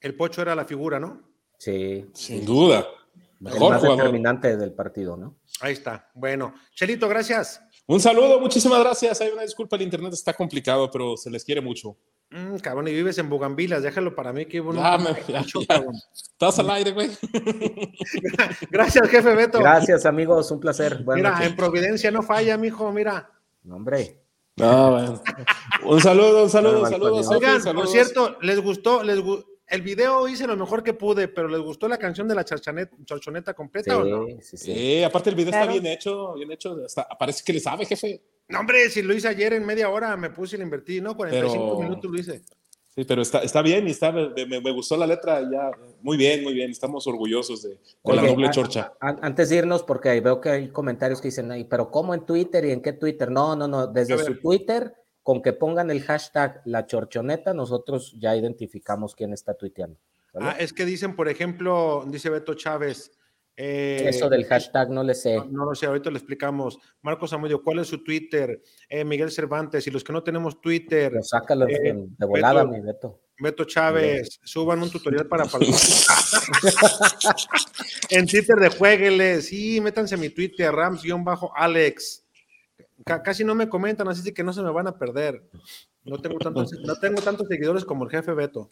[0.00, 1.22] el Pocho era la figura, ¿no?
[1.58, 2.06] Sí.
[2.14, 2.86] Sin duda.
[3.16, 3.96] El Mejor más jugador.
[3.98, 5.36] determinante del partido, ¿no?
[5.60, 6.10] Ahí está.
[6.14, 7.63] Bueno, Chelito, gracias.
[7.86, 9.20] Un saludo, muchísimas gracias.
[9.20, 11.96] Hay una disculpa, el internet está complicado, pero se les quiere mucho.
[12.30, 14.80] Mm, cabrón, y vives en Bugambilas, déjalo para mí, que bueno.
[14.80, 15.84] Ya, me- ya, ya.
[16.12, 17.10] Estás al aire, güey.
[18.70, 19.58] Gracias, jefe Beto.
[19.58, 20.50] Gracias, amigos.
[20.50, 21.02] Un placer.
[21.04, 21.46] Buenas Mira, noches.
[21.50, 23.30] en Providencia no falla, mijo, mira.
[23.64, 24.20] No, hombre.
[24.56, 25.22] No, bueno.
[25.84, 27.28] Un saludo, un saludo, Nada, saludos.
[27.28, 27.92] Oigan, por saludos.
[27.92, 31.88] cierto, les gustó, les gu- el video hice lo mejor que pude, pero les gustó
[31.88, 34.26] la canción de la charchanet- chorchoneta completa o no?
[34.26, 34.74] Sí, sí, sí.
[34.74, 35.70] Sí, aparte el video Claro.
[35.70, 36.76] está bien hecho, bien hecho.
[36.84, 38.22] Hasta, parece que le sabe, jefe.
[38.48, 41.16] No, hombre, si lo hice ayer en media hora, me puse y le invertí, ¿no?
[41.16, 42.42] 45 Pero- minutos lo hice.
[42.96, 45.72] Sí, pero está, está bien y está, me, me- me gustó la letra ya.
[46.00, 46.70] Muy bien, muy bien.
[46.70, 48.92] Estamos orgullosos de, de la Oye, doble a- chorcha.
[49.00, 52.24] a- Antes de irnos, porque veo que hay comentarios que dicen, "Ay, pero ¿cómo en
[52.24, 53.32] Twitter y en qué Twitter?
[53.32, 58.36] No, no, no, desde su Twitter, con que pongan el hashtag la chorchoneta, nosotros ya
[58.36, 59.98] identificamos quién está tuiteando.
[60.32, 60.46] ¿vale?
[60.50, 63.10] Ah, es que dicen, por ejemplo, dice Beto Chávez.
[63.56, 65.36] eh, Eso del hashtag no le sé.
[65.36, 66.78] No, no lo sé, ahorita le explicamos.
[67.02, 68.60] Marcos Amudio, ¿cuál es su Twitter?
[68.88, 72.74] Eh, Miguel Cervantes, y los que no tenemos Twitter, Pero sácalo Eh, de volada, Beto.
[72.74, 73.20] mi Beto.
[73.38, 75.44] Beto Chávez, suban un tutorial para
[78.10, 82.23] En Twitter de Jueguele, sí, métanse a mi Twitter, Rams-Alex.
[83.04, 85.42] Ca- casi no me comentan, así que no se me van a perder.
[86.04, 88.70] No tengo tantos, no tengo tantos seguidores como el jefe Beto.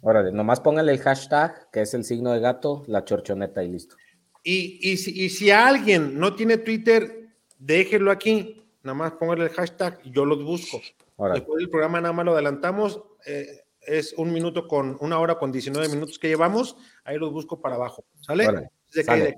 [0.00, 3.96] Órale, nomás póngale el hashtag, que es el signo de gato, la chorchoneta y listo.
[4.42, 7.28] Y, y, si, y si alguien no tiene Twitter,
[7.58, 8.62] déjenlo aquí.
[8.82, 10.80] Nada más póngale el hashtag y yo los busco.
[11.16, 11.40] Órale.
[11.40, 13.02] Después del programa nada más lo adelantamos.
[13.26, 17.60] eh, es un minuto con, una hora con 19 minutos que llevamos, ahí los busco
[17.60, 18.48] para abajo, ¿sale?
[18.48, 19.34] Órale, que-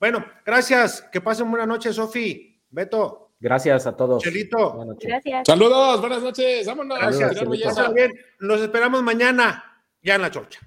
[0.00, 4.22] Bueno, gracias, que pasen buena noche, Sofi, Beto, Gracias a todos.
[4.22, 4.70] Chelito.
[4.70, 5.08] Buenas noches.
[5.08, 5.42] Gracias.
[5.48, 6.96] Saludos, buenas noches, vámonos.
[6.96, 10.60] Gracias, bien, nos esperamos mañana, ya en la chorcha.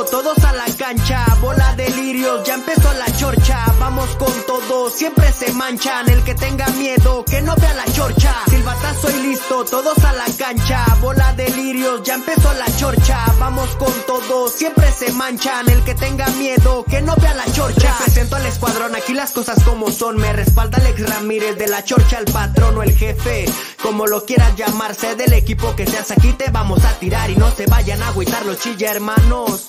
[0.00, 5.30] Todos a la cancha, bola de lirios, ya empezó la chorcha, vamos con todo, siempre
[5.32, 9.98] se manchan, el que tenga miedo, que no vea la chorcha, silbatazo y listo, todos
[10.02, 15.12] a la cancha, bola de lirios, ya empezó la chorcha, vamos con todo, siempre se
[15.12, 19.32] manchan, el que tenga miedo, que no vea la chorcha, represento al escuadrón, aquí las
[19.32, 23.44] cosas como son, me respalda Alex Ramírez, de la chorcha el patrón o el jefe,
[23.82, 26.10] como lo quieras llamarse, del equipo que seas.
[26.10, 29.68] Aquí te vamos a tirar y no se vayan a agüitar los chilla hermanos.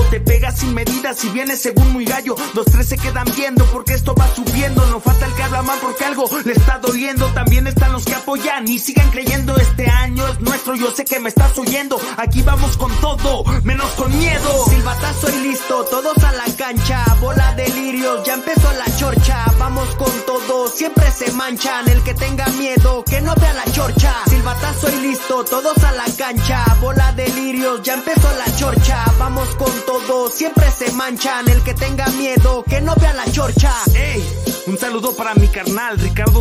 [0.00, 2.36] te pegas sin medidas si vienes según muy gallo.
[2.54, 4.84] Dos, tres se quedan viendo porque esto va subiendo.
[4.86, 7.26] No falta el que habla mal porque algo le está doliendo.
[7.28, 9.56] También están los que apoyan y sigan creyendo.
[9.56, 12.00] Este año es nuestro, yo sé que me estás oyendo.
[12.16, 14.64] Aquí vamos con todo, menos con miedo.
[14.68, 19.88] Silbatazo y listo, todos a la cancha, bola de lirios, ya empezó la chorcha, vamos
[19.96, 24.14] con todo, siempre se manchan, el que tenga miedo, que no vea la chorcha.
[24.28, 29.48] Silbatazo y listo, todos a la cancha, bola de lirios, ya empezó la chorcha, vamos
[29.56, 33.72] con todo, siempre se manchan, el que tenga miedo, que no vea la chorcha.
[33.94, 34.22] Ey,
[34.66, 36.40] un saludo para mi carnal Ricardo